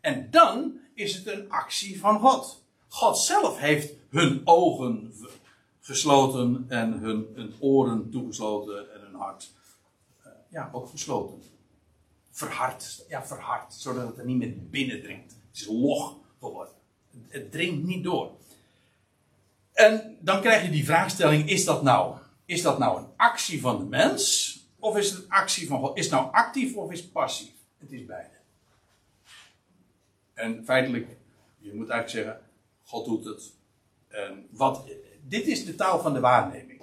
En 0.00 0.30
dan 0.30 0.80
is 0.94 1.14
het 1.14 1.26
een 1.26 1.50
actie 1.50 2.00
van 2.00 2.20
God. 2.20 2.62
God 2.88 3.18
zelf 3.18 3.58
heeft 3.58 3.92
hun 4.10 4.40
ogen 4.44 5.14
gesloten 5.80 6.64
en 6.68 6.92
hun, 6.92 7.26
hun 7.34 7.54
oren 7.58 8.10
toegesloten 8.10 8.96
hart 9.18 9.52
uh, 10.26 10.32
ja, 10.48 10.70
ook 10.72 10.88
gesloten. 10.88 11.42
Verhard, 12.30 13.04
ja, 13.08 13.26
verhard, 13.26 13.74
zodat 13.74 14.06
het 14.08 14.18
er 14.18 14.24
niet 14.24 14.36
meer 14.36 14.54
binnendringt. 14.70 15.36
Het 15.50 15.60
is 15.60 15.66
log 15.66 16.16
geworden 16.38 16.76
het 17.28 17.52
dringt 17.52 17.84
niet 17.84 18.04
door. 18.04 18.30
En 19.72 20.16
dan 20.20 20.40
krijg 20.40 20.64
je 20.64 20.70
die 20.70 20.84
vraagstelling: 20.84 21.50
is 21.50 21.64
dat 21.64 21.82
nou, 21.82 22.16
is 22.44 22.62
dat 22.62 22.78
nou 22.78 22.98
een 22.98 23.08
actie 23.16 23.60
van 23.60 23.78
de 23.78 23.84
mens? 23.84 24.52
Of 24.78 24.96
is 24.96 25.10
het 25.10 25.22
een 25.22 25.30
actie 25.30 25.66
van 25.66 25.78
God? 25.78 25.98
Is 25.98 26.04
het 26.04 26.14
nou 26.14 26.32
actief 26.32 26.74
of 26.76 26.90
is 26.90 27.00
het 27.00 27.12
passief? 27.12 27.52
Het 27.78 27.92
is 27.92 28.06
beide. 28.06 28.36
En 30.34 30.64
feitelijk, 30.64 31.06
je 31.58 31.74
moet 31.74 31.88
eigenlijk 31.88 32.26
zeggen: 32.26 32.46
God 32.84 33.04
doet 33.04 33.24
het. 33.24 33.52
En 34.08 34.46
wat, 34.50 34.84
dit 35.22 35.46
is 35.46 35.64
de 35.64 35.74
taal 35.74 36.00
van 36.00 36.14
de 36.14 36.20
waarneming. 36.20 36.77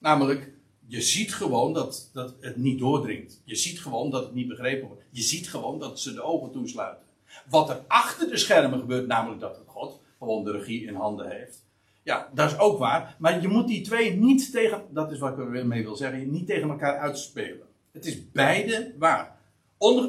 Namelijk, 0.00 0.52
je 0.86 1.00
ziet 1.00 1.34
gewoon 1.34 1.72
dat, 1.72 2.10
dat 2.12 2.34
het 2.40 2.56
niet 2.56 2.78
doordringt. 2.78 3.40
Je 3.44 3.56
ziet 3.56 3.80
gewoon 3.80 4.10
dat 4.10 4.24
het 4.24 4.34
niet 4.34 4.48
begrepen 4.48 4.88
wordt. 4.88 5.02
Je 5.10 5.22
ziet 5.22 5.48
gewoon 5.48 5.78
dat 5.78 6.00
ze 6.00 6.14
de 6.14 6.22
ogen 6.22 6.50
toesluiten. 6.50 7.06
Wat 7.48 7.70
er 7.70 7.84
achter 7.86 8.28
de 8.28 8.36
schermen 8.36 8.78
gebeurt, 8.78 9.06
namelijk 9.06 9.40
dat 9.40 9.62
God 9.66 10.00
gewoon 10.18 10.44
de 10.44 10.50
regie 10.50 10.86
in 10.86 10.94
handen 10.94 11.30
heeft. 11.30 11.64
Ja, 12.02 12.30
dat 12.34 12.50
is 12.50 12.58
ook 12.58 12.78
waar. 12.78 13.16
Maar 13.18 13.40
je 13.40 13.48
moet 13.48 13.68
die 13.68 13.82
twee 13.82 14.16
niet 14.16 14.52
tegen, 14.52 14.82
dat 14.90 15.12
is 15.12 15.18
wat 15.18 15.32
ik 15.32 15.38
er 15.38 15.66
mee 15.66 15.82
wil 15.82 15.96
zeggen, 15.96 16.30
niet 16.30 16.46
tegen 16.46 16.70
elkaar 16.70 16.98
uitspelen. 16.98 17.66
Het 17.92 18.06
is 18.06 18.30
beide 18.30 18.94
waar. 18.98 19.38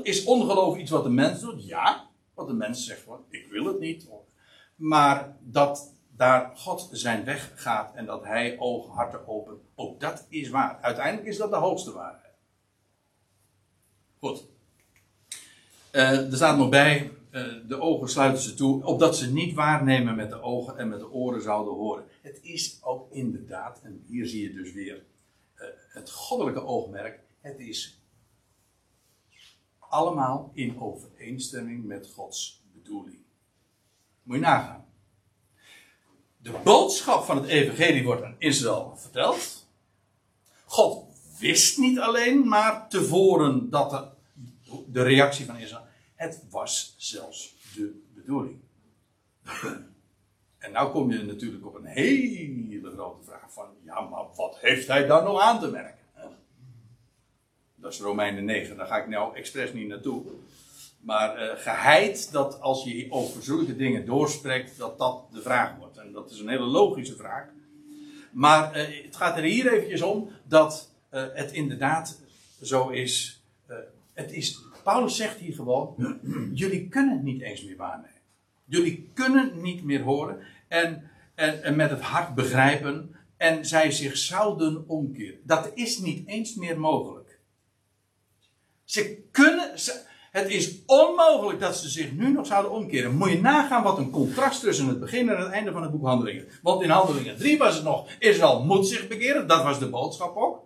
is 0.04 0.24
ongeloof 0.24 0.78
iets 0.78 0.92
wat 0.92 1.04
de 1.04 1.10
mens 1.10 1.39
doet? 1.39 1.66
Ja. 1.68 2.10
Wat 2.34 2.48
de 2.48 2.54
mens 2.54 2.86
zegt 2.86 3.02
van, 3.02 3.20
ik 3.30 3.48
wil 3.50 3.66
het 3.66 3.80
niet. 3.80 4.08
Maar 4.76 5.38
dat 5.39 5.94
daar 6.22 6.58
God 6.58 6.90
zijn 6.92 7.24
weg 7.24 7.52
gaat 7.56 7.96
en 7.96 8.06
dat 8.06 8.24
hij 8.24 8.60
ogen, 8.60 8.94
harten 8.94 9.28
opent, 9.28 9.62
ook 9.76 10.00
dat 10.00 10.26
is 10.30 10.50
waar. 10.50 10.78
Uiteindelijk 10.82 11.28
is 11.28 11.38
dat 11.38 11.50
de 11.50 11.56
hoogste 11.56 11.92
waarheid. 11.92 12.34
Goed. 14.20 14.46
Uh, 15.92 16.32
er 16.32 16.36
staat 16.36 16.58
nog 16.58 16.70
bij, 16.70 17.12
uh, 17.32 17.68
de 17.68 17.80
ogen 17.80 18.10
sluiten 18.10 18.42
ze 18.42 18.54
toe, 18.54 18.86
opdat 18.86 19.18
ze 19.18 19.34
niet 19.34 19.54
waarnemen 19.54 20.16
met 20.16 20.30
de 20.30 20.42
ogen 20.42 20.78
en 20.78 20.90
met 20.90 21.00
de 21.00 21.12
oren 21.12 21.42
zouden 21.42 21.74
horen. 21.74 22.06
Het 22.22 22.40
is 22.42 22.84
ook 22.84 23.12
inderdaad, 23.12 23.82
en 23.84 24.04
hier 24.08 24.26
zie 24.26 24.44
je 24.44 24.54
dus 24.54 24.74
weer 24.74 25.04
uh, 25.56 25.66
het 25.90 26.12
goddelijke 26.12 26.66
oogmerk, 26.66 27.20
het 27.40 27.60
is 27.60 28.02
allemaal 29.80 30.52
in 30.54 30.82
overeenstemming 30.82 31.86
met 31.86 32.12
Gods 32.16 32.64
bedoeling. 32.74 33.20
Moet 34.24 34.36
je 34.36 34.42
nagaan. 34.42 34.90
De 36.42 36.60
boodschap 36.64 37.24
van 37.24 37.38
het 37.38 37.46
evangelie 37.46 38.04
wordt 38.04 38.24
aan 38.24 38.36
Israël 38.38 38.94
verteld. 38.98 39.68
God 40.66 41.06
wist 41.39 41.78
niet 41.78 42.00
alleen 42.00 42.48
maar 42.48 42.89
tevoren 42.89 43.70
dat 43.70 43.89
de, 43.89 44.08
de 44.88 45.02
reactie 45.02 45.46
van 45.46 45.58
Israël 45.58 45.89
het 46.16 46.44
was 46.50 46.96
zelfs 46.98 47.56
de 47.76 48.02
bedoeling. 48.16 48.60
En 50.58 50.72
nou 50.72 50.92
kom 50.92 51.12
je 51.12 51.24
natuurlijk 51.24 51.66
op 51.66 51.76
een 51.76 51.86
hele 51.86 52.92
grote 52.96 53.24
vraag 53.24 53.54
van, 53.54 53.66
ja, 53.84 54.02
maar 54.02 54.26
wat 54.36 54.58
heeft 54.60 54.88
hij 54.88 55.08
dan 55.08 55.24
nog 55.24 55.42
aan 55.42 55.60
te 55.60 55.68
merken? 55.68 56.00
Dat 57.76 57.94
is 57.94 58.00
Romeinen 58.00 58.46
9, 58.46 58.78
daar 58.78 58.88
ga 58.88 58.98
ik 58.98 59.08
nou 59.08 59.36
expres 59.36 59.74
niet 59.74 59.88
naartoe. 59.88 60.24
Maar 61.00 61.44
uh, 61.44 61.52
geheid 61.56 62.32
dat 62.32 62.62
als 62.62 62.84
je 62.84 63.08
over 63.10 63.44
zulke 63.44 63.76
dingen 63.76 64.06
doorspreekt, 64.06 64.78
dat 64.78 64.98
dat 64.98 65.26
de 65.32 65.42
vraag 65.42 65.78
wordt. 65.78 65.91
Dat 66.14 66.32
is 66.32 66.39
een 66.39 66.49
hele 66.49 66.66
logische 66.66 67.16
vraag. 67.16 67.47
Maar 68.32 68.78
uh, 68.78 69.04
het 69.06 69.16
gaat 69.16 69.38
er 69.38 69.43
hier 69.43 69.74
eventjes 69.74 70.02
om 70.02 70.30
dat 70.43 70.93
uh, 71.14 71.24
het 71.34 71.52
inderdaad 71.52 72.22
zo 72.62 72.89
is. 72.89 73.41
het 74.14 74.32
is 74.32 74.60
Paulus 74.84 75.16
zegt 75.16 75.38
hier 75.38 75.54
gewoon: 75.54 75.95
jullie 76.54 76.88
kunnen 76.88 77.14
het 77.14 77.24
niet 77.24 77.41
eens 77.41 77.64
meer 77.64 77.76
waarnemen. 77.76 78.20
Jullie 78.66 79.10
kunnen 79.14 79.62
niet 79.62 79.84
meer 79.84 80.02
horen 80.02 80.39
en, 80.68 81.10
en, 81.36 81.64
en 81.64 81.76
met 81.76 81.89
het 81.89 82.02
hart 82.02 82.36
begrijpen 82.36 83.16
en 83.38 83.66
zij 83.66 83.91
zich 83.91 84.18
zouden 84.18 84.88
omkeren. 84.88 85.39
Dat 85.43 85.72
is 85.74 85.97
niet 85.97 86.28
eens 86.28 86.56
meer 86.56 86.80
mogelijk. 86.80 87.39
Ze 88.84 89.24
kunnen, 89.32 89.80
het 90.32 90.50
is 90.50 90.86
onmogelijk 90.86 91.60
dat 91.60 91.76
ze 91.76 91.90
zich 91.90 92.12
nu 92.12 92.32
nog 92.32 92.46
zouden 92.46 92.72
omkeren. 92.72 93.16
Moet 93.16 93.30
je 93.30 93.42
nagaan 93.42 93.84
wat 93.84 93.98
een 93.98 94.10
contrast 94.10 94.62
tussen 94.62 94.88
het 94.88 95.00
begin 95.00 95.30
en 95.30 95.38
het 95.38 95.52
einde 95.52 95.72
van 95.72 95.82
het 95.82 95.92
boek 95.92 96.06
Handelingen. 96.06 96.48
Want 96.62 96.84
in 96.84 96.90
Handelingen 96.90 97.38
3 97.38 97.58
was 97.58 97.76
het 97.76 97.84
nog, 97.84 98.10
Israël 98.20 98.64
moet 98.64 98.88
zich 98.88 99.08
bekeren, 99.08 99.48
dat 99.48 99.64
was 99.64 99.80
de 99.80 99.90
boodschap 99.90 100.38
ook. 100.38 100.64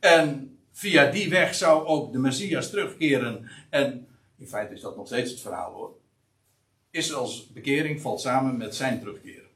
En 0.00 0.58
via 0.72 1.10
die 1.10 1.28
weg 1.28 1.54
zou 1.54 1.86
ook 1.86 2.12
de 2.12 2.18
Messias 2.18 2.70
terugkeren. 2.70 3.50
En 3.70 4.08
in 4.38 4.48
feite 4.48 4.74
is 4.74 4.80
dat 4.80 4.96
nog 4.96 5.06
steeds 5.06 5.30
het 5.30 5.40
verhaal 5.40 5.72
hoor. 5.72 5.94
Israëls 6.90 7.48
bekering 7.52 8.00
valt 8.00 8.20
samen 8.20 8.56
met 8.56 8.74
zijn 8.74 8.98
terugkeren. 8.98 9.50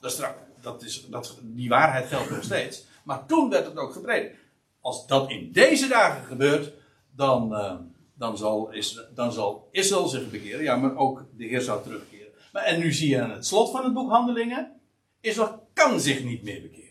Dat 0.00 0.12
is, 0.12 0.20
dat 0.60 0.82
is, 0.82 1.06
dat, 1.10 1.38
die 1.42 1.68
waarheid 1.68 2.06
geldt 2.06 2.30
nog 2.30 2.44
steeds. 2.44 2.84
Maar 3.04 3.26
toen 3.26 3.50
werd 3.50 3.66
het 3.66 3.76
ook 3.76 3.92
gepredikt. 3.92 4.36
Als 4.80 5.06
dat 5.06 5.30
in 5.30 5.52
deze 5.52 5.88
dagen 5.88 6.24
gebeurt, 6.24 6.72
dan, 7.16 7.52
uh, 7.52 7.74
dan, 8.14 8.36
zal, 8.36 8.72
is, 8.72 9.00
dan 9.14 9.32
zal 9.32 9.68
Israël 9.70 10.08
zich 10.08 10.30
bekeren. 10.30 10.62
Ja, 10.62 10.76
maar 10.76 10.96
ook 10.96 11.24
de 11.36 11.44
Heer 11.44 11.60
zou 11.60 11.82
terugkeren. 11.82 12.32
Maar, 12.52 12.62
en 12.62 12.78
nu 12.78 12.92
zie 12.92 13.08
je 13.08 13.22
aan 13.22 13.30
het 13.30 13.46
slot 13.46 13.70
van 13.70 13.84
het 13.84 13.94
boek 13.94 14.10
Handelingen. 14.10 14.72
Israël 15.20 15.68
kan 15.72 16.00
zich 16.00 16.24
niet 16.24 16.42
meer 16.42 16.62
bekeren. 16.62 16.84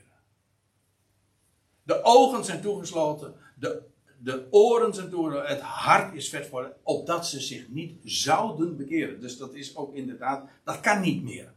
De 1.83 2.03
ogen 2.03 2.45
zijn 2.45 2.61
toegesloten. 2.61 3.33
De, 3.59 3.81
de 4.19 4.47
oren 4.49 4.93
zijn 4.93 5.09
toegesloten. 5.09 5.49
Het 5.49 5.61
hart 5.61 6.15
is 6.15 6.29
vet 6.29 6.47
voor 6.47 6.75
opdat 6.83 7.27
ze 7.27 7.39
zich 7.39 7.69
niet 7.69 7.99
zouden 8.03 8.77
bekeren. 8.77 9.21
Dus 9.21 9.37
dat 9.37 9.53
is 9.53 9.75
ook 9.75 9.95
inderdaad, 9.95 10.49
dat 10.63 10.79
kan 10.79 11.01
niet 11.01 11.23
meer. 11.23 11.53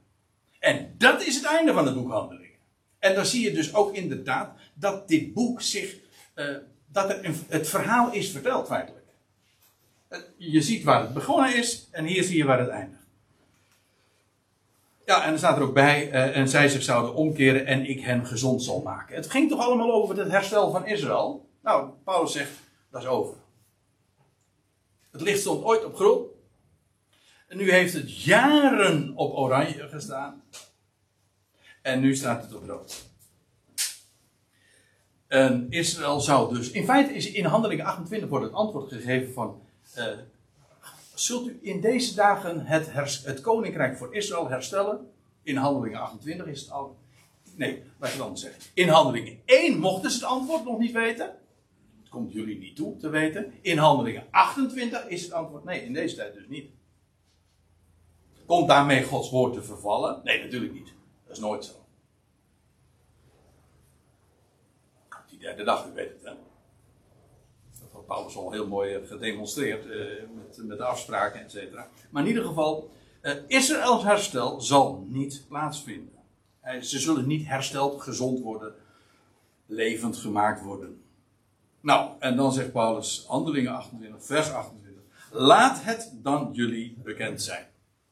En 0.59 0.95
dat 0.99 1.23
is 1.23 1.35
het 1.35 1.45
einde 1.45 1.73
van 1.73 1.87
het 1.87 1.95
boek 1.95 2.11
Handelingen. 2.11 2.47
En 2.99 3.14
dan 3.14 3.27
zie 3.27 3.45
je 3.45 3.53
dus 3.53 3.75
ook 3.75 3.95
inderdaad 3.95 4.57
dat 4.75 5.09
dit 5.09 5.33
boek 5.33 5.61
zich, 5.61 5.97
uh, 6.35 6.57
dat 6.97 7.16
het 7.49 7.68
verhaal 7.68 8.12
is 8.12 8.30
verteld 8.30 8.66
feitelijk. 8.66 9.05
Je 10.36 10.62
ziet 10.62 10.84
waar 10.84 11.01
het 11.01 11.14
begonnen 11.14 11.57
is 11.57 11.88
en 11.90 12.05
hier 12.05 12.22
zie 12.24 12.36
je 12.36 12.44
waar 12.44 12.59
het 12.59 12.68
eindigt. 12.68 13.03
Ja, 15.05 15.24
en 15.24 15.32
er 15.32 15.38
staat 15.38 15.57
er 15.57 15.62
ook 15.62 15.74
bij, 15.74 16.09
uh, 16.09 16.36
en 16.36 16.49
zij 16.49 16.68
zich 16.68 16.82
zouden 16.82 17.14
omkeren 17.14 17.66
en 17.66 17.88
ik 17.88 18.01
hen 18.01 18.26
gezond 18.26 18.62
zal 18.62 18.82
maken. 18.82 19.16
Het 19.16 19.30
ging 19.30 19.51
toch 19.51 19.61
allemaal 19.61 19.92
over 19.92 20.18
het 20.18 20.30
herstel 20.30 20.70
van 20.70 20.86
Israël? 20.86 21.49
Nou, 21.62 21.90
Paulus 22.05 22.32
zegt, 22.32 22.53
dat 22.90 23.03
is 23.03 23.09
over. 23.09 23.36
Het 25.11 25.20
licht 25.20 25.40
stond 25.40 25.64
ooit 25.64 25.84
op 25.84 25.97
groen. 25.97 26.26
En 27.49 27.57
nu 27.57 27.70
heeft 27.70 27.92
het 27.92 28.22
jaren 28.22 29.12
op 29.14 29.36
oranje 29.36 29.88
gestaan. 29.88 30.42
En 31.82 32.01
nu 32.01 32.16
staat 32.16 32.42
het 32.42 32.55
op 32.55 32.66
rood. 32.66 33.05
En 35.29 35.66
Israël 35.70 36.20
zou 36.20 36.55
dus. 36.55 36.70
In 36.70 36.85
feite 36.85 37.12
is 37.12 37.31
in 37.31 37.45
handelingen 37.45 37.85
28 37.85 38.29
wordt 38.29 38.45
het 38.45 38.55
antwoord 38.55 38.93
gegeven 38.93 39.33
van. 39.33 39.61
eh, 39.95 40.05
zult 41.14 41.49
u 41.49 41.59
in 41.62 41.81
deze 41.81 42.14
dagen 42.14 42.66
het, 42.66 42.93
het 43.24 43.41
koninkrijk 43.41 43.97
voor 43.97 44.14
Israël 44.14 44.49
herstellen? 44.49 45.11
In 45.43 45.57
handelingen 45.57 46.01
28 46.01 46.47
is 46.47 46.61
het 46.61 46.70
al. 46.70 46.97
Nee, 47.55 47.83
laat 47.99 48.09
ik 48.09 48.14
het 48.14 48.24
anders 48.24 48.41
zeggen. 48.41 48.62
In 48.74 48.89
handelingen 48.89 49.39
1 49.45 49.79
mochten 49.79 50.11
ze 50.11 50.16
het 50.16 50.27
antwoord 50.27 50.64
nog 50.64 50.79
niet 50.79 50.93
weten. 50.93 51.27
Het 52.01 52.09
komt 52.09 52.33
jullie 52.33 52.59
niet 52.59 52.77
toe 52.77 52.97
te 52.97 53.09
weten. 53.09 53.53
In 53.61 53.79
handelingen 53.79 54.24
28 54.31 55.09
is 55.09 55.22
het 55.22 55.33
antwoord 55.33 55.64
nee, 55.64 55.85
in 55.85 55.93
deze 55.93 56.16
tijd 56.16 56.35
dus 56.35 56.49
niet. 56.49 56.70
Komt 58.47 58.68
daarmee 58.68 59.05
Gods 59.05 59.31
woord 59.31 59.53
te 59.53 59.62
vervallen? 59.62 60.20
Nee, 60.24 60.43
natuurlijk 60.43 60.72
niet. 60.72 60.93
Dat 61.27 61.37
is 61.37 61.43
nooit 61.43 61.64
zo. 61.64 61.72
Derde 65.47 65.64
dag, 65.64 65.86
u 65.86 65.92
weet 65.94 66.11
het 66.11 66.22
hè. 66.22 66.32
Dat 67.80 67.90
had 67.92 68.07
Paulus 68.07 68.36
al 68.36 68.53
heel 68.53 68.66
mooi 68.66 68.94
eh, 68.94 69.09
gedemonstreerd 69.09 69.90
eh, 69.90 69.99
met, 70.34 70.66
met 70.66 70.78
de 70.78 70.84
afspraken, 70.84 71.40
et 71.40 71.51
cetera. 71.51 71.88
Maar 72.11 72.22
in 72.22 72.28
ieder 72.28 72.44
geval, 72.44 72.90
eh, 73.20 73.34
Israëls 73.47 74.03
herstel 74.03 74.61
zal 74.61 75.05
niet 75.09 75.44
plaatsvinden. 75.49 76.14
Ze 76.80 76.99
zullen 76.99 77.26
niet 77.26 77.47
hersteld, 77.47 78.03
gezond 78.03 78.40
worden, 78.40 78.74
levend 79.66 80.16
gemaakt 80.16 80.62
worden. 80.62 81.03
Nou, 81.80 82.11
en 82.18 82.36
dan 82.36 82.53
zegt 82.53 82.72
Paulus, 82.72 83.24
handelingen 83.28 83.72
28, 83.72 84.24
vers 84.24 84.53
28. 84.53 85.03
Laat 85.30 85.82
het 85.82 86.12
dan 86.14 86.51
jullie 86.53 86.99
bekend 87.03 87.42
zijn. 87.42 87.66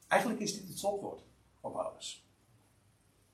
Eigenlijk 0.07 0.41
is 0.41 0.53
dit 0.53 0.67
het 0.67 0.79
slotwoord 0.79 1.21
van 1.61 1.71
Paulus. 1.71 2.25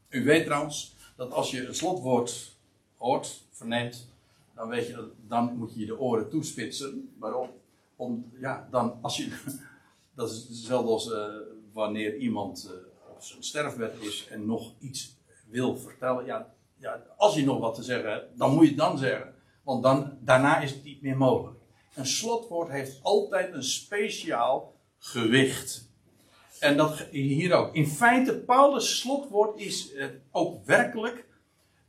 U 0.09 0.23
weet 0.23 0.45
trouwens 0.45 0.95
dat 1.15 1.31
als 1.31 1.51
je 1.51 1.67
een 1.67 1.75
slotwoord 1.75 2.59
hoort, 2.97 3.49
verneemt, 3.61 4.07
dan 4.55 4.67
weet 4.67 4.87
je, 4.87 5.11
dan 5.27 5.55
moet 5.57 5.73
je 5.73 5.79
je 5.79 5.85
de 5.85 5.99
oren 5.99 6.29
toespitsen. 6.29 7.13
Waarom? 7.19 7.49
Om, 7.95 8.31
ja, 8.39 8.67
dan 8.71 8.97
als 9.01 9.17
je, 9.17 9.41
dat 10.15 10.29
is 10.31 10.45
hetzelfde 10.47 10.89
als 10.89 11.11
eh, 11.11 11.25
wanneer 11.73 12.17
iemand 12.17 12.69
eh, 12.69 13.11
op 13.15 13.23
zijn 13.23 13.43
sterfbed 13.43 13.93
is 13.99 14.27
en 14.27 14.45
nog 14.45 14.73
iets 14.79 15.15
wil 15.49 15.77
vertellen. 15.77 16.25
Ja, 16.25 16.53
ja, 16.77 17.01
als 17.17 17.35
je 17.35 17.45
nog 17.45 17.59
wat 17.59 17.75
te 17.75 17.83
zeggen 17.83 18.11
hebt, 18.11 18.37
dan 18.37 18.53
moet 18.53 18.63
je 18.63 18.69
het 18.69 18.77
dan 18.77 18.97
zeggen. 18.97 19.33
Want 19.63 19.83
dan, 19.83 20.17
daarna 20.19 20.59
is 20.59 20.71
het 20.71 20.83
niet 20.83 21.01
meer 21.01 21.17
mogelijk. 21.17 21.59
Een 21.93 22.05
slotwoord 22.05 22.69
heeft 22.69 22.99
altijd 23.03 23.53
een 23.53 23.63
speciaal 23.63 24.75
gewicht. 24.97 25.89
En 26.59 26.77
dat 26.77 27.07
hier 27.11 27.53
ook. 27.53 27.75
In 27.75 27.87
feite, 27.87 28.37
Paulus' 28.37 28.99
slotwoord 28.99 29.59
is 29.59 29.93
eh, 29.93 30.07
ook 30.31 30.65
werkelijk 30.65 31.25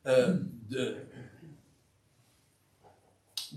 eh, 0.02 0.30
de, 0.68 1.06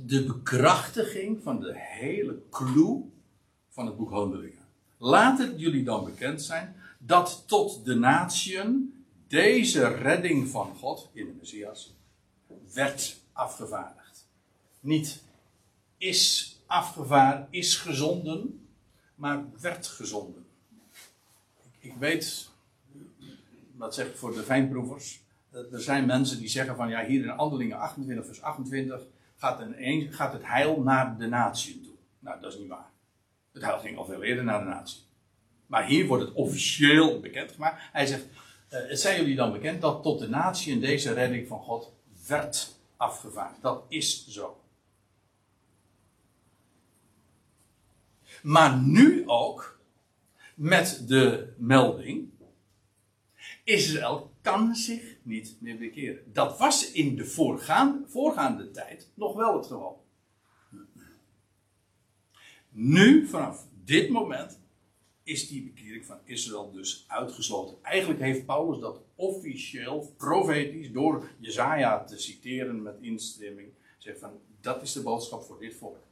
de 0.05 0.23
bekrachtiging 0.23 1.43
van 1.43 1.59
de 1.59 1.73
hele 1.75 2.41
clue 2.49 3.03
van 3.69 3.85
het 3.85 3.97
boek 3.97 4.09
Handelingen. 4.09 4.65
Laat 4.97 5.39
het 5.39 5.59
jullie 5.59 5.83
dan 5.83 6.05
bekend 6.05 6.41
zijn 6.41 6.75
dat 6.99 7.43
tot 7.47 7.85
de 7.85 7.95
natieën 7.95 8.93
deze 9.27 9.87
redding 9.87 10.49
van 10.49 10.75
God 10.75 11.09
in 11.13 11.25
de 11.25 11.33
Messias 11.39 11.95
werd 12.73 13.19
afgevaardigd. 13.31 14.27
Niet 14.79 15.23
is 15.97 16.55
afgevaardigd, 16.65 17.47
is 17.49 17.75
gezonden, 17.75 18.67
maar 19.15 19.45
werd 19.59 19.87
gezonden. 19.87 20.45
Ik, 21.79 21.93
weet, 21.99 22.49
dat 23.71 23.95
zeg 23.95 24.07
ik 24.07 24.15
voor 24.15 24.33
de 24.33 24.43
fijnproevers, 24.43 25.21
eh, 25.49 25.73
er 25.73 25.81
zijn 25.81 26.05
mensen 26.05 26.39
die 26.39 26.47
zeggen 26.47 26.75
van 26.75 26.89
ja, 26.89 27.05
hier 27.05 27.23
in 27.23 27.29
Handelingen 27.29 27.77
28 27.77 28.25
vers 28.25 28.41
28 28.41 29.01
gaat, 29.45 29.59
een, 29.59 30.13
gaat 30.13 30.33
het 30.33 30.45
heil 30.45 30.81
naar 30.81 31.17
de 31.17 31.27
natie 31.27 31.81
toe. 31.81 31.93
Nou, 32.19 32.41
dat 32.41 32.53
is 32.53 32.59
niet 32.59 32.67
waar. 32.67 32.91
Het 33.53 33.61
heil 33.61 33.79
ging 33.79 33.97
al 33.97 34.05
veel 34.05 34.23
eerder 34.23 34.43
naar 34.43 34.59
de 34.59 34.65
natie. 34.65 34.99
Maar 35.65 35.85
hier 35.85 36.07
wordt 36.07 36.23
het 36.23 36.33
officieel 36.33 37.19
bekendgemaakt. 37.19 37.81
Hij 37.91 38.05
zegt, 38.05 38.25
eh, 38.69 38.79
het 38.87 38.99
zijn 38.99 39.19
jullie 39.19 39.35
dan 39.35 39.51
bekend 39.51 39.81
dat 39.81 40.03
tot 40.03 40.19
de 40.19 40.29
natie 40.29 40.73
in 40.73 40.79
deze 40.79 41.13
redding 41.13 41.47
van 41.47 41.59
God 41.59 41.93
werd 42.27 42.75
afgevaardigd. 42.97 43.61
Dat 43.61 43.83
is 43.87 44.27
zo. 44.27 44.59
Maar 48.41 48.77
nu 48.77 49.23
ook 49.25 49.79
met 50.55 51.03
de 51.07 51.53
melding: 51.57 52.29
Israël 53.63 54.31
kan 54.41 54.75
zich 54.75 55.14
niet 55.25 55.55
meer 55.59 55.77
bekeren. 55.77 56.31
Dat 56.33 56.57
was 56.57 56.91
in 56.91 57.15
de 57.15 57.25
voorgaande, 57.25 58.07
voorgaande 58.07 58.71
tijd 58.71 59.11
nog 59.13 59.35
wel 59.35 59.55
het 59.55 59.65
geval. 59.65 60.03
Nu, 62.69 63.27
vanaf 63.27 63.67
dit 63.83 64.09
moment, 64.09 64.59
is 65.23 65.47
die 65.47 65.63
bekering 65.63 66.05
van 66.05 66.17
Israël 66.23 66.71
dus 66.71 67.05
uitgesloten. 67.07 67.77
Eigenlijk 67.81 68.19
heeft 68.19 68.45
Paulus 68.45 68.79
dat 68.79 69.01
officieel, 69.15 70.13
profetisch, 70.17 70.91
door 70.91 71.29
Jezaja 71.39 72.03
te 72.03 72.17
citeren 72.17 72.81
met 72.81 72.97
instemming, 73.01 73.67
zegt 73.97 74.19
van, 74.19 74.31
dat 74.61 74.81
is 74.81 74.91
de 74.91 75.01
boodschap 75.01 75.43
voor 75.43 75.59
dit 75.59 75.75
volk. 75.75 76.03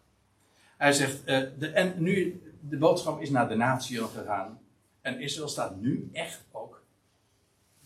Hij 0.77 0.91
zegt, 0.91 1.23
eh, 1.23 1.41
de, 1.59 1.67
en 1.67 2.03
nu, 2.03 2.41
de 2.59 2.77
boodschap 2.77 3.21
is 3.21 3.29
naar 3.29 3.49
de 3.49 3.55
natie 3.55 3.97
gegaan. 4.07 4.61
En 5.01 5.19
Israël 5.19 5.47
staat 5.47 5.81
nu 5.81 6.09
echt 6.11 6.45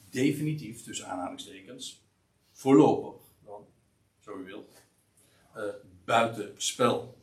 definitief, 0.10 0.84
tussen 0.84 1.08
aanhalingstekens, 1.08 2.02
voorlopig 2.52 3.22
dan, 3.46 3.66
zo 4.20 4.38
u 4.38 4.44
wilt, 4.44 4.70
eh, 5.54 5.64
buiten 6.06 6.54
spel. 6.58 7.18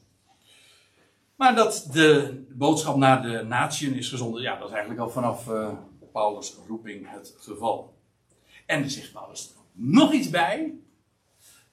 Maar 1.36 1.54
dat 1.54 1.88
de 1.92 2.42
boodschap 2.48 2.96
naar 2.96 3.22
de 3.22 3.42
natieën 3.42 3.94
is 3.94 4.08
gezonden, 4.08 4.42
ja, 4.42 4.56
dat 4.56 4.68
is 4.68 4.74
eigenlijk 4.74 5.02
al 5.02 5.10
vanaf 5.10 5.48
eh, 5.48 5.72
Paulus' 6.12 6.56
roeping 6.66 7.10
het 7.10 7.34
geval. 7.38 7.94
En 8.66 8.82
er 8.82 8.90
zegt 8.90 9.12
Paulus 9.12 9.48
er 9.48 9.60
nog 9.72 10.12
iets 10.12 10.30
bij, 10.30 10.74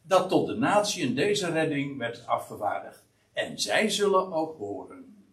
dat 0.02 0.30
tot 0.30 0.48
de 0.48 0.56
natieën 0.56 1.16
deze 1.16 1.52
redding 1.52 1.98
werd 1.98 2.26
afgevaardigd. 2.26 3.04
En 3.34 3.60
zij 3.60 3.90
zullen 3.90 4.34
ook 4.34 4.58
horen. 4.58 5.26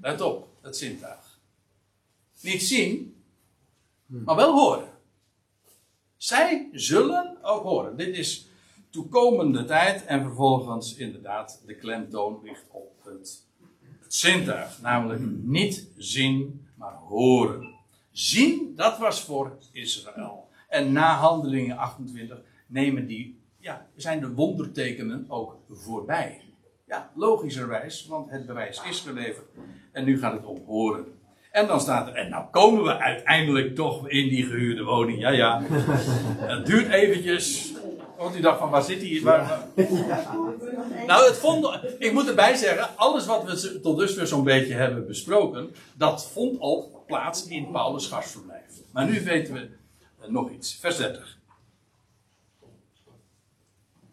Let 0.00 0.20
op, 0.20 0.48
het 0.60 0.76
zintuig. 0.76 1.38
Niet 2.40 2.62
zien, 2.62 3.22
maar 4.06 4.36
wel 4.36 4.52
horen. 4.52 4.89
Zij 6.20 6.68
zullen 6.72 7.36
ook 7.42 7.62
horen. 7.62 7.96
Dit 7.96 8.16
is 8.16 8.48
toekomende 8.90 9.64
tijd 9.64 10.04
en 10.04 10.22
vervolgens 10.22 10.96
inderdaad 10.96 11.62
de 11.66 11.74
klemtoon 11.74 12.40
ligt 12.42 12.64
op 12.70 12.92
het, 13.04 13.46
zintuig. 14.08 14.80
Namelijk 14.80 15.20
niet 15.42 15.88
zien, 15.96 16.66
maar 16.74 16.94
horen. 16.94 17.74
Zien, 18.10 18.72
dat 18.76 18.98
was 18.98 19.24
voor 19.24 19.58
Israël. 19.72 20.48
En 20.68 20.92
na 20.92 21.14
handelingen 21.14 21.76
28 21.76 22.38
nemen 22.66 23.06
die, 23.06 23.40
ja, 23.58 23.86
zijn 23.96 24.20
de 24.20 24.32
wondertekenen 24.32 25.24
ook 25.28 25.56
voorbij. 25.70 26.40
Ja, 26.86 27.10
logischerwijs, 27.14 28.06
want 28.06 28.30
het 28.30 28.46
bewijs 28.46 28.82
is 28.82 29.00
geleverd. 29.00 29.46
En 29.92 30.04
nu 30.04 30.18
gaat 30.18 30.32
het 30.32 30.44
om 30.44 30.64
horen. 30.66 31.19
En 31.50 31.66
dan 31.66 31.80
staat 31.80 32.08
er, 32.08 32.14
en 32.14 32.30
nou 32.30 32.44
komen 32.50 32.84
we 32.84 32.98
uiteindelijk 32.98 33.74
toch 33.74 34.08
in 34.08 34.28
die 34.28 34.44
gehuurde 34.46 34.84
woning. 34.84 35.20
Ja, 35.20 35.30
ja. 35.30 35.62
Het 36.52 36.66
duurt 36.66 36.92
eventjes. 36.92 37.72
Want 38.16 38.36
u 38.36 38.40
dacht 38.40 38.58
van, 38.58 38.70
waar 38.70 38.82
zit 38.82 39.00
hij? 39.00 39.20
Waar, 39.22 39.66
Nou, 41.06 41.26
het 41.26 41.36
vond, 41.36 41.78
ik 41.98 42.12
moet 42.12 42.28
erbij 42.28 42.54
zeggen, 42.54 42.96
alles 42.96 43.26
wat 43.26 43.44
we 43.44 43.80
tot 43.80 43.98
dusver 43.98 44.26
zo'n 44.26 44.44
beetje 44.44 44.74
hebben 44.74 45.06
besproken, 45.06 45.74
dat 45.94 46.30
vond 46.32 46.60
al 46.60 47.04
plaats 47.06 47.46
in 47.46 47.70
Paulus' 47.70 48.06
gastverblijf. 48.06 48.70
Maar 48.92 49.10
nu 49.10 49.24
weten 49.24 49.54
we 49.54 49.68
eh, 50.20 50.28
nog 50.28 50.50
iets. 50.50 50.76
Vers 50.80 50.96
30. 50.96 51.38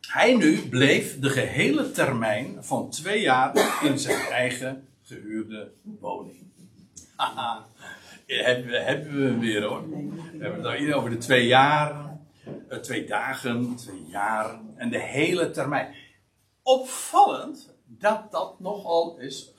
Hij 0.08 0.36
nu 0.36 0.70
bleef 0.70 1.20
de 1.20 1.30
gehele 1.30 1.92
termijn 1.92 2.58
van 2.60 2.90
twee 2.90 3.22
jaar 3.22 3.80
in 3.84 4.00
zijn 4.00 4.20
eigen 4.20 4.88
gehuurde 5.04 5.72
woning. 6.00 6.47
Hebben 8.28 8.72
we, 8.72 8.80
hebben 8.80 9.15
we 9.15 9.24
hem 9.24 9.39
weer 9.39 9.63
hoor. 9.63 9.89
We 9.89 9.95
hebben 10.32 10.53
het 10.53 10.61
nou 10.61 10.78
hier 10.78 10.95
over 10.95 11.09
de 11.09 11.18
twee 11.18 11.47
jaar, 11.47 12.18
eh, 12.70 12.78
twee 12.78 13.05
dagen, 13.05 13.76
twee 13.76 14.05
jaar 14.07 14.59
en 14.76 14.89
de 14.89 14.99
hele 14.99 15.51
termijn. 15.51 15.95
Opvallend 16.61 17.76
dat 17.86 18.32
dat 18.32 18.59
nogal 18.59 19.18
is 19.18 19.53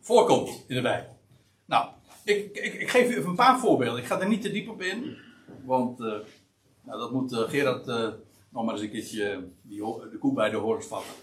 voorkomt 0.00 0.64
in 0.66 0.74
de 0.74 0.82
Bijbel. 0.82 1.18
Nou, 1.64 1.88
ik, 2.24 2.56
ik, 2.56 2.74
ik 2.74 2.90
geef 2.90 3.10
u 3.10 3.16
even 3.16 3.28
een 3.28 3.34
paar 3.34 3.58
voorbeelden. 3.58 4.00
Ik 4.00 4.06
ga 4.06 4.20
er 4.20 4.28
niet 4.28 4.42
te 4.42 4.50
diep 4.52 4.68
op 4.68 4.82
in, 4.82 5.16
want 5.64 6.00
eh, 6.00 6.06
nou, 6.82 6.98
dat 6.98 7.12
moet 7.12 7.32
eh, 7.32 7.48
Gerard 7.48 7.86
nog 8.48 8.64
maar 8.64 8.74
eens 8.74 8.82
een 8.82 8.90
keertje 8.90 9.48
die, 9.62 9.78
de 10.10 10.16
koe 10.18 10.34
bij 10.34 10.50
de 10.50 10.56
horens 10.56 10.86
vatten. 10.86 11.14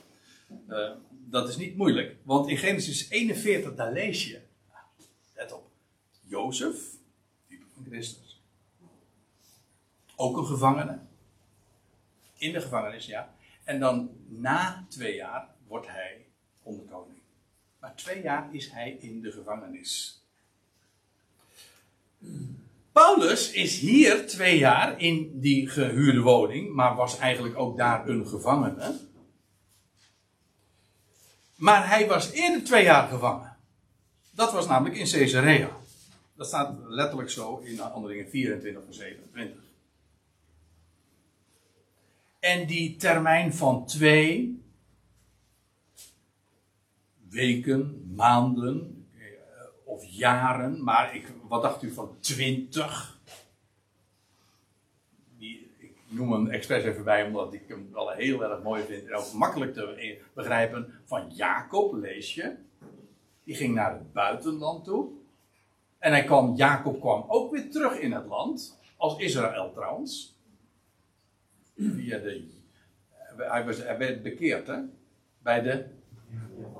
dat 1.09 1.47
is 1.47 1.57
niet 1.57 1.77
moeilijk. 1.77 2.15
Want 2.23 2.47
in 2.49 2.57
Genesis 2.57 3.09
41, 3.09 3.75
daar 3.75 3.91
lees 3.91 4.27
je. 4.27 4.42
Jozef, 6.33 6.77
type 7.47 7.65
van 7.73 7.85
Christus. 7.89 8.41
Ook 10.15 10.37
een 10.37 10.45
gevangene. 10.45 10.99
In 12.37 12.53
de 12.53 12.61
gevangenis, 12.61 13.05
ja. 13.05 13.35
En 13.63 13.79
dan 13.79 14.09
na 14.27 14.85
twee 14.89 15.15
jaar 15.15 15.47
wordt 15.67 15.87
hij 15.87 16.25
onderkoning. 16.63 17.17
Maar 17.79 17.95
twee 17.95 18.21
jaar 18.21 18.47
is 18.51 18.71
hij 18.71 18.91
in 18.99 19.21
de 19.21 19.31
gevangenis. 19.31 20.21
Paulus 22.91 23.51
is 23.51 23.79
hier 23.79 24.27
twee 24.27 24.57
jaar 24.57 24.99
in 24.99 25.39
die 25.39 25.69
gehuurde 25.69 26.21
woning, 26.21 26.73
maar 26.73 26.95
was 26.95 27.17
eigenlijk 27.17 27.57
ook 27.57 27.77
daar 27.77 28.07
een 28.07 28.27
gevangene. 28.27 28.99
Maar 31.55 31.87
hij 31.87 32.07
was 32.07 32.31
eerder 32.31 32.63
twee 32.63 32.83
jaar 32.83 33.07
gevangen. 33.07 33.57
Dat 34.31 34.51
was 34.51 34.67
namelijk 34.67 34.95
in 34.95 35.09
Caesarea. 35.09 35.81
Dat 36.43 36.51
staat 36.51 36.75
letterlijk 36.87 37.29
zo 37.29 37.57
in 37.57 37.77
handelingen 37.77 38.29
24 38.29 38.85
en 38.85 38.93
27. 38.93 39.61
En 42.39 42.67
die 42.67 42.95
termijn 42.95 43.53
van 43.53 43.85
twee 43.85 44.63
weken, 47.29 48.11
maanden 48.15 49.07
eh, 49.17 49.23
of 49.83 50.05
jaren, 50.05 50.83
maar 50.83 51.15
ik, 51.15 51.31
wat 51.47 51.61
dacht 51.61 51.83
u 51.83 51.91
van 51.91 52.17
twintig? 52.19 53.19
Die, 55.37 55.69
ik 55.77 55.95
noem 56.07 56.31
hem 56.31 56.47
expres 56.47 56.83
even 56.83 57.03
bij, 57.03 57.25
omdat 57.25 57.53
ik 57.53 57.63
hem 57.67 57.89
wel 57.91 58.09
heel 58.09 58.43
erg 58.43 58.63
mooi 58.63 58.83
vind 58.83 59.07
en 59.07 59.15
ook 59.15 59.33
makkelijk 59.33 59.73
te 59.73 60.19
begrijpen. 60.33 60.93
Van 61.05 61.29
Jacob 61.29 61.93
lees 61.93 62.35
je. 62.35 62.55
Die 63.43 63.55
ging 63.55 63.73
naar 63.73 63.93
het 63.93 64.13
buitenland 64.13 64.83
toe. 64.83 65.21
En 66.03 66.11
hij 66.11 66.23
kwam, 66.23 66.55
Jacob 66.55 66.99
kwam 66.99 67.25
ook 67.27 67.51
weer 67.51 67.71
terug 67.71 67.99
in 67.99 68.11
het 68.11 68.25
land. 68.25 68.79
Als 68.97 69.17
Israël 69.17 69.71
trouwens. 69.71 70.37
Via 71.75 72.17
de, 72.17 72.47
hij, 73.37 73.65
was, 73.65 73.77
hij 73.77 73.97
werd 73.97 74.23
bekeerd 74.23 74.67
hè. 74.67 74.77
Bij 75.37 75.61
de 75.61 75.85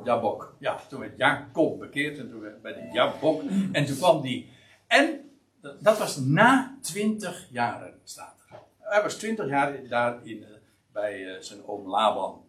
Jabok. 0.04 0.56
Ja, 0.60 0.80
toen 0.90 1.00
werd 1.00 1.18
Jacob 1.18 1.80
bekeerd 1.80 2.18
en 2.18 2.30
toen 2.30 2.40
werd 2.40 2.62
bij 2.62 2.74
de 2.74 2.90
Jabok. 2.94 3.42
En 3.72 3.86
toen 3.86 3.98
kwam 3.98 4.22
die. 4.22 4.50
En 4.88 5.32
dat 5.80 5.98
was 5.98 6.18
na 6.18 6.78
twintig 6.82 7.48
jaren, 7.52 8.00
staat 8.04 8.40
er. 8.50 8.58
Hij 8.80 9.02
was 9.02 9.16
twintig 9.16 9.48
jaar 9.48 9.88
daar 9.88 10.26
in, 10.26 10.46
bij 10.92 11.20
uh, 11.20 11.40
zijn 11.40 11.66
oom 11.66 11.88
Laban. 11.88 12.46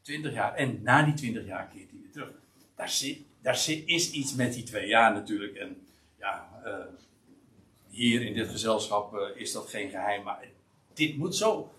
Twintig 0.00 0.32
jaar. 0.32 0.54
En 0.54 0.82
na 0.82 1.02
die 1.02 1.14
twintig 1.14 1.46
jaar 1.46 1.68
keert 1.68 1.90
hij 1.90 2.00
weer 2.00 2.12
terug. 2.12 2.30
Daar, 2.74 3.00
daar 3.42 3.54
is 3.86 4.10
iets 4.10 4.34
met 4.34 4.52
die 4.52 4.62
twee 4.62 4.88
jaar 4.88 5.12
natuurlijk. 5.12 5.56
En 5.56 5.84
uh, 6.24 6.72
hier 7.88 8.22
in 8.22 8.34
dit 8.34 8.48
gezelschap 8.48 9.14
uh, 9.14 9.20
is 9.34 9.52
dat 9.52 9.68
geen 9.68 9.90
geheim. 9.90 10.22
Maar 10.22 10.48
dit 10.94 11.16
moet 11.16 11.36
zo 11.36 11.72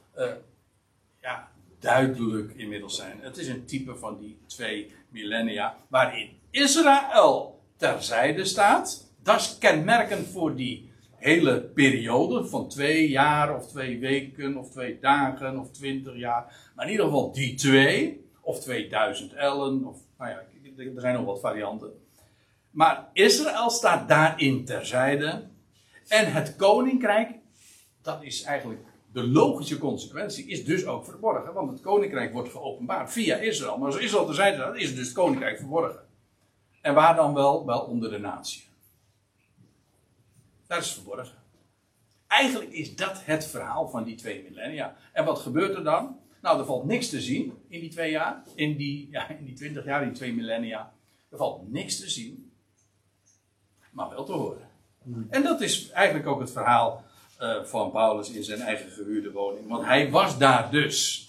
ja, 1.22 1.52
duidelijk 1.80 2.54
inmiddels 2.56 2.96
zijn. 2.96 3.20
Het 3.22 3.38
is 3.38 3.48
een 3.48 3.66
type 3.66 3.96
van 3.96 4.18
die 4.18 4.38
twee 4.48 4.92
millennia 5.10 5.78
waarin 5.88 6.30
Israël 6.52 7.60
terzijde 7.78 8.46
staat. 8.46 9.14
Dat 9.24 9.40
is 9.40 9.58
kenmerkend 9.58 10.28
voor 10.28 10.56
die 10.56 10.90
hele 11.16 11.62
periode 11.62 12.46
van 12.46 12.70
twee 12.70 13.10
jaar 13.10 13.56
of 13.56 13.68
twee 13.68 14.00
weken 14.00 14.58
of 14.58 14.70
twee 14.70 15.00
dagen 15.00 15.60
of 15.60 15.72
twintig 15.72 16.16
jaar. 16.16 16.72
Maar 16.76 16.86
in 16.86 16.92
ieder 16.92 17.06
geval 17.06 17.32
die 17.32 17.56
twee 17.56 18.26
of 18.42 18.60
2000 18.60 19.34
ellen 19.34 19.86
of 19.86 19.98
nou 20.18 20.32
ja, 20.32 20.44
er 20.78 21.02
zijn 21.02 21.16
nog 21.16 21.26
wat 21.26 21.40
varianten. 21.40 21.92
Maar 22.76 23.10
Israël 23.14 23.70
staat 23.70 24.08
daarin 24.08 24.66
terzijde. 24.66 25.48
En 26.08 26.32
het 26.32 26.56
koninkrijk, 26.56 27.32
dat 28.02 28.24
is 28.24 28.44
eigenlijk 28.44 28.82
de 29.12 29.28
logische 29.28 29.78
consequentie 29.78 30.48
is 30.48 30.66
dus 30.66 30.86
ook 30.86 31.06
verborgen, 31.06 31.54
want 31.54 31.72
het 31.72 31.82
koninkrijk 31.82 32.34
wordt 32.34 32.52
geopenbaard 32.52 33.12
via 33.12 33.36
Israël. 33.36 33.78
Maar 33.78 33.88
als 33.88 33.98
Israël 33.98 34.26
terzijde 34.26 34.58
staat, 34.58 34.76
is 34.76 34.96
dus 34.96 35.06
het 35.06 35.16
koninkrijk 35.16 35.58
verborgen. 35.58 36.00
En 36.82 36.94
waar 36.94 37.16
dan 37.16 37.34
wel? 37.34 37.66
Wel 37.66 37.80
onder 37.80 38.10
de 38.10 38.18
natie. 38.18 38.64
Dat 40.68 40.82
is 40.82 40.94
verborgen. 40.94 41.38
Eigenlijk 42.28 42.72
is 42.72 42.96
dat 42.96 43.26
het 43.26 43.46
verhaal 43.46 43.90
van 43.90 44.04
die 44.04 44.16
twee 44.16 44.44
millennia. 44.44 44.96
En 45.14 45.26
wat 45.26 45.40
gebeurt 45.40 45.76
er 45.76 45.84
dan? 45.84 46.20
Nou, 46.42 46.60
er 46.60 46.66
valt 46.66 46.86
niks 46.86 47.10
te 47.10 47.22
zien 47.22 47.54
in 47.68 47.80
die 47.80 47.90
twee 47.90 48.12
jaar, 48.12 48.44
in 48.56 48.78
die, 48.78 49.08
ja, 49.12 49.30
in 49.30 49.46
die 49.46 49.56
twintig 49.56 49.86
jaar, 49.86 50.02
in 50.02 50.08
die 50.08 50.18
twee 50.18 50.34
millennia. 50.34 50.94
Er 51.30 51.38
valt 51.38 51.72
niks 51.72 52.00
te 52.00 52.10
zien, 52.10 52.45
maar 53.96 54.10
wel 54.10 54.24
te 54.24 54.32
horen. 54.32 54.70
En 55.30 55.44
dat 55.44 55.62
is 55.62 55.90
eigenlijk 55.90 56.28
ook 56.28 56.40
het 56.40 56.52
verhaal 56.52 57.04
uh, 57.42 57.64
van 57.64 57.92
Paulus 57.92 58.32
in 58.32 58.44
zijn 58.44 58.60
eigen 58.60 58.92
gehuurde 58.92 59.32
woning. 59.32 59.68
Want 59.68 59.86
hij 59.86 60.10
was 60.10 60.38
daar 60.38 60.72
dus. 60.72 61.24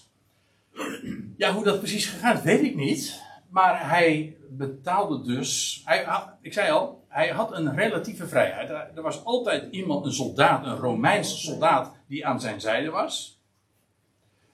Ja, 1.37 1.53
hoe 1.53 1.63
dat 1.63 1.79
precies 1.79 2.05
gegaan 2.05 2.35
is, 2.37 2.41
weet 2.41 2.63
ik 2.63 2.75
niet. 2.75 3.21
Maar 3.49 3.89
hij 3.89 4.37
betaalde 4.49 5.21
dus. 5.21 5.81
Hij, 5.85 6.07
ik 6.41 6.53
zei 6.53 6.71
al, 6.71 7.05
hij 7.07 7.29
had 7.29 7.51
een 7.51 7.75
relatieve 7.75 8.27
vrijheid. 8.27 8.69
Er 8.69 9.01
was 9.01 9.23
altijd 9.23 9.73
iemand, 9.73 10.05
een 10.05 10.13
soldaat, 10.13 10.65
een 10.65 10.77
Romeinse 10.77 11.37
soldaat, 11.37 11.91
die 12.07 12.25
aan 12.25 12.41
zijn 12.41 12.61
zijde 12.61 12.89
was. 12.89 13.41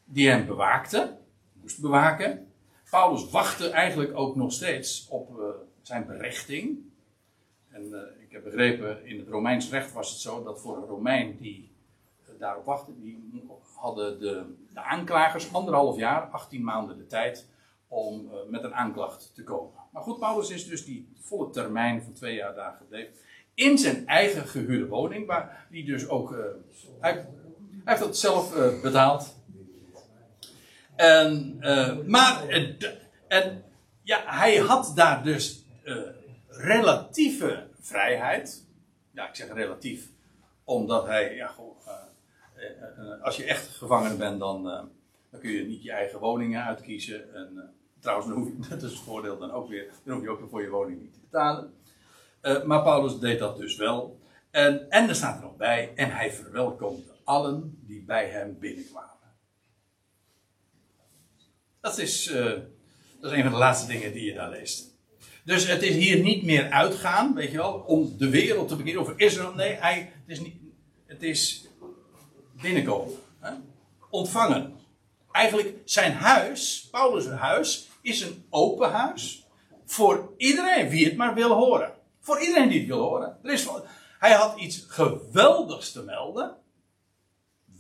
Die 0.05 0.29
hem 0.29 0.45
bewaakte, 0.45 1.17
moest 1.61 1.81
bewaken. 1.81 2.47
Paulus 2.89 3.29
wachtte 3.29 3.69
eigenlijk 3.69 4.17
ook 4.17 4.35
nog 4.35 4.51
steeds 4.51 5.07
op 5.09 5.39
uh, 5.39 5.45
zijn 5.81 6.05
berechting. 6.05 6.92
En 7.73 7.89
uh, 7.91 7.99
ik 8.23 8.31
heb 8.31 8.43
begrepen, 8.43 9.05
in 9.05 9.19
het 9.19 9.27
Romeins 9.27 9.69
recht 9.69 9.93
was 9.93 10.09
het 10.09 10.19
zo 10.19 10.43
dat 10.43 10.61
voor 10.61 10.77
een 10.77 10.85
Romein 10.85 11.37
die 11.37 11.71
uh, 12.21 12.39
daarop 12.39 12.65
wachtte, 12.65 12.91
die 12.99 13.43
hadden 13.75 14.19
de, 14.19 14.45
de, 14.73 14.81
aanklagers 14.81 15.53
anderhalf 15.53 15.97
jaar, 15.97 16.21
18 16.21 16.63
maanden 16.63 16.97
de 16.97 17.07
tijd 17.07 17.47
om 17.87 18.25
uh, 18.25 18.31
met 18.49 18.63
een 18.63 18.73
aanklacht 18.73 19.31
te 19.35 19.43
komen. 19.43 19.71
Maar 19.91 20.03
goed, 20.03 20.19
Paulus 20.19 20.49
is 20.49 20.67
dus 20.67 20.85
die 20.85 21.07
volle 21.19 21.49
termijn 21.49 22.01
van 22.01 22.13
twee 22.13 22.35
jaar 22.35 22.55
daar 22.55 22.75
gebleven. 22.77 23.13
In 23.53 23.77
zijn 23.77 24.07
eigen 24.07 24.47
gehuurde 24.47 24.87
woning, 24.87 25.27
waar 25.27 25.67
die 25.69 25.85
dus 25.85 26.07
ook. 26.07 26.35
Hij, 26.99 27.11
hij, 27.11 27.25
heeft 27.83 27.99
dat 27.99 28.17
zelf 28.17 28.53
betaald. 28.81 29.35
En, 30.95 31.57
maar, 32.05 32.47
en 33.27 33.63
ja, 34.01 34.21
hij 34.25 34.55
had 34.55 34.91
daar 34.95 35.23
dus 35.23 35.65
relatieve 36.63 37.67
vrijheid. 37.79 38.67
Ja, 39.11 39.27
ik 39.27 39.35
zeg 39.35 39.53
relatief, 39.53 40.09
omdat 40.63 41.05
hij, 41.05 41.35
ja, 41.35 41.47
goh, 41.47 41.77
uh, 41.87 42.63
uh, 42.99 43.23
als 43.23 43.37
je 43.37 43.45
echt 43.45 43.67
gevangene 43.67 44.15
bent, 44.15 44.39
dan, 44.39 44.63
dan 44.63 45.39
kun 45.39 45.51
je 45.51 45.63
niet 45.63 45.83
je 45.83 45.91
eigen 45.91 46.19
woningen 46.19 46.63
uitkiezen. 46.63 47.33
En, 47.33 47.73
trouwens, 47.99 48.27
dan 48.29 48.43
je, 48.43 48.67
dat 48.69 48.83
is 48.83 48.91
het 48.91 48.99
voordeel 48.99 49.37
dan 49.37 49.51
ook 49.51 49.69
weer, 49.69 49.91
dan 50.03 50.13
hoef 50.13 50.23
je 50.23 50.29
ook 50.29 50.49
voor 50.49 50.61
je 50.61 50.69
woning 50.69 51.01
niet 51.01 51.13
te 51.13 51.19
betalen. 51.19 51.73
maar 52.67 52.83
Paulus 52.83 53.19
deed 53.19 53.39
dat 53.39 53.57
dus 53.57 53.75
wel. 53.75 54.19
En, 54.51 54.89
en 54.89 55.09
er 55.09 55.15
staat 55.15 55.35
er 55.37 55.43
nog 55.43 55.55
bij, 55.55 55.91
en 55.95 56.11
hij 56.11 56.31
verwelkomde 56.31 57.11
allen 57.23 57.83
die 57.85 58.03
bij 58.03 58.29
hem 58.29 58.59
binnenkwamen. 58.59 59.11
Dat 61.81 61.97
is, 61.97 62.25
dat 63.19 63.31
is 63.31 63.37
een 63.37 63.43
van 63.43 63.51
de 63.51 63.57
laatste 63.57 63.87
dingen 63.87 64.13
die 64.13 64.25
je 64.25 64.33
daar 64.33 64.49
leest. 64.49 64.92
Dus 65.43 65.67
het 65.67 65.81
is 65.81 65.95
hier 65.95 66.19
niet 66.19 66.43
meer 66.43 66.69
uitgaan, 66.69 67.33
weet 67.33 67.51
je 67.51 67.57
wel, 67.57 67.73
om 67.73 68.17
de 68.17 68.29
wereld 68.29 68.67
te 68.67 68.75
beginnen 68.75 69.01
over 69.01 69.13
Israël. 69.17 69.53
Nee, 69.53 69.73
hij, 69.73 69.97
het, 69.99 70.37
is 70.37 70.39
niet, 70.39 70.55
het 71.05 71.23
is 71.23 71.67
binnenkomen. 72.61 73.13
Hè? 73.39 73.51
Ontvangen. 74.09 74.75
Eigenlijk 75.31 75.77
zijn 75.85 76.13
huis, 76.13 76.87
Paulus' 76.91 77.27
huis, 77.27 77.89
is 78.01 78.21
een 78.21 78.45
open 78.49 78.91
huis. 78.91 79.47
Voor 79.85 80.33
iedereen 80.37 80.89
wie 80.89 81.05
het 81.05 81.15
maar 81.15 81.33
wil 81.33 81.51
horen. 81.51 81.93
Voor 82.19 82.41
iedereen 82.41 82.69
die 82.69 82.79
het 82.79 82.87
wil 82.87 83.01
horen. 83.01 83.37
Er 83.43 83.51
is, 83.51 83.67
hij 84.19 84.31
had 84.31 84.59
iets 84.59 84.85
geweldigs 84.87 85.91
te 85.91 86.03
melden. 86.03 86.55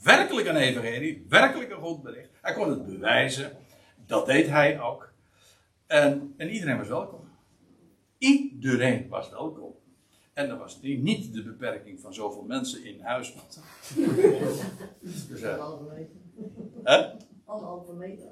Werkelijk 0.03 0.47
een 0.47 0.55
evangelie, 0.55 1.25
werkelijk 1.29 1.71
een 1.71 1.81
goed 1.81 2.03
bericht. 2.03 2.29
Hij 2.41 2.53
kon 2.53 2.69
het 2.69 2.85
bewijzen. 2.85 3.57
Dat 4.05 4.25
deed 4.25 4.47
hij 4.47 4.81
ook. 4.81 5.11
En, 5.87 6.33
en 6.37 6.49
iedereen 6.49 6.77
was 6.77 6.87
welkom. 6.87 7.22
Iedereen 8.23 9.09
was 9.09 9.29
welkom. 9.29 9.75
En 10.33 10.49
er 10.49 10.57
was 10.57 10.79
niet 10.81 11.33
de 11.33 11.43
beperking 11.43 11.99
van 11.99 12.13
zoveel 12.13 12.43
mensen 12.43 12.85
in 12.85 13.01
huis. 13.01 13.33
dus, 14.99 15.41
uh, 15.41 15.63
Anderhalve 17.45 17.93
meter. 17.93 18.31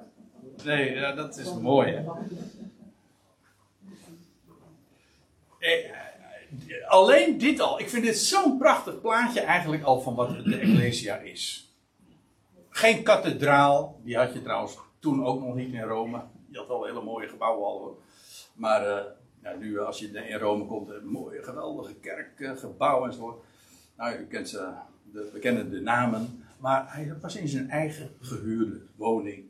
Nee, 0.63 0.93
ja, 0.93 1.13
dat 1.13 1.37
is 1.37 1.53
mooi. 1.53 1.91
Hè? 1.91 2.03
Eh, 5.59 5.91
alleen 6.87 7.37
dit 7.37 7.59
al. 7.59 7.79
Ik 7.79 7.89
vind 7.89 8.03
dit 8.03 8.17
zo'n 8.17 8.57
prachtig 8.57 9.01
plaatje 9.01 9.39
eigenlijk 9.39 9.83
al 9.83 10.01
van 10.01 10.15
wat 10.15 10.29
de 10.29 10.55
Ecclesia 10.55 11.17
is. 11.17 11.73
Geen 12.69 13.03
kathedraal, 13.03 13.99
die 14.03 14.17
had 14.17 14.33
je 14.33 14.41
trouwens 14.41 14.77
toen 14.99 15.25
ook 15.25 15.41
nog 15.41 15.55
niet 15.55 15.73
in 15.73 15.81
Rome. 15.81 16.21
Je 16.49 16.57
had 16.57 16.67
wel 16.67 16.85
hele 16.85 17.01
mooie 17.03 17.27
gebouwen 17.27 17.65
al. 17.65 17.99
Maar 18.53 18.87
eh, 18.87 19.05
ja, 19.43 19.55
nu 19.55 19.79
als 19.79 19.99
je 19.99 20.07
in 20.07 20.37
Rome 20.37 20.65
komt, 20.65 20.89
een 20.89 21.05
mooie, 21.05 21.43
geweldige 21.43 21.93
kerkgebouwen 22.35 23.09
enzovoort. 23.09 23.43
Nou, 23.97 24.17
u 24.17 24.25
kent 24.25 24.49
ze, 24.49 24.71
de, 25.11 25.29
we 25.33 25.39
kennen 25.39 25.69
de 25.69 25.79
namen. 25.79 26.43
Maar 26.57 26.93
hij 26.93 27.15
was 27.21 27.35
in 27.35 27.47
zijn 27.47 27.69
eigen 27.69 28.09
gehuurde 28.19 28.81
woning. 28.95 29.45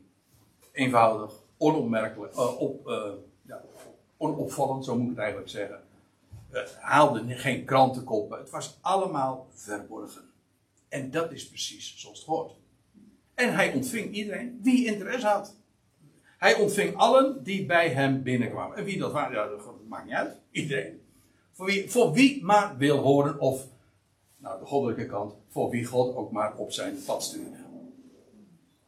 Eenvoudig, 0.72 1.32
onopmerkelijk, 1.56 2.38
op, 2.58 2.88
ja, 3.42 3.62
onopvallend, 4.16 4.84
zo 4.84 4.94
moet 4.94 5.02
ik 5.02 5.08
het 5.08 5.18
eigenlijk 5.18 5.48
zeggen. 5.48 5.80
Het 6.50 6.76
haalde 6.80 7.36
geen 7.36 7.64
krantenkoppen. 7.64 8.38
Het 8.38 8.50
was 8.50 8.78
allemaal 8.80 9.48
verborgen. 9.54 10.22
En 10.88 11.10
dat 11.10 11.32
is 11.32 11.48
precies 11.48 11.94
zoals 11.96 12.18
het 12.18 12.28
hoort. 12.28 12.54
En 13.34 13.54
hij 13.54 13.72
ontving 13.72 14.14
iedereen 14.14 14.58
die 14.62 14.86
interesse 14.86 15.26
had. 15.26 15.56
Hij 16.38 16.54
ontving 16.54 16.96
allen 16.96 17.42
die 17.44 17.66
bij 17.66 17.88
hem 17.88 18.22
binnenkwamen. 18.22 18.76
En 18.76 18.84
wie 18.84 18.98
dat 18.98 19.12
waren, 19.12 19.32
ja, 19.32 19.48
maakt 19.92 20.04
niet 20.04 20.14
uit. 20.14 20.36
Iedereen. 20.50 21.00
Voor 21.52 21.66
wie, 21.66 21.90
voor 21.90 22.12
wie 22.12 22.44
maar 22.44 22.76
wil 22.76 22.98
horen 22.98 23.40
of, 23.40 23.66
nou 24.36 24.60
de 24.60 24.66
goddelijke 24.66 25.06
kant, 25.06 25.34
voor 25.48 25.70
wie 25.70 25.84
God 25.84 26.16
ook 26.16 26.32
maar 26.32 26.56
op 26.56 26.72
zijn 26.72 26.94
pad 27.06 27.22
stuurde. 27.22 27.56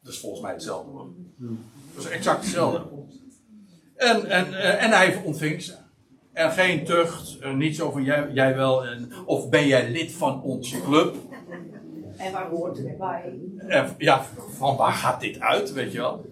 Dat 0.02 0.12
is 0.12 0.18
volgens 0.18 0.42
mij 0.42 0.52
hetzelfde 0.52 0.90
hoor. 0.90 1.08
Dat 1.94 2.04
is 2.04 2.10
exact 2.10 2.42
hetzelfde. 2.42 2.82
En, 3.96 4.30
en, 4.30 4.78
en 4.78 4.90
hij 4.90 5.22
ontving 5.24 5.62
ze. 5.62 5.74
En 6.32 6.50
geen 6.50 6.84
tucht, 6.84 7.38
niet 7.54 7.76
zo 7.76 7.90
van 7.90 8.04
jij, 8.04 8.30
jij 8.32 8.56
wel, 8.56 8.86
en, 8.86 9.12
of 9.26 9.48
ben 9.48 9.66
jij 9.66 9.90
lid 9.90 10.12
van 10.12 10.42
onze 10.42 10.82
club. 10.82 11.16
En 12.16 12.32
waar 12.32 12.48
hoort 12.48 12.78
het 12.78 12.98
bij? 12.98 13.32
En, 13.56 13.94
ja, 13.98 14.24
van 14.56 14.76
waar 14.76 14.92
gaat 14.92 15.20
dit 15.20 15.40
uit, 15.40 15.72
weet 15.72 15.92
je 15.92 15.98
wel? 15.98 16.24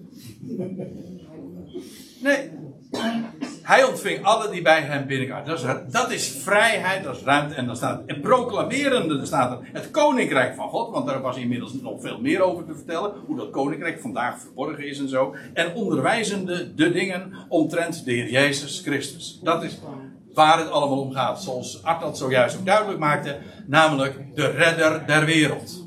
Nee. 2.23 2.51
Hij 3.63 3.85
ontving 3.85 4.25
alle 4.25 4.51
die 4.51 4.63
bij 4.63 4.81
hem 4.81 5.07
binnenkwamen. 5.07 5.47
Dat 5.47 5.59
is, 5.59 5.93
dat 5.93 6.11
is 6.11 6.29
vrijheid, 6.43 7.05
dat 7.05 7.17
is 7.17 7.23
ruimte. 7.23 7.55
En 7.55 7.67
dan 7.67 7.77
staat 7.77 8.03
en 8.07 8.21
proclamerende, 8.21 9.19
er 9.19 9.27
staat 9.27 9.61
het 9.73 9.91
koninkrijk 9.91 10.55
van 10.55 10.69
God. 10.69 10.91
Want 10.91 11.07
daar 11.07 11.21
was 11.21 11.37
inmiddels 11.37 11.73
nog 11.73 12.01
veel 12.01 12.21
meer 12.21 12.43
over 12.43 12.65
te 12.65 12.75
vertellen. 12.75 13.13
Hoe 13.27 13.37
dat 13.37 13.51
koninkrijk 13.51 14.01
vandaag 14.01 14.41
verborgen 14.41 14.87
is 14.87 14.99
en 14.99 15.09
zo. 15.09 15.35
En 15.55 15.75
onderwijzende 15.75 16.75
de 16.75 16.93
dingen 16.93 17.33
omtrent 17.49 18.05
de 18.05 18.13
Heer 18.13 18.31
Jezus 18.31 18.81
Christus. 18.81 19.41
Dat 19.43 19.63
is 19.63 19.79
waar 20.35 20.59
het 20.59 20.71
allemaal 20.71 21.01
om 21.01 21.13
gaat. 21.13 21.43
Zoals 21.43 21.83
Art 21.83 22.01
dat 22.01 22.19
zojuist 22.19 22.57
ook 22.57 22.67
duidelijk 22.67 22.99
maakte. 22.99 23.39
Namelijk 23.67 24.17
de 24.35 24.47
redder 24.47 25.03
der 25.07 25.25
wereld. 25.25 25.82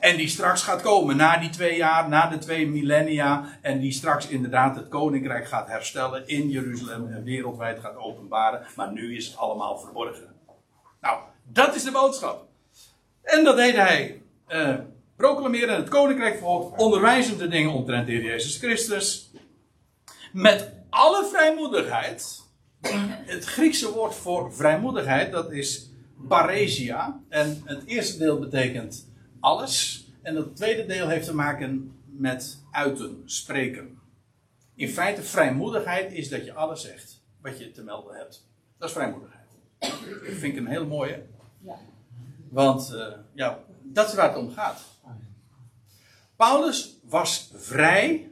En 0.00 0.16
die 0.16 0.28
straks 0.28 0.62
gaat 0.62 0.82
komen 0.82 1.16
na 1.16 1.38
die 1.38 1.50
twee 1.50 1.76
jaar, 1.76 2.08
na 2.08 2.26
de 2.26 2.38
twee 2.38 2.68
millennia. 2.68 3.58
En 3.60 3.80
die 3.80 3.92
straks 3.92 4.28
inderdaad 4.28 4.76
het 4.76 4.88
koninkrijk 4.88 5.48
gaat 5.48 5.68
herstellen 5.68 6.28
in 6.28 6.48
Jeruzalem 6.48 7.12
en 7.12 7.24
wereldwijd 7.24 7.80
gaat 7.80 7.96
openbaren. 7.96 8.66
Maar 8.76 8.92
nu 8.92 9.16
is 9.16 9.26
het 9.26 9.36
allemaal 9.36 9.78
verborgen. 9.78 10.34
Nou, 11.00 11.18
dat 11.42 11.74
is 11.74 11.84
de 11.84 11.90
boodschap. 11.90 12.46
En 13.22 13.44
dat 13.44 13.56
deed 13.56 13.76
hij. 13.76 14.22
Uh, 14.48 14.74
proclameren 15.16 15.76
het 15.76 15.88
koninkrijk 15.88 16.38
God, 16.40 16.76
onderwijzende 16.76 17.48
dingen 17.48 17.72
omtrent 17.72 18.06
de 18.06 18.12
Heer 18.12 18.24
Jezus 18.24 18.58
Christus. 18.58 19.30
Met 20.32 20.72
alle 20.90 21.28
vrijmoedigheid. 21.32 22.48
Het 23.26 23.44
Griekse 23.44 23.92
woord 23.92 24.14
voor 24.14 24.54
vrijmoedigheid, 24.54 25.32
dat 25.32 25.52
is 25.52 25.90
paresia. 26.28 27.20
En 27.28 27.62
het 27.64 27.84
eerste 27.86 28.18
deel 28.18 28.38
betekent 28.38 29.09
alles. 29.40 30.04
En 30.22 30.36
het 30.36 30.56
tweede 30.56 30.86
deel 30.86 31.08
heeft 31.08 31.26
te 31.26 31.34
maken 31.34 31.92
met 32.04 32.62
uiten, 32.70 33.22
spreken. 33.24 33.98
In 34.74 34.88
feite, 34.88 35.22
vrijmoedigheid 35.22 36.12
is 36.12 36.28
dat 36.28 36.44
je 36.44 36.54
alles 36.54 36.80
zegt 36.82 37.22
wat 37.40 37.58
je 37.58 37.70
te 37.70 37.82
melden 37.82 38.16
hebt. 38.16 38.48
Dat 38.78 38.88
is 38.88 38.94
vrijmoedigheid. 38.94 39.48
Dat 39.78 39.90
vind 40.22 40.42
ik 40.42 40.56
een 40.56 40.66
hele 40.66 40.86
mooie. 40.86 41.22
Ja. 41.58 41.78
Want 42.48 42.92
uh, 42.94 43.06
ja, 43.32 43.64
dat 43.82 44.08
is 44.08 44.14
waar 44.14 44.28
het 44.28 44.38
om 44.38 44.50
gaat. 44.50 44.84
Paulus 46.36 46.98
was 47.02 47.52
vrij 47.54 48.30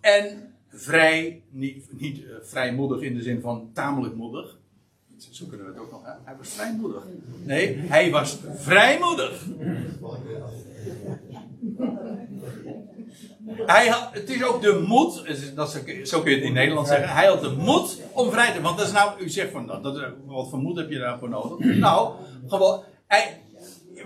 en 0.00 0.54
vrij, 0.68 1.42
niet, 1.50 2.00
niet 2.00 2.18
uh, 2.18 2.34
vrijmoedig 2.42 3.00
in 3.00 3.14
de 3.14 3.22
zin 3.22 3.40
van 3.40 3.70
tamelijk 3.72 4.14
moedig. 4.14 4.58
Zo 5.30 5.46
kunnen 5.46 5.66
we 5.66 5.72
het 5.72 5.80
ook 5.80 5.90
nog. 5.90 6.02
Hij 6.24 6.36
was 6.36 6.48
vrijmoedig. 6.48 7.02
Nee, 7.44 7.76
hij 7.76 8.10
was 8.10 8.38
vrijmoedig. 8.56 9.44
Hij 13.46 13.88
had, 13.88 14.08
het 14.12 14.30
is 14.30 14.44
ook 14.44 14.62
de 14.62 14.84
moed, 14.88 15.14
dat 15.54 15.74
is, 15.86 16.10
zo 16.10 16.20
kun 16.20 16.30
je 16.30 16.36
het 16.36 16.46
in 16.46 16.52
Nederland 16.52 16.86
zeggen. 16.86 17.08
Hij 17.08 17.26
had 17.26 17.40
de 17.40 17.50
moed 17.50 18.00
om 18.12 18.30
vrij 18.30 18.52
te 18.52 18.60
Want 18.60 18.78
dat 18.78 18.86
is 18.86 18.92
nou, 18.92 19.22
u 19.22 19.28
zegt 19.28 19.50
van, 19.50 19.66
dat, 19.66 20.12
wat 20.26 20.50
voor 20.50 20.58
moed 20.58 20.76
heb 20.76 20.90
je 20.90 20.98
daarvoor 20.98 21.28
nodig? 21.28 21.76
Nou, 21.76 22.14
gewoon, 22.46 22.82
hij, 23.06 23.40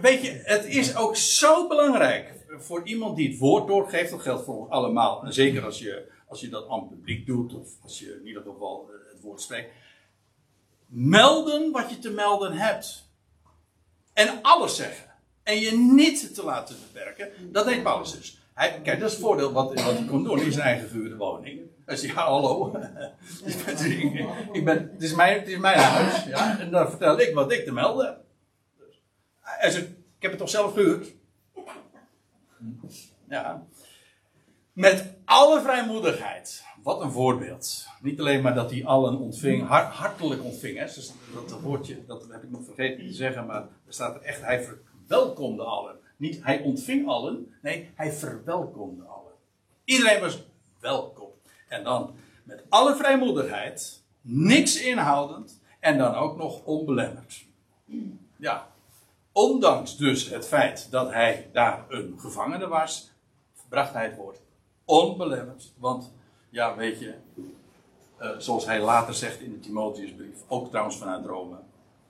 weet 0.00 0.22
je, 0.22 0.40
het 0.44 0.64
is 0.64 0.96
ook 0.96 1.16
zo 1.16 1.68
belangrijk 1.68 2.38
voor 2.58 2.82
iemand 2.84 3.16
die 3.16 3.28
het 3.28 3.38
woord 3.38 3.66
doorgeeft. 3.66 4.10
Dat 4.10 4.20
geldt 4.20 4.44
voor 4.44 4.68
allemaal. 4.68 5.24
En 5.24 5.32
zeker 5.32 5.64
als 5.64 5.78
je, 5.78 6.12
als 6.28 6.40
je 6.40 6.48
dat 6.48 6.68
aan 6.68 6.80
het 6.80 6.88
publiek 6.88 7.26
doet, 7.26 7.54
of 7.54 7.68
als 7.82 7.98
je 7.98 8.18
in 8.20 8.26
ieder 8.26 8.42
geval 8.42 8.90
het 9.12 9.22
woord 9.22 9.40
spreekt 9.40 9.70
melden 10.88 11.72
wat 11.72 11.90
je 11.90 11.98
te 11.98 12.10
melden 12.10 12.52
hebt. 12.52 13.10
En 14.12 14.38
alles 14.42 14.76
zeggen. 14.76 15.04
En 15.42 15.60
je 15.60 15.72
niet 15.72 16.34
te 16.34 16.44
laten 16.44 16.76
beperken. 16.92 17.52
Dat 17.52 17.66
deed 17.66 17.82
Paulus 17.82 18.12
dus. 18.12 18.38
Hij, 18.54 18.80
kijk, 18.82 19.00
dat 19.00 19.08
is 19.08 19.14
het 19.14 19.24
voordeel 19.24 19.52
wat, 19.52 19.74
wat 19.74 19.84
hij 19.84 20.04
kon 20.08 20.24
doen 20.24 20.40
in 20.40 20.52
zijn 20.52 20.66
eigen 20.66 20.88
gehuurde 20.88 21.16
woning. 21.16 21.60
Hij 21.84 21.96
zei, 21.96 22.12
ja 22.12 22.24
hallo. 22.24 22.66
ik 24.52 24.64
ben, 24.64 24.90
het, 24.92 25.02
is 25.02 25.14
mijn, 25.14 25.38
het 25.38 25.48
is 25.48 25.58
mijn 25.58 25.78
huis. 25.78 26.24
Ja, 26.24 26.58
en 26.58 26.70
dan 26.70 26.88
vertel 26.88 27.20
ik 27.20 27.34
wat 27.34 27.52
ik 27.52 27.64
te 27.64 27.72
melden 27.72 28.06
heb. 28.06 28.20
Hij 29.40 29.70
zei, 29.70 29.84
ik 29.84 30.22
heb 30.22 30.30
het 30.30 30.40
toch 30.40 30.50
zelf 30.50 30.72
gehuurd? 30.72 31.14
Ja. 33.28 33.66
Met 34.78 35.14
alle 35.24 35.60
vrijmoedigheid. 35.60 36.64
Wat 36.82 37.00
een 37.00 37.10
voorbeeld. 37.10 37.86
Niet 38.00 38.20
alleen 38.20 38.42
maar 38.42 38.54
dat 38.54 38.70
hij 38.70 38.84
allen 38.84 39.18
ontving, 39.18 39.66
hartelijk 39.68 40.44
ontving. 40.44 40.78
Hè. 40.78 40.84
Dus 40.84 41.12
dat 41.34 41.60
woordje, 41.60 42.06
dat 42.06 42.26
heb 42.30 42.42
ik 42.42 42.50
nog 42.50 42.64
vergeten 42.64 43.06
te 43.06 43.12
zeggen, 43.12 43.46
maar 43.46 43.60
er 43.62 43.92
staat 43.92 44.14
er 44.14 44.22
echt, 44.22 44.40
hij 44.40 44.62
verwelkomde 44.62 45.62
allen. 45.62 45.96
Niet 46.16 46.44
hij 46.44 46.60
ontving 46.60 47.08
allen, 47.08 47.54
nee, 47.62 47.90
hij 47.94 48.12
verwelkomde 48.12 49.04
allen. 49.04 49.32
Iedereen 49.84 50.20
was 50.20 50.42
welkom. 50.80 51.30
En 51.68 51.84
dan 51.84 52.14
met 52.44 52.62
alle 52.68 52.96
vrijmoedigheid, 52.96 54.02
niks 54.20 54.80
inhoudend 54.80 55.60
en 55.80 55.98
dan 55.98 56.14
ook 56.14 56.36
nog 56.36 56.64
onbelemmerd. 56.64 57.44
Ja, 58.36 58.66
ondanks 59.32 59.96
dus 59.96 60.28
het 60.28 60.46
feit 60.46 60.90
dat 60.90 61.12
hij 61.12 61.48
daar 61.52 61.84
een 61.88 62.14
gevangene 62.18 62.68
was, 62.68 63.10
bracht 63.68 63.92
hij 63.92 64.04
het 64.04 64.16
woord 64.16 64.46
onbelemmerd. 64.88 65.72
Want 65.78 66.12
ja, 66.50 66.76
weet 66.76 66.98
je, 66.98 67.14
uh, 68.20 68.30
zoals 68.38 68.66
hij 68.66 68.80
later 68.80 69.14
zegt 69.14 69.40
in 69.40 69.52
de 69.52 69.60
Timotheusbrief, 69.60 70.42
ook 70.46 70.68
trouwens 70.68 70.96
vanuit 70.96 71.26
Rome, 71.26 71.56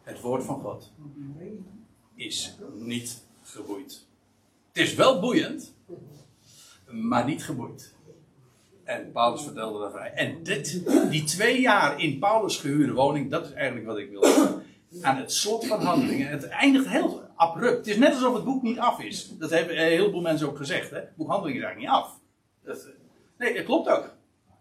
het 0.02 0.20
woord 0.20 0.44
van 0.44 0.60
God 0.60 0.92
is 2.14 2.54
niet 2.74 3.24
geboeid. 3.42 4.06
Het 4.72 4.82
is 4.82 4.94
wel 4.94 5.20
boeiend, 5.20 5.74
maar 6.86 7.24
niet 7.24 7.44
geboeid. 7.44 7.94
En 8.84 9.12
Paulus 9.12 9.42
vertelde 9.42 9.78
daarvan. 9.78 10.00
En 10.00 10.42
dit, 10.42 10.82
die 11.10 11.24
twee 11.24 11.60
jaar 11.60 12.00
in 12.00 12.18
Paulus 12.18 12.56
gehuurde 12.56 12.92
woning, 12.92 13.30
dat 13.30 13.44
is 13.44 13.52
eigenlijk 13.52 13.86
wat 13.86 13.98
ik 13.98 14.10
wil 14.10 14.24
zeggen. 14.24 14.62
Aan 15.02 15.16
het 15.16 15.32
slot 15.32 15.66
van 15.66 15.80
handelingen. 15.80 16.28
Het 16.28 16.48
eindigt 16.48 16.88
heel 16.88 17.22
abrupt. 17.36 17.76
Het 17.76 17.86
is 17.86 17.96
net 17.96 18.12
alsof 18.12 18.34
het 18.34 18.44
boek 18.44 18.62
niet 18.62 18.78
af 18.78 19.00
is. 19.00 19.32
Dat 19.38 19.50
hebben 19.50 19.80
een 19.80 19.88
heleboel 19.88 20.20
mensen 20.20 20.48
ook 20.48 20.56
gezegd. 20.56 20.90
Hè? 20.90 20.96
Het 20.96 21.16
boek 21.16 21.28
handelingen 21.28 21.60
is 21.60 21.64
eigenlijk 21.64 21.94
niet 21.94 22.04
af. 22.04 22.17
Dat, 22.68 22.88
nee, 23.38 23.54
dat 23.54 23.64
klopt 23.64 23.88
ook. 23.88 24.02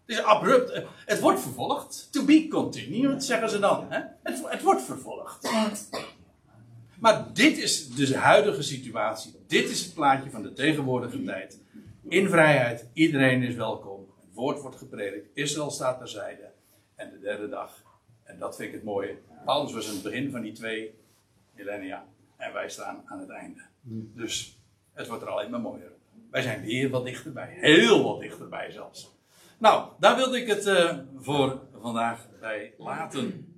Het 0.06 0.16
is 0.16 0.22
abrupt. 0.22 0.82
Het 1.06 1.20
wordt 1.20 1.40
vervolgd. 1.40 2.08
To 2.12 2.24
be 2.24 2.48
continued, 2.48 3.24
zeggen 3.24 3.50
ze 3.50 3.58
dan. 3.58 3.86
Hè? 3.88 4.00
Het, 4.22 4.48
het 4.50 4.62
wordt 4.62 4.82
vervolgd. 4.82 5.50
Maar 7.00 7.32
dit 7.32 7.58
is 7.58 7.88
dus 7.88 8.08
de 8.08 8.16
huidige 8.16 8.62
situatie. 8.62 9.34
Dit 9.46 9.70
is 9.70 9.84
het 9.84 9.94
plaatje 9.94 10.30
van 10.30 10.42
de 10.42 10.52
tegenwoordige 10.52 11.22
tijd. 11.22 11.60
In 12.08 12.28
vrijheid, 12.28 12.88
iedereen 12.92 13.42
is 13.42 13.54
welkom. 13.54 14.06
Het 14.20 14.34
woord 14.34 14.60
wordt 14.60 14.76
gepredikt. 14.76 15.28
Israël 15.34 15.70
staat 15.70 15.98
terzijde. 15.98 16.50
En 16.94 17.10
de 17.10 17.18
derde 17.18 17.48
dag. 17.48 17.82
En 18.22 18.38
dat 18.38 18.56
vind 18.56 18.68
ik 18.68 18.74
het 18.74 18.84
mooie. 18.84 19.18
Paulus 19.44 19.72
was 19.72 19.88
aan 19.88 19.94
het 19.94 20.02
begin 20.02 20.30
van 20.30 20.40
die 20.40 20.52
twee 20.52 20.94
millennia. 21.54 22.06
En 22.36 22.52
wij 22.52 22.68
staan 22.68 23.02
aan 23.04 23.20
het 23.20 23.30
einde. 23.30 23.60
Dus 24.14 24.58
het 24.92 25.08
wordt 25.08 25.22
er 25.22 25.28
alleen 25.28 25.50
maar 25.50 25.60
mooier. 25.60 25.92
Wij 26.30 26.42
zijn 26.42 26.62
weer 26.62 26.90
wat 26.90 27.04
dichterbij. 27.04 27.56
Heel 27.60 28.02
wat 28.02 28.20
dichterbij 28.20 28.70
zelfs. 28.70 29.16
Nou, 29.58 29.88
daar 29.98 30.16
wilde 30.16 30.40
ik 30.40 30.46
het 30.46 30.66
uh, 30.66 30.98
voor 31.16 31.60
vandaag 31.80 32.26
bij 32.40 32.74
laten. 32.78 33.57